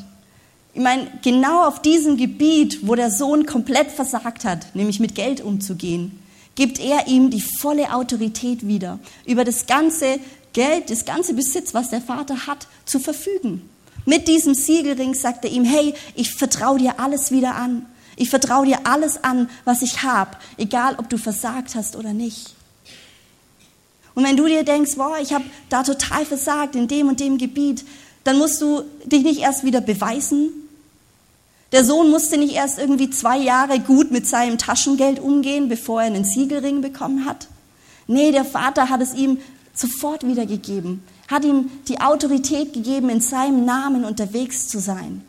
Ich 0.74 0.82
meine, 0.82 1.08
genau 1.24 1.68
auf 1.68 1.82
diesem 1.82 2.18
Gebiet, 2.18 2.88
wo 2.88 2.96
der 2.96 3.12
Sohn 3.12 3.46
komplett 3.46 3.92
versagt 3.92 4.46
hat, 4.46 4.76
nämlich 4.76 5.00
mit 5.00 5.16
Geld 5.16 5.42
umzugehen, 5.42 6.20
gibt 6.56 6.80
er 6.80 7.08
ihm 7.08 7.30
die 7.30 7.42
volle 7.42 7.94
Autorität 7.94 8.68
wieder, 8.68 9.00
über 9.26 9.44
das 9.44 9.66
ganze 9.66 10.20
Geld, 10.54 10.90
das 10.90 11.06
ganze 11.06 11.34
Besitz, 11.34 11.74
was 11.74 11.90
der 11.90 12.02
Vater 12.02 12.48
hat, 12.48 12.68
zu 12.86 13.00
verfügen. 13.00 13.68
Mit 14.08 14.30
diesem 14.30 14.54
Siegelring 14.54 15.14
sagt 15.16 15.44
er 15.44 15.52
ihm, 15.52 15.66
hey, 15.66 15.94
ich 16.16 16.34
vertraue 16.34 16.80
dir 16.80 16.98
alles 16.98 17.30
wieder 17.30 17.56
an. 17.56 17.86
Ich 18.16 18.30
vertraue 18.30 18.66
dir 18.66 18.80
alles 18.86 19.22
an, 19.22 19.50
was 19.66 19.82
ich 19.82 20.02
habe, 20.02 20.32
egal 20.56 20.96
ob 20.98 21.10
du 21.10 21.18
versagt 21.18 21.76
hast 21.76 21.98
oder 21.98 22.14
nicht. 22.14 22.56
Und 24.16 24.24
wenn 24.24 24.38
du 24.38 24.48
dir 24.48 24.64
denkst, 24.64 24.96
boah, 24.96 25.18
ich 25.22 25.34
habe 25.34 25.44
da 25.68 25.84
total 25.84 26.26
versagt 26.26 26.78
in 26.78 26.88
dem 26.88 27.10
und 27.10 27.20
dem 27.20 27.38
Gebiet, 27.38 27.84
dann 28.24 28.38
musst 28.38 28.62
du 28.62 28.84
dich 29.04 29.24
nicht 29.24 29.42
erst 29.42 29.66
wieder 29.66 29.82
beweisen. 29.82 30.52
Der 31.74 31.84
Sohn 31.84 32.10
musste 32.10 32.38
nicht 32.38 32.56
erst 32.56 32.80
irgendwie 32.80 33.10
zwei 33.10 33.38
Jahre 33.38 33.78
gut 33.82 34.10
mit 34.10 34.26
seinem 34.26 34.58
Taschengeld 34.58 35.20
umgehen, 35.20 35.68
bevor 35.68 36.00
er 36.00 36.08
einen 36.08 36.24
Siegelring 36.24 36.80
bekommen 36.80 37.26
hat. 37.26 37.50
Nee, 38.08 38.32
der 38.32 38.46
Vater 38.46 38.90
hat 38.90 39.02
es 39.02 39.14
ihm 39.14 39.42
sofort 39.74 40.26
wiedergegeben, 40.26 41.04
hat 41.28 41.44
ihm 41.44 41.70
die 41.88 42.00
Autorität 42.00 42.74
gegeben, 42.74 43.10
in 43.10 43.22
seinem 43.22 43.66
Namen 43.66 44.06
unterwegs 44.06 44.68
zu 44.68 44.80
sein. 44.80 45.24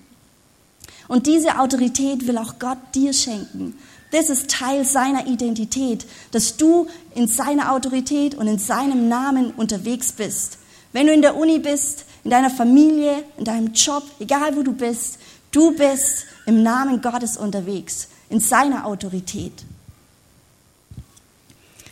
Und 1.09 1.26
diese 1.26 1.59
Autorität 1.59 2.26
will 2.26 2.38
auch 2.38 2.59
Gott 2.59 2.78
dir 2.94 3.12
schenken. 3.12 3.74
Das 4.11 4.30
ist 4.30 4.51
Teil 4.51 4.84
seiner 4.84 5.26
Identität, 5.26 6.07
dass 6.30 6.57
du 6.57 6.86
in 7.14 7.28
seiner 7.28 7.72
Autorität 7.72 8.34
und 8.34 8.46
in 8.46 8.59
seinem 8.59 9.09
Namen 9.09 9.51
unterwegs 9.53 10.12
bist. 10.12 10.59
Wenn 10.92 11.07
du 11.07 11.12
in 11.12 11.22
der 11.22 11.36
Uni 11.36 11.59
bist, 11.59 12.05
in 12.24 12.30
deiner 12.30 12.51
Familie, 12.51 13.24
in 13.36 13.44
deinem 13.44 13.72
Job, 13.72 14.05
egal 14.18 14.57
wo 14.57 14.62
du 14.62 14.72
bist, 14.72 15.18
du 15.51 15.72
bist 15.72 16.26
im 16.46 16.62
Namen 16.62 17.03
Gottes 17.03 17.36
unterwegs, 17.36 18.09
in 18.30 18.40
seiner 18.40 18.86
Autorität. 18.86 19.53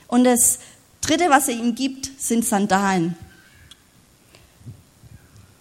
Und 0.08 0.24
das 0.24 0.58
Dritte, 1.00 1.28
was 1.28 1.48
er 1.48 1.54
ihm 1.54 1.74
gibt, 1.74 2.10
sind 2.18 2.44
Sandalen. 2.44 3.16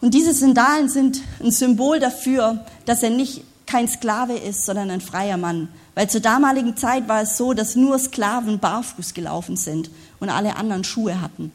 Und 0.05 0.13
diese 0.13 0.35
Sandalen 0.35 0.87
sind 0.87 1.19
ein 1.39 1.49
Symbol 1.49 1.99
dafür, 1.99 2.63
dass 2.85 3.01
er 3.01 3.09
nicht 3.09 3.41
kein 3.65 3.87
Sklave 3.87 4.33
ist, 4.33 4.63
sondern 4.63 4.91
ein 4.91 5.01
freier 5.01 5.37
Mann. 5.37 5.67
Weil 5.95 6.07
zur 6.07 6.21
damaligen 6.21 6.77
Zeit 6.77 7.07
war 7.07 7.23
es 7.23 7.37
so, 7.37 7.53
dass 7.53 7.75
nur 7.75 7.97
Sklaven 7.97 8.59
barfuß 8.59 9.15
gelaufen 9.15 9.57
sind 9.57 9.89
und 10.19 10.29
alle 10.29 10.57
anderen 10.57 10.83
Schuhe 10.83 11.21
hatten. 11.21 11.51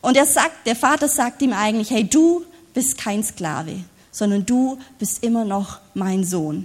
Und 0.00 0.16
er 0.16 0.24
sagt, 0.24 0.66
der 0.66 0.76
Vater 0.76 1.08
sagt 1.08 1.42
ihm 1.42 1.52
eigentlich, 1.52 1.90
hey, 1.90 2.08
du 2.08 2.46
bist 2.72 2.96
kein 2.96 3.22
Sklave, 3.22 3.84
sondern 4.10 4.46
du 4.46 4.78
bist 4.98 5.22
immer 5.22 5.44
noch 5.44 5.80
mein 5.92 6.24
Sohn. 6.24 6.64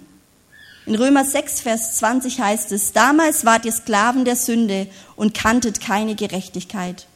In 0.85 0.95
Römer 0.95 1.25
6, 1.25 1.59
Vers 1.59 1.97
20 1.97 2.39
heißt 2.39 2.71
es, 2.71 2.93
damals 2.93 3.43
wart 3.43 3.65
ihr 3.65 3.73
Sklaven 3.73 4.23
der 4.23 4.37
Sünde 4.37 4.87
und 5.17 5.33
kanntet 5.33 5.81
keine 5.81 6.15
Gerechtigkeit. 6.15 7.07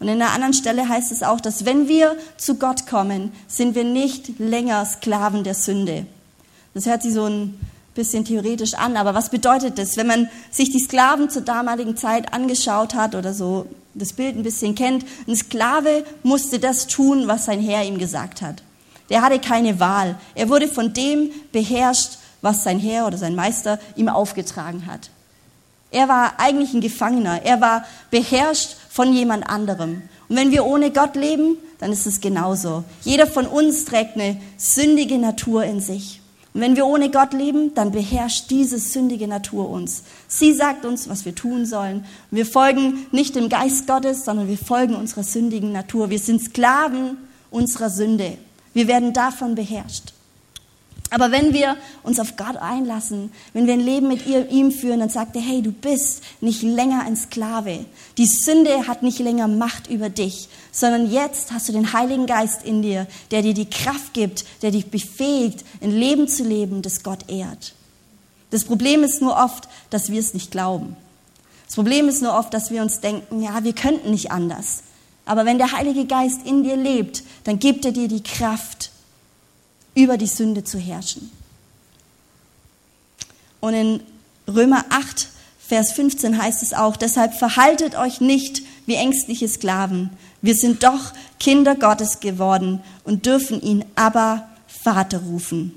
Und 0.00 0.08
in 0.08 0.22
einer 0.22 0.32
anderen 0.32 0.54
Stelle 0.54 0.88
heißt 0.88 1.10
es 1.10 1.22
auch, 1.22 1.40
dass 1.40 1.64
wenn 1.64 1.88
wir 1.88 2.16
zu 2.36 2.54
Gott 2.54 2.86
kommen, 2.86 3.32
sind 3.48 3.74
wir 3.74 3.84
nicht 3.84 4.38
länger 4.38 4.84
Sklaven 4.84 5.42
der 5.42 5.54
Sünde. 5.54 6.06
Das 6.74 6.86
hört 6.86 7.02
sich 7.02 7.14
so 7.14 7.24
ein 7.24 7.58
bisschen 7.94 8.24
theoretisch 8.24 8.74
an, 8.74 8.96
aber 8.96 9.14
was 9.14 9.30
bedeutet 9.30 9.76
das? 9.76 9.96
Wenn 9.96 10.06
man 10.06 10.30
sich 10.52 10.70
die 10.70 10.78
Sklaven 10.78 11.30
zur 11.30 11.42
damaligen 11.42 11.96
Zeit 11.96 12.32
angeschaut 12.32 12.94
hat 12.94 13.16
oder 13.16 13.34
so 13.34 13.66
das 13.94 14.12
Bild 14.12 14.36
ein 14.36 14.44
bisschen 14.44 14.76
kennt, 14.76 15.04
ein 15.26 15.34
Sklave 15.34 16.04
musste 16.22 16.60
das 16.60 16.86
tun, 16.86 17.26
was 17.26 17.46
sein 17.46 17.60
Herr 17.60 17.84
ihm 17.84 17.98
gesagt 17.98 18.40
hat. 18.40 18.62
Der 19.10 19.22
hatte 19.22 19.40
keine 19.40 19.80
Wahl. 19.80 20.16
Er 20.36 20.48
wurde 20.48 20.68
von 20.68 20.92
dem 20.92 21.30
beherrscht, 21.50 22.18
was 22.40 22.62
sein 22.62 22.78
Herr 22.78 23.06
oder 23.06 23.18
sein 23.18 23.34
Meister 23.34 23.80
ihm 23.96 24.08
aufgetragen 24.08 24.86
hat. 24.86 25.10
Er 25.90 26.08
war 26.08 26.34
eigentlich 26.38 26.74
ein 26.74 26.80
Gefangener. 26.80 27.42
Er 27.44 27.60
war 27.60 27.84
beherrscht 28.10 28.76
von 28.90 29.12
jemand 29.12 29.48
anderem. 29.48 30.02
Und 30.28 30.36
wenn 30.36 30.50
wir 30.50 30.66
ohne 30.66 30.90
Gott 30.90 31.16
leben, 31.16 31.56
dann 31.78 31.92
ist 31.92 32.06
es 32.06 32.20
genauso. 32.20 32.84
Jeder 33.02 33.26
von 33.26 33.46
uns 33.46 33.84
trägt 33.84 34.16
eine 34.16 34.40
sündige 34.56 35.18
Natur 35.18 35.64
in 35.64 35.80
sich. 35.80 36.20
Und 36.52 36.60
wenn 36.60 36.76
wir 36.76 36.86
ohne 36.86 37.10
Gott 37.10 37.32
leben, 37.32 37.74
dann 37.74 37.92
beherrscht 37.92 38.50
diese 38.50 38.78
sündige 38.78 39.28
Natur 39.28 39.70
uns. 39.70 40.02
Sie 40.26 40.52
sagt 40.52 40.84
uns, 40.84 41.08
was 41.08 41.24
wir 41.24 41.34
tun 41.34 41.66
sollen. 41.66 42.04
Wir 42.30 42.46
folgen 42.46 43.06
nicht 43.12 43.36
dem 43.36 43.48
Geist 43.48 43.86
Gottes, 43.86 44.24
sondern 44.24 44.48
wir 44.48 44.58
folgen 44.58 44.96
unserer 44.96 45.22
sündigen 45.22 45.72
Natur. 45.72 46.10
Wir 46.10 46.18
sind 46.18 46.42
Sklaven 46.42 47.16
unserer 47.50 47.90
Sünde. 47.90 48.36
Wir 48.74 48.88
werden 48.88 49.12
davon 49.12 49.54
beherrscht. 49.54 50.12
Aber 51.10 51.30
wenn 51.30 51.54
wir 51.54 51.76
uns 52.02 52.20
auf 52.20 52.36
Gott 52.36 52.56
einlassen, 52.56 53.32
wenn 53.54 53.66
wir 53.66 53.72
ein 53.72 53.80
Leben 53.80 54.08
mit 54.08 54.26
ihm 54.26 54.70
führen, 54.70 55.00
dann 55.00 55.08
sagt 55.08 55.36
er, 55.36 55.42
hey, 55.42 55.62
du 55.62 55.72
bist 55.72 56.22
nicht 56.40 56.62
länger 56.62 57.02
ein 57.06 57.16
Sklave. 57.16 57.86
Die 58.18 58.26
Sünde 58.26 58.86
hat 58.86 59.02
nicht 59.02 59.18
länger 59.18 59.48
Macht 59.48 59.88
über 59.88 60.10
dich, 60.10 60.48
sondern 60.70 61.10
jetzt 61.10 61.52
hast 61.52 61.68
du 61.68 61.72
den 61.72 61.94
Heiligen 61.94 62.26
Geist 62.26 62.62
in 62.62 62.82
dir, 62.82 63.06
der 63.30 63.40
dir 63.42 63.54
die 63.54 63.70
Kraft 63.70 64.12
gibt, 64.12 64.44
der 64.60 64.70
dich 64.70 64.90
befähigt, 64.90 65.64
ein 65.80 65.92
Leben 65.92 66.28
zu 66.28 66.44
leben, 66.44 66.82
das 66.82 67.02
Gott 67.02 67.30
ehrt. 67.30 67.74
Das 68.50 68.64
Problem 68.64 69.02
ist 69.02 69.22
nur 69.22 69.36
oft, 69.36 69.68
dass 69.90 70.10
wir 70.10 70.20
es 70.20 70.34
nicht 70.34 70.50
glauben. 70.50 70.96
Das 71.66 71.74
Problem 71.74 72.08
ist 72.08 72.22
nur 72.22 72.34
oft, 72.34 72.52
dass 72.52 72.70
wir 72.70 72.82
uns 72.82 73.00
denken, 73.00 73.42
ja, 73.42 73.62
wir 73.64 73.74
könnten 73.74 74.10
nicht 74.10 74.30
anders. 74.30 74.82
Aber 75.26 75.44
wenn 75.44 75.58
der 75.58 75.72
Heilige 75.72 76.06
Geist 76.06 76.46
in 76.46 76.62
dir 76.62 76.76
lebt, 76.76 77.22
dann 77.44 77.58
gibt 77.58 77.84
er 77.84 77.92
dir 77.92 78.08
die 78.08 78.22
Kraft, 78.22 78.90
über 79.98 80.16
die 80.16 80.28
Sünde 80.28 80.62
zu 80.62 80.78
herrschen. 80.78 81.28
Und 83.58 83.74
in 83.74 84.00
Römer 84.46 84.84
8, 84.90 85.28
Vers 85.58 85.90
15 85.92 86.40
heißt 86.40 86.62
es 86.62 86.72
auch, 86.72 86.96
deshalb 86.96 87.34
verhaltet 87.34 87.96
euch 87.96 88.20
nicht 88.20 88.62
wie 88.86 88.94
ängstliche 88.94 89.48
Sklaven. 89.48 90.10
Wir 90.40 90.54
sind 90.54 90.84
doch 90.84 91.12
Kinder 91.40 91.74
Gottes 91.74 92.20
geworden 92.20 92.80
und 93.02 93.26
dürfen 93.26 93.60
ihn 93.60 93.84
aber 93.96 94.48
Vater 94.68 95.18
rufen. 95.18 95.74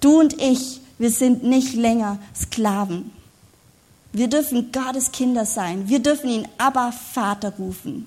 Du 0.00 0.20
und 0.20 0.40
ich, 0.40 0.80
wir 0.98 1.10
sind 1.10 1.42
nicht 1.42 1.72
länger 1.72 2.18
Sklaven. 2.36 3.10
Wir 4.12 4.28
dürfen 4.28 4.70
Gottes 4.70 5.12
Kinder 5.12 5.46
sein. 5.46 5.88
Wir 5.88 6.00
dürfen 6.00 6.28
ihn 6.28 6.48
aber 6.58 6.92
Vater 6.92 7.54
rufen. 7.58 8.06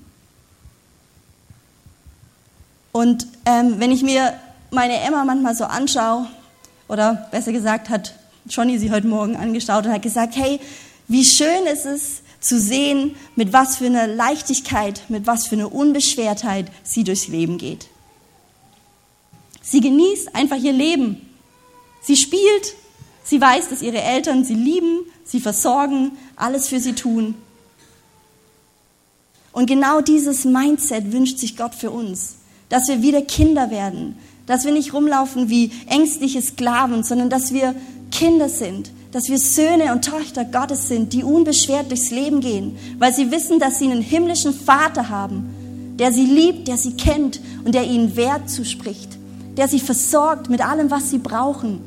Und 2.94 3.26
ähm, 3.44 3.80
wenn 3.80 3.90
ich 3.90 4.04
mir 4.04 4.34
meine 4.70 5.00
Emma 5.00 5.24
manchmal 5.24 5.56
so 5.56 5.64
anschaue, 5.64 6.28
oder 6.86 7.26
besser 7.32 7.50
gesagt 7.50 7.88
hat 7.88 8.14
Johnny 8.48 8.78
sie 8.78 8.92
heute 8.92 9.08
Morgen 9.08 9.34
angeschaut 9.36 9.84
und 9.84 9.92
hat 9.92 10.02
gesagt, 10.02 10.36
hey, 10.36 10.60
wie 11.08 11.24
schön 11.24 11.66
ist 11.66 11.86
es 11.86 12.22
zu 12.38 12.60
sehen, 12.60 13.16
mit 13.34 13.52
was 13.52 13.78
für 13.78 13.86
einer 13.86 14.06
Leichtigkeit, 14.06 15.02
mit 15.08 15.26
was 15.26 15.48
für 15.48 15.56
einer 15.56 15.74
Unbeschwertheit 15.74 16.70
sie 16.84 17.02
durchs 17.02 17.26
Leben 17.26 17.58
geht. 17.58 17.88
Sie 19.60 19.80
genießt 19.80 20.36
einfach 20.36 20.58
ihr 20.58 20.72
Leben. 20.72 21.28
Sie 22.00 22.16
spielt, 22.16 22.76
sie 23.24 23.40
weiß, 23.40 23.70
dass 23.70 23.82
ihre 23.82 24.02
Eltern 24.02 24.44
sie 24.44 24.54
lieben, 24.54 25.00
sie 25.24 25.40
versorgen, 25.40 26.12
alles 26.36 26.68
für 26.68 26.78
sie 26.78 26.92
tun. 26.92 27.34
Und 29.50 29.66
genau 29.66 30.00
dieses 30.00 30.44
Mindset 30.44 31.10
wünscht 31.10 31.38
sich 31.38 31.56
Gott 31.56 31.74
für 31.74 31.90
uns, 31.90 32.36
dass 32.68 32.88
wir 32.88 33.02
wieder 33.02 33.22
Kinder 33.22 33.70
werden, 33.70 34.16
dass 34.46 34.64
wir 34.64 34.72
nicht 34.72 34.92
rumlaufen 34.92 35.48
wie 35.48 35.70
ängstliche 35.86 36.42
Sklaven, 36.42 37.02
sondern 37.02 37.30
dass 37.30 37.52
wir 37.52 37.74
Kinder 38.10 38.48
sind, 38.48 38.90
dass 39.12 39.28
wir 39.28 39.38
Söhne 39.38 39.92
und 39.92 40.04
Töchter 40.04 40.44
Gottes 40.44 40.88
sind, 40.88 41.12
die 41.12 41.24
unbeschwert 41.24 41.90
durchs 41.90 42.10
Leben 42.10 42.40
gehen, 42.40 42.76
weil 42.98 43.14
sie 43.14 43.30
wissen, 43.30 43.58
dass 43.58 43.78
sie 43.78 43.90
einen 43.90 44.02
himmlischen 44.02 44.52
Vater 44.52 45.08
haben, 45.08 45.94
der 45.98 46.12
sie 46.12 46.26
liebt, 46.26 46.68
der 46.68 46.76
sie 46.76 46.92
kennt 46.92 47.40
und 47.64 47.74
der 47.74 47.84
ihnen 47.84 48.16
Wert 48.16 48.50
zuspricht, 48.50 49.16
der 49.56 49.68
sie 49.68 49.80
versorgt 49.80 50.50
mit 50.50 50.66
allem, 50.66 50.90
was 50.90 51.10
sie 51.10 51.18
brauchen. 51.18 51.80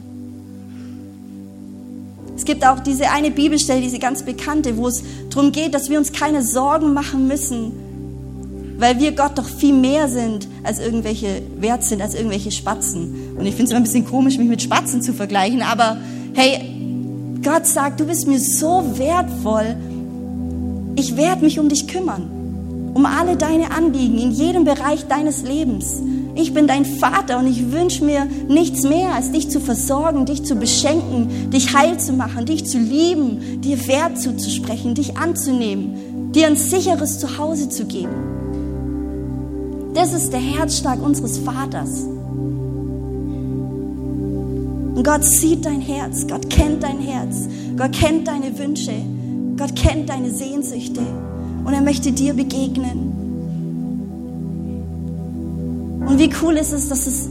Es 2.36 2.46
gibt 2.46 2.66
auch 2.66 2.80
diese 2.80 3.10
eine 3.10 3.32
Bibelstelle, 3.32 3.82
diese 3.82 4.00
ganz 4.00 4.24
bekannte, 4.24 4.78
wo 4.78 4.88
es 4.88 5.04
darum 5.30 5.52
geht, 5.52 5.74
dass 5.74 5.90
wir 5.90 5.98
uns 5.98 6.14
keine 6.14 6.44
Sorgen 6.44 6.94
machen 6.94 7.28
müssen, 7.28 7.74
weil 8.78 9.00
wir 9.00 9.12
Gott 9.14 9.38
doch 9.38 9.48
viel 9.48 9.74
mehr 9.74 10.08
sind, 10.08 10.48
als 10.64 10.80
irgendwelche 10.80 11.42
wert 11.60 11.84
sind, 11.84 12.02
als 12.02 12.14
irgendwelche 12.14 12.52
Spatzen. 12.52 13.36
Und 13.38 13.46
ich 13.46 13.56
finde 13.56 13.66
es 13.66 13.72
immer 13.72 13.80
ein 13.80 13.84
bisschen 13.84 14.06
komisch, 14.06 14.38
mich 14.38 14.48
mit 14.48 14.62
Spatzen 14.62 15.02
zu 15.02 15.14
vergleichen, 15.14 15.62
aber 15.62 15.98
hey, 16.34 16.78
Gott 17.44 17.66
sagt, 17.66 18.00
du 18.00 18.06
bist 18.06 18.28
mir 18.28 18.40
so 18.40 18.84
wertvoll, 18.98 19.76
ich 20.96 21.16
werde 21.16 21.44
mich 21.44 21.60
um 21.60 21.70
dich 21.70 21.88
kümmern, 21.88 22.92
um 22.94 23.06
alle 23.06 23.38
deine 23.38 23.72
Anliegen 23.72 24.18
in 24.18 24.32
jedem 24.32 24.64
Bereich 24.64 25.08
deines 25.08 25.44
Lebens. 25.44 26.02
Ich 26.36 26.54
bin 26.54 26.68
dein 26.68 26.86
Vater 26.86 27.40
und 27.40 27.48
ich 27.48 27.72
wünsche 27.72 28.04
mir 28.04 28.28
nichts 28.48 28.84
mehr, 28.84 29.14
als 29.14 29.32
dich 29.32 29.50
zu 29.50 29.60
versorgen, 29.60 30.26
dich 30.26 30.44
zu 30.44 30.56
beschenken, 30.56 31.50
dich 31.52 31.76
heil 31.76 32.00
zu 32.00 32.14
machen, 32.14 32.46
dich 32.46 32.66
zu 32.66 32.78
lieben, 32.78 33.62
dir 33.62 33.88
Wert 33.88 34.20
zuzusprechen, 34.20 34.94
dich 34.94 35.18
anzunehmen, 35.18 36.32
dir 36.32 36.48
ein 36.48 36.56
sicheres 36.56 37.20
Zuhause 37.20 37.70
zu 37.70 37.86
geben. 37.86 38.47
Das 39.98 40.14
ist 40.14 40.32
der 40.32 40.40
Herzschlag 40.40 41.02
unseres 41.02 41.40
Vaters. 41.40 42.04
Und 44.94 45.04
Gott 45.04 45.24
sieht 45.24 45.66
dein 45.66 45.82
Herz, 45.82 46.28
Gott 46.28 46.52
kennt 46.52 46.84
dein 46.84 47.00
Herz, 47.00 47.48
Gott 47.76 47.94
kennt 47.94 48.28
deine 48.28 48.56
Wünsche, 48.60 48.92
Gott 49.58 49.76
kennt 49.76 50.08
deine 50.10 50.30
Sehnsüchte 50.30 51.02
und 51.66 51.74
er 51.74 51.82
möchte 51.82 52.12
dir 52.12 52.36
begegnen. 52.36 53.16
Und 56.08 56.20
wie 56.20 56.30
cool 56.44 56.58
ist 56.58 56.74
es, 56.74 56.90
dass 56.90 57.08
es 57.08 57.28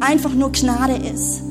einfach 0.00 0.32
nur 0.32 0.50
Gnade 0.52 0.94
ist. 1.12 1.42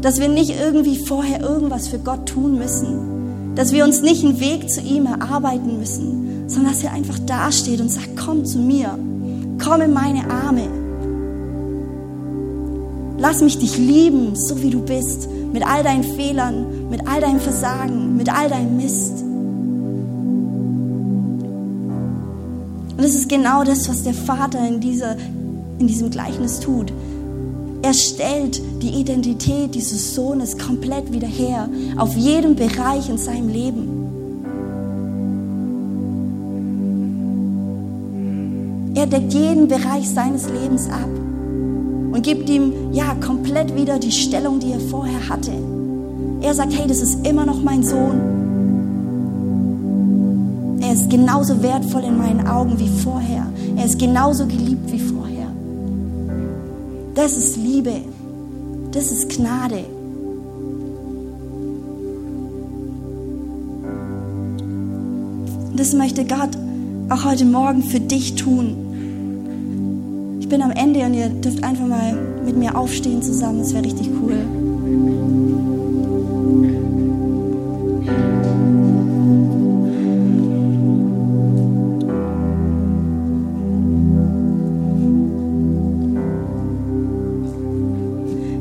Dass 0.00 0.20
wir 0.20 0.28
nicht 0.28 0.54
irgendwie 0.58 0.96
vorher 0.96 1.42
irgendwas 1.42 1.86
für 1.86 1.98
Gott 1.98 2.30
tun 2.30 2.56
müssen. 2.56 3.54
Dass 3.56 3.72
wir 3.72 3.84
uns 3.84 4.00
nicht 4.00 4.24
einen 4.24 4.40
Weg 4.40 4.70
zu 4.70 4.80
ihm 4.80 5.04
erarbeiten 5.04 5.78
müssen, 5.78 6.31
sondern 6.52 6.72
dass 6.72 6.84
er 6.84 6.92
einfach 6.92 7.18
dasteht 7.20 7.80
und 7.80 7.90
sagt, 7.90 8.16
komm 8.16 8.44
zu 8.44 8.58
mir, 8.58 8.98
komm 9.62 9.80
in 9.80 9.92
meine 9.92 10.30
Arme. 10.30 10.68
Lass 13.18 13.40
mich 13.40 13.58
dich 13.58 13.78
lieben, 13.78 14.34
so 14.34 14.62
wie 14.62 14.70
du 14.70 14.80
bist, 14.80 15.28
mit 15.52 15.66
all 15.66 15.82
deinen 15.82 16.04
Fehlern, 16.04 16.88
mit 16.90 17.06
all 17.06 17.20
deinem 17.20 17.40
Versagen, 17.40 18.16
mit 18.16 18.28
all 18.32 18.48
deinem 18.48 18.76
Mist. 18.76 19.22
Und 22.96 23.04
es 23.04 23.14
ist 23.14 23.28
genau 23.28 23.64
das, 23.64 23.88
was 23.88 24.02
der 24.02 24.14
Vater 24.14 24.66
in, 24.66 24.80
dieser, 24.80 25.16
in 25.78 25.86
diesem 25.86 26.10
Gleichnis 26.10 26.60
tut. 26.60 26.92
Er 27.82 27.94
stellt 27.94 28.60
die 28.82 29.00
Identität 29.00 29.74
dieses 29.74 30.14
Sohnes 30.14 30.56
komplett 30.58 31.12
wieder 31.12 31.26
her, 31.26 31.68
auf 31.96 32.14
jedem 32.14 32.54
Bereich 32.54 33.08
in 33.08 33.18
seinem 33.18 33.48
Leben. 33.48 33.91
Deckt 39.12 39.34
jeden 39.34 39.68
Bereich 39.68 40.08
seines 40.08 40.48
Lebens 40.48 40.88
ab 40.88 41.08
und 42.12 42.22
gibt 42.22 42.48
ihm 42.48 42.72
ja 42.92 43.14
komplett 43.24 43.76
wieder 43.76 43.98
die 43.98 44.10
Stellung, 44.10 44.58
die 44.58 44.72
er 44.72 44.80
vorher 44.80 45.28
hatte. 45.28 45.52
Er 46.40 46.54
sagt, 46.54 46.72
hey, 46.74 46.86
das 46.88 47.02
ist 47.02 47.26
immer 47.26 47.44
noch 47.44 47.62
mein 47.62 47.82
Sohn. 47.82 48.40
Er 50.80 50.94
ist 50.94 51.10
genauso 51.10 51.62
wertvoll 51.62 52.04
in 52.04 52.16
meinen 52.16 52.46
Augen 52.46 52.78
wie 52.78 52.88
vorher. 52.88 53.46
Er 53.76 53.84
ist 53.84 53.98
genauso 53.98 54.46
geliebt 54.46 54.90
wie 54.90 54.98
vorher. 54.98 55.48
Das 57.14 57.36
ist 57.36 57.58
Liebe. 57.58 57.92
Das 58.92 59.12
ist 59.12 59.28
Gnade. 59.28 59.84
Das 65.76 65.92
möchte 65.92 66.24
Gott 66.24 66.56
auch 67.10 67.24
heute 67.24 67.44
Morgen 67.44 67.82
für 67.82 68.00
dich 68.00 68.36
tun 68.36 68.81
bin 70.52 70.60
am 70.60 70.70
Ende 70.72 71.00
und 71.06 71.14
ihr 71.14 71.30
dürft 71.30 71.64
einfach 71.64 71.86
mal 71.86 72.12
mit 72.44 72.58
mir 72.58 72.76
aufstehen 72.76 73.22
zusammen. 73.22 73.60
Das 73.60 73.72
wäre 73.72 73.86
richtig 73.86 74.10
cool. 74.20 74.36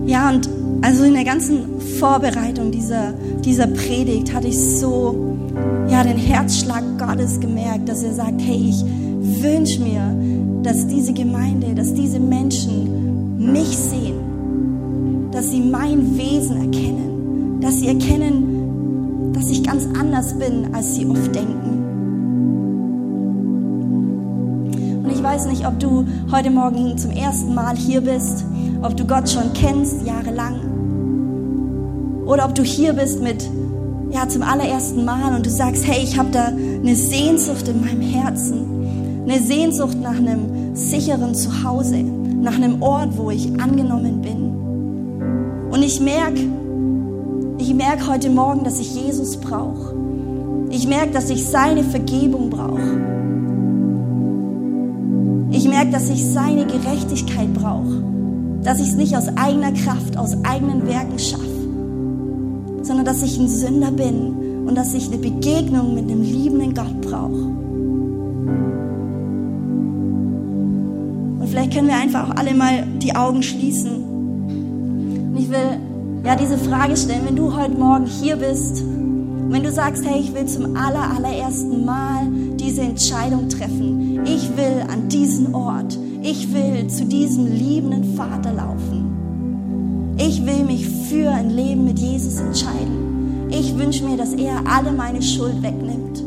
Ja, 0.06 0.30
und 0.30 0.50
also 0.82 1.04
in 1.04 1.14
der 1.14 1.26
ganzen 1.26 1.82
Vorbereitung 2.00 2.72
dieser, 2.72 3.12
dieser 3.44 3.68
Predigt 3.68 4.34
hatte 4.34 4.48
ich 4.48 4.58
so 4.58 5.36
ja, 5.90 6.06
den 6.06 6.18
Herzschlag 6.18 6.86
Gottes 6.98 7.42
gemerkt, 7.42 7.90
dass 7.90 8.02
er 8.02 8.14
sagt, 8.14 8.42
hey, 8.42 8.70
ich 8.70 8.82
wünsche 9.44 9.82
mir, 9.82 10.16
dass 10.64 10.88
diese 10.88 11.14
Gemeinde, 11.14 11.74
dass 11.76 11.94
diese 11.94 12.20
Menschen 12.20 13.52
mich 13.52 13.78
sehen, 13.78 15.30
dass 15.32 15.50
sie 15.50 15.62
mein 15.62 16.18
Wesen 16.18 16.58
erkennen, 16.58 17.60
dass 17.62 17.80
sie 17.80 17.88
erkennen, 17.88 19.32
dass 19.34 19.50
ich 19.50 19.64
ganz 19.64 19.88
anders 20.00 20.34
bin, 20.38 20.74
als 20.74 20.96
sie 20.96 21.06
oft 21.06 21.34
denken. 21.34 21.80
Und 25.04 25.12
ich 25.12 25.24
weiß 25.24 25.48
nicht, 25.48 25.66
ob 25.66 25.80
du 25.80 26.06
heute 26.32 26.52
Morgen 26.52 26.98
zum 26.98 27.12
ersten 27.12 27.56
Mal 27.56 27.76
hier 27.76 28.02
bist, 28.02 28.46
ob 28.84 28.96
du 28.96 29.06
Gott 29.06 29.30
schon 29.30 29.54
kennst, 29.54 30.06
jahrelang, 30.06 30.60
oder 32.26 32.46
ob 32.46 32.56
du 32.56 32.64
hier 32.64 32.94
bist 32.94 33.22
mit 33.22 33.50
ja 34.12 34.28
zum 34.28 34.44
allerersten 34.44 35.06
Mal 35.06 35.36
und 35.36 35.46
du 35.46 35.50
sagst, 35.50 35.88
hey, 35.88 36.04
ich 36.04 36.18
habe 36.18 36.30
da 36.32 36.48
eine 36.48 36.96
Sehnsucht 36.96 37.68
in 37.68 37.82
meinem 37.82 38.02
Herzen 38.02 38.81
eine 39.26 39.40
Sehnsucht 39.40 40.00
nach 40.02 40.18
einem 40.18 40.76
sicheren 40.76 41.36
Zuhause, 41.36 41.98
nach 41.98 42.56
einem 42.56 42.82
Ort, 42.82 43.18
wo 43.18 43.30
ich 43.30 43.48
angenommen 43.60 44.22
bin. 44.22 45.72
Und 45.72 45.84
ich 45.84 46.00
merke, 46.00 46.42
ich 47.58 47.74
merke 47.74 48.08
heute 48.08 48.30
Morgen, 48.30 48.64
dass 48.64 48.80
ich 48.80 48.96
Jesus 48.96 49.38
brauche. 49.38 49.96
Ich 50.70 50.88
merke, 50.88 51.12
dass 51.12 51.30
ich 51.30 51.46
seine 51.46 51.84
Vergebung 51.84 52.50
brauche. 52.50 52.82
Ich 55.52 55.68
merke, 55.68 55.92
dass 55.92 56.10
ich 56.10 56.26
seine 56.26 56.66
Gerechtigkeit 56.66 57.54
brauche. 57.54 58.04
Dass 58.64 58.80
ich 58.80 58.90
es 58.90 58.96
nicht 58.96 59.16
aus 59.16 59.28
eigener 59.38 59.72
Kraft, 59.74 60.18
aus 60.18 60.36
eigenen 60.44 60.88
Werken 60.88 61.20
schaffe, 61.20 61.46
sondern 62.84 63.06
dass 63.06 63.24
ich 63.24 63.40
ein 63.40 63.48
Sünder 63.48 63.92
bin 63.92 64.66
und 64.68 64.76
dass 64.76 64.94
ich 64.94 65.08
eine 65.08 65.18
Begegnung 65.18 65.96
mit 65.96 66.10
einem 66.10 66.22
liebenden 66.22 66.74
Gott 66.74 67.02
brauche. 67.02 67.52
Vielleicht 71.52 71.74
können 71.74 71.88
wir 71.88 71.98
einfach 71.98 72.30
auch 72.30 72.36
alle 72.38 72.54
mal 72.54 72.88
die 73.02 73.14
Augen 73.14 73.44
schließen. 73.44 73.92
Und 75.32 75.38
ich 75.38 75.50
will 75.50 75.80
ja 76.24 76.36
diese 76.36 76.58
Frage 76.58 76.96
stellen, 76.96 77.26
wenn 77.26 77.36
du 77.36 77.56
heute 77.56 77.78
Morgen 77.78 78.06
hier 78.06 78.38
bist, 78.38 78.84
wenn 79.50 79.64
du 79.64 79.72
sagst, 79.72 80.06
hey, 80.06 80.22
ich 80.22 80.34
will 80.34 80.46
zum 80.46 80.78
aller, 80.78 81.14
allerersten 81.16 81.84
Mal 81.84 82.28
diese 82.56 82.82
Entscheidung 82.82 83.50
treffen. 83.50 84.22
Ich 84.26 84.56
will 84.56 84.86
an 84.90 85.10
diesen 85.10 85.54
Ort. 85.54 85.98
Ich 86.22 86.54
will 86.54 86.88
zu 86.88 87.06
diesem 87.06 87.48
liebenden 87.48 88.16
Vater 88.16 88.54
laufen. 88.54 90.16
Ich 90.18 90.46
will 90.46 90.64
mich 90.64 90.88
für 90.88 91.32
ein 91.32 91.50
Leben 91.50 91.84
mit 91.84 92.00
Jesus 92.00 92.40
entscheiden. 92.40 93.50
Ich 93.50 93.78
wünsche 93.78 94.06
mir, 94.06 94.16
dass 94.16 94.34
er 94.34 94.62
alle 94.66 94.94
meine 94.94 95.22
Schuld 95.22 95.62
wegnimmt. 95.62 96.24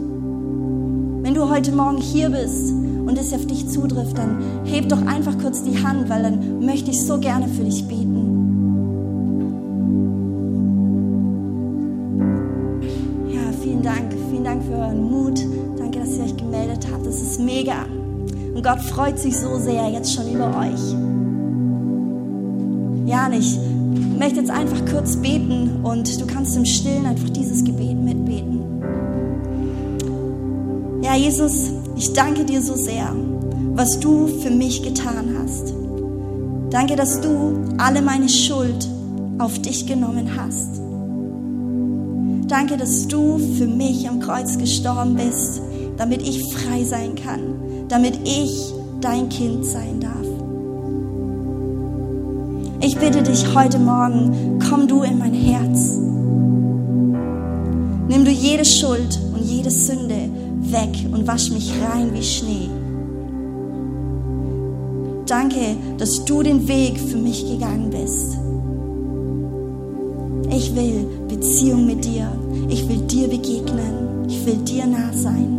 Wenn 1.23 1.33
du 1.33 1.49
heute 1.49 1.73
Morgen 1.73 1.99
hier 1.99 2.29
bist 2.29 2.75
und 3.15 3.21
es 3.21 3.33
auf 3.33 3.47
dich 3.47 3.69
zutrifft, 3.69 4.19
dann 4.19 4.43
heb 4.65 4.89
doch 4.89 5.01
einfach 5.07 5.39
kurz 5.39 5.63
die 5.63 5.81
Hand, 5.85 6.09
weil 6.09 6.25
dann 6.25 6.65
möchte 6.65 6.91
ich 6.91 7.01
so 7.01 7.17
gerne 7.21 7.47
für 7.47 7.63
dich 7.63 7.87
beten. 7.87 8.25
Ja, 13.29 13.53
vielen 13.63 13.83
Dank. 13.83 14.13
Vielen 14.31 14.43
Dank 14.43 14.65
für 14.65 14.73
euren 14.73 15.09
Mut. 15.09 15.39
Danke, 15.79 16.01
dass 16.01 16.17
ihr 16.17 16.25
euch 16.25 16.37
gemeldet 16.37 16.89
habt. 16.93 17.07
Das 17.07 17.23
ist 17.23 17.39
mega. 17.39 17.87
Und 18.53 18.65
Gott 18.65 18.81
freut 18.81 19.17
sich 19.17 19.39
so 19.39 19.59
sehr 19.61 19.89
jetzt 19.91 20.13
schon 20.13 20.33
über 20.33 20.49
euch. 20.49 20.97
Ja, 23.07 23.27
und 23.27 23.35
ich 23.35 23.57
möchte 24.19 24.41
jetzt 24.41 24.51
einfach 24.51 24.85
kurz 24.91 25.17
beten 25.19 25.85
und 25.85 26.21
du 26.21 26.27
kannst 26.27 26.57
im 26.57 26.65
Stillen 26.65 27.07
einfach 27.07 27.31
dieses 27.31 27.63
Gebet 27.63 27.97
mitbeten. 27.97 28.61
Ja, 31.01 31.15
Jesus, 31.15 31.71
ich 31.97 32.13
danke 32.13 32.45
dir 32.45 32.61
so 32.63 32.75
sehr, 32.75 33.15
was 33.75 34.01
du 34.01 34.27
für 34.27 34.51
mich 34.51 34.83
getan 34.83 35.37
hast. 35.39 35.75
Danke, 36.71 36.97
dass 36.97 37.21
du 37.21 37.75
alle 37.79 38.03
meine 38.03 38.29
Schuld 38.29 38.89
auf 39.39 39.59
dich 39.61 39.87
genommen 39.87 40.31
hast. 40.37 40.81
Danke, 42.49 42.77
dass 42.77 43.09
du 43.09 43.39
für 43.39 43.67
mich 43.67 44.09
am 44.09 44.21
Kreuz 44.21 44.59
gestorben 44.59 45.15
bist, 45.15 45.63
damit 45.97 46.23
ich 46.23 46.43
frei 46.53 46.85
sein 46.85 47.15
kann, 47.15 47.87
damit 47.89 48.19
ich 48.25 48.73
dein 49.01 49.29
Kind 49.29 49.65
sein 49.65 50.01
darf. 50.01 50.15
Ich 52.81 52.99
bitte 52.99 53.23
dich 53.23 53.55
heute 53.55 53.79
Morgen, 53.79 54.59
komm 54.69 54.89
du 54.89 55.03
in 55.03 55.19
mein 55.19 55.33
Herz. 55.33 55.97
Nimm 58.09 58.25
du 58.25 58.31
jede 58.31 58.65
Schuld 58.65 59.19
und 59.35 59.43
jede 59.43 59.71
Sünde 59.71 60.29
weg 60.75 61.07
und 61.13 61.27
wasch 61.27 61.51
mich 61.51 61.73
rein 61.81 62.13
wie 62.13 62.23
Schnee. 62.23 62.69
Danke, 65.27 65.77
dass 65.97 66.25
du 66.25 66.43
den 66.43 66.69
Weg 66.69 66.99
für 66.99 67.17
mich 67.17 67.47
gegangen 67.51 67.89
bist. 67.91 68.37
Ich 70.51 70.75
will 70.77 71.07
Beziehung 71.29 71.87
mit 71.87 72.05
dir. 72.05 72.27
Ich 72.69 72.87
will 72.89 73.01
dir 73.07 73.29
begegnen. 73.29 74.27
Ich 74.29 74.45
will 74.45 74.57
dir 74.57 74.87
nah 74.87 75.13
sein. 75.13 75.59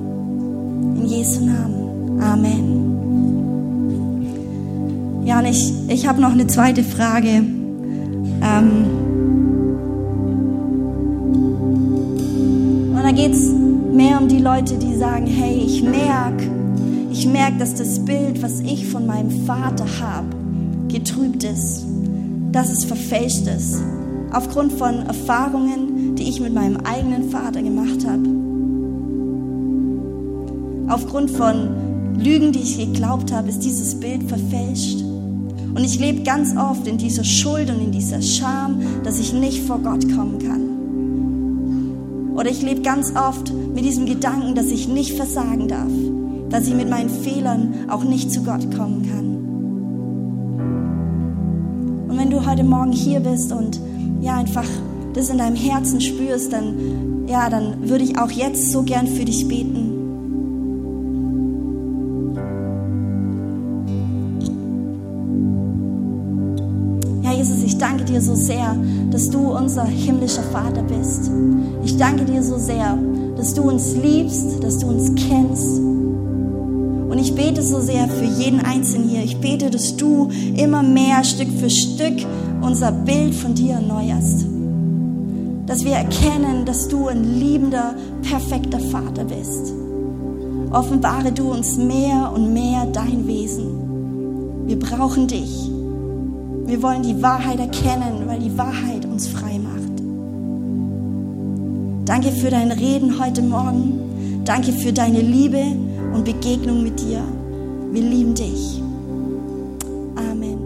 In 0.97 1.05
Jesu 1.05 1.43
Namen. 1.43 2.21
Amen. 2.21 2.85
Ja, 5.25 5.39
und 5.39 5.45
ich, 5.45 5.73
ich 5.87 6.07
habe 6.07 6.21
noch 6.21 6.31
eine 6.31 6.45
zweite 6.47 6.83
Frage. 6.83 7.27
Ähm 7.27 8.85
und 12.93 13.03
da 13.03 13.11
geht 13.11 13.33
es 13.33 13.64
mehr 13.95 14.21
um 14.21 14.27
die 14.27 14.39
Leute, 14.39 14.77
die 14.77 14.95
sagen, 14.95 15.25
hey, 15.25 15.57
ich 15.57 15.81
merke, 15.81 16.49
ich 17.11 17.25
merke, 17.27 17.57
dass 17.57 17.75
das 17.75 18.03
Bild, 18.03 18.43
was 18.43 18.59
ich 18.59 18.87
von 18.87 19.05
meinem 19.05 19.31
Vater 19.45 19.85
habe, 20.01 20.27
getrübt 20.89 21.43
ist, 21.45 21.85
dass 22.51 22.69
es 22.69 22.83
verfälscht 22.83 23.47
ist, 23.47 23.81
aufgrund 24.31 24.73
von 24.73 25.05
Erfahrungen, 25.05 26.15
die 26.15 26.29
ich 26.29 26.41
mit 26.41 26.53
meinem 26.53 26.77
eigenen 26.77 27.29
Vater 27.29 27.61
gemacht 27.61 28.05
habe, 28.05 28.29
aufgrund 30.93 31.31
von 31.31 31.69
Lügen, 32.17 32.51
die 32.51 32.59
ich 32.59 32.77
geglaubt 32.77 33.31
habe, 33.31 33.49
ist 33.49 33.59
dieses 33.59 33.95
Bild 33.99 34.23
verfälscht. 34.23 35.01
Und 35.01 35.83
ich 35.83 35.99
lebe 35.99 36.23
ganz 36.23 36.55
oft 36.55 36.87
in 36.87 36.97
dieser 36.97 37.23
Schuld 37.23 37.69
und 37.69 37.81
in 37.81 37.91
dieser 37.91 38.21
Scham, 38.21 38.81
dass 39.03 39.19
ich 39.19 39.33
nicht 39.33 39.63
vor 39.63 39.79
Gott 39.79 40.05
kommen 40.15 40.39
kann. 40.39 40.65
Oder 42.35 42.49
ich 42.49 42.61
lebe 42.61 42.81
ganz 42.81 43.13
oft 43.15 43.51
mit 43.75 43.85
diesem 43.85 44.05
Gedanken, 44.05 44.55
dass 44.55 44.67
ich 44.67 44.87
nicht 44.87 45.13
versagen 45.13 45.67
darf, 45.67 45.91
dass 46.49 46.67
ich 46.67 46.73
mit 46.73 46.89
meinen 46.89 47.09
Fehlern 47.09 47.75
auch 47.89 48.03
nicht 48.03 48.31
zu 48.31 48.41
Gott 48.41 48.75
kommen 48.75 49.03
kann. 49.11 49.35
Und 52.09 52.17
wenn 52.17 52.31
du 52.31 52.45
heute 52.45 52.63
Morgen 52.63 52.93
hier 52.93 53.19
bist 53.19 53.51
und 53.51 53.79
ja 54.21 54.37
einfach 54.37 54.65
das 55.13 55.29
in 55.29 55.37
deinem 55.37 55.55
Herzen 55.55 56.01
spürst, 56.01 56.53
dann 56.53 57.27
ja, 57.27 57.49
dann 57.49 57.89
würde 57.89 58.03
ich 58.03 58.17
auch 58.17 58.31
jetzt 58.31 58.71
so 58.71 58.83
gern 58.83 59.07
für 59.07 59.25
dich 59.25 59.47
beten. 59.47 59.85
ich 67.75 67.79
danke 67.79 68.05
dir 68.05 68.21
so 68.21 68.35
sehr, 68.35 68.75
dass 69.11 69.29
du 69.29 69.51
unser 69.51 69.83
himmlischer 69.83 70.43
Vater 70.43 70.81
bist. 70.83 71.29
Ich 71.83 71.97
danke 71.97 72.23
dir 72.23 72.41
so 72.41 72.57
sehr, 72.57 72.97
dass 73.37 73.53
du 73.53 73.63
uns 73.63 73.95
liebst, 73.95 74.63
dass 74.63 74.79
du 74.79 74.87
uns 74.87 75.11
kennst. 75.15 75.79
Und 77.09 77.19
ich 77.19 77.33
bete 77.35 77.61
so 77.61 77.79
sehr 77.79 78.07
für 78.07 78.25
jeden 78.25 78.59
Einzelnen 78.59 79.09
hier. 79.09 79.23
Ich 79.23 79.37
bete, 79.37 79.69
dass 79.69 79.95
du 79.95 80.29
immer 80.55 80.83
mehr 80.83 81.23
Stück 81.23 81.49
für 81.59 81.69
Stück 81.69 82.25
unser 82.61 82.91
Bild 82.91 83.33
von 83.35 83.53
dir 83.53 83.75
erneuerst. 83.75 84.45
Dass 85.65 85.83
wir 85.83 85.93
erkennen, 85.93 86.65
dass 86.65 86.87
du 86.87 87.07
ein 87.07 87.39
liebender, 87.39 87.95
perfekter 88.21 88.79
Vater 88.79 89.23
bist. 89.23 89.73
Offenbare 90.71 91.31
du 91.31 91.51
uns 91.51 91.77
mehr 91.77 92.31
und 92.33 92.53
mehr 92.53 92.85
dein 92.91 93.27
Wesen. 93.27 94.65
Wir 94.65 94.77
brauchen 94.77 95.27
dich. 95.27 95.69
Wir 96.65 96.81
wollen 96.81 97.03
die 97.03 97.21
Wahrheit 97.21 97.59
erkennen, 97.59 98.23
weil 98.25 98.39
die 98.39 98.57
Wahrheit 98.57 99.05
uns 99.05 99.27
frei. 99.27 99.54
Danke 102.05 102.31
für 102.31 102.51
dein 102.51 102.71
Reden 102.71 103.19
heute 103.19 103.41
Morgen. 103.41 104.43
Danke 104.45 104.71
für 104.71 104.93
deine 104.93 105.21
Liebe 105.21 105.63
und 106.13 106.23
Begegnung 106.23 106.83
mit 106.83 106.99
dir. 106.99 107.23
Wir 107.91 108.03
lieben 108.03 108.35
dich. 108.35 108.79
Amen. 110.15 110.59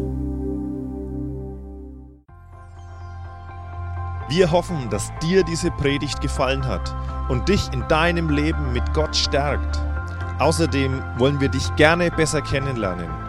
Wir 4.28 4.52
hoffen, 4.52 4.90
dass 4.90 5.14
dir 5.24 5.44
diese 5.44 5.72
Predigt 5.72 6.20
gefallen 6.20 6.68
hat 6.68 6.94
und 7.30 7.48
dich 7.48 7.72
in 7.72 7.88
deinem 7.88 8.30
Leben 8.30 8.74
mit 8.74 8.94
Gott 8.94 9.16
stärkt. 9.16 9.80
Außerdem 10.40 11.02
wollen 11.18 11.40
wir 11.40 11.48
dich 11.48 11.74
gerne 11.78 12.12
besser 12.12 12.42
kennenlernen. 12.42 13.29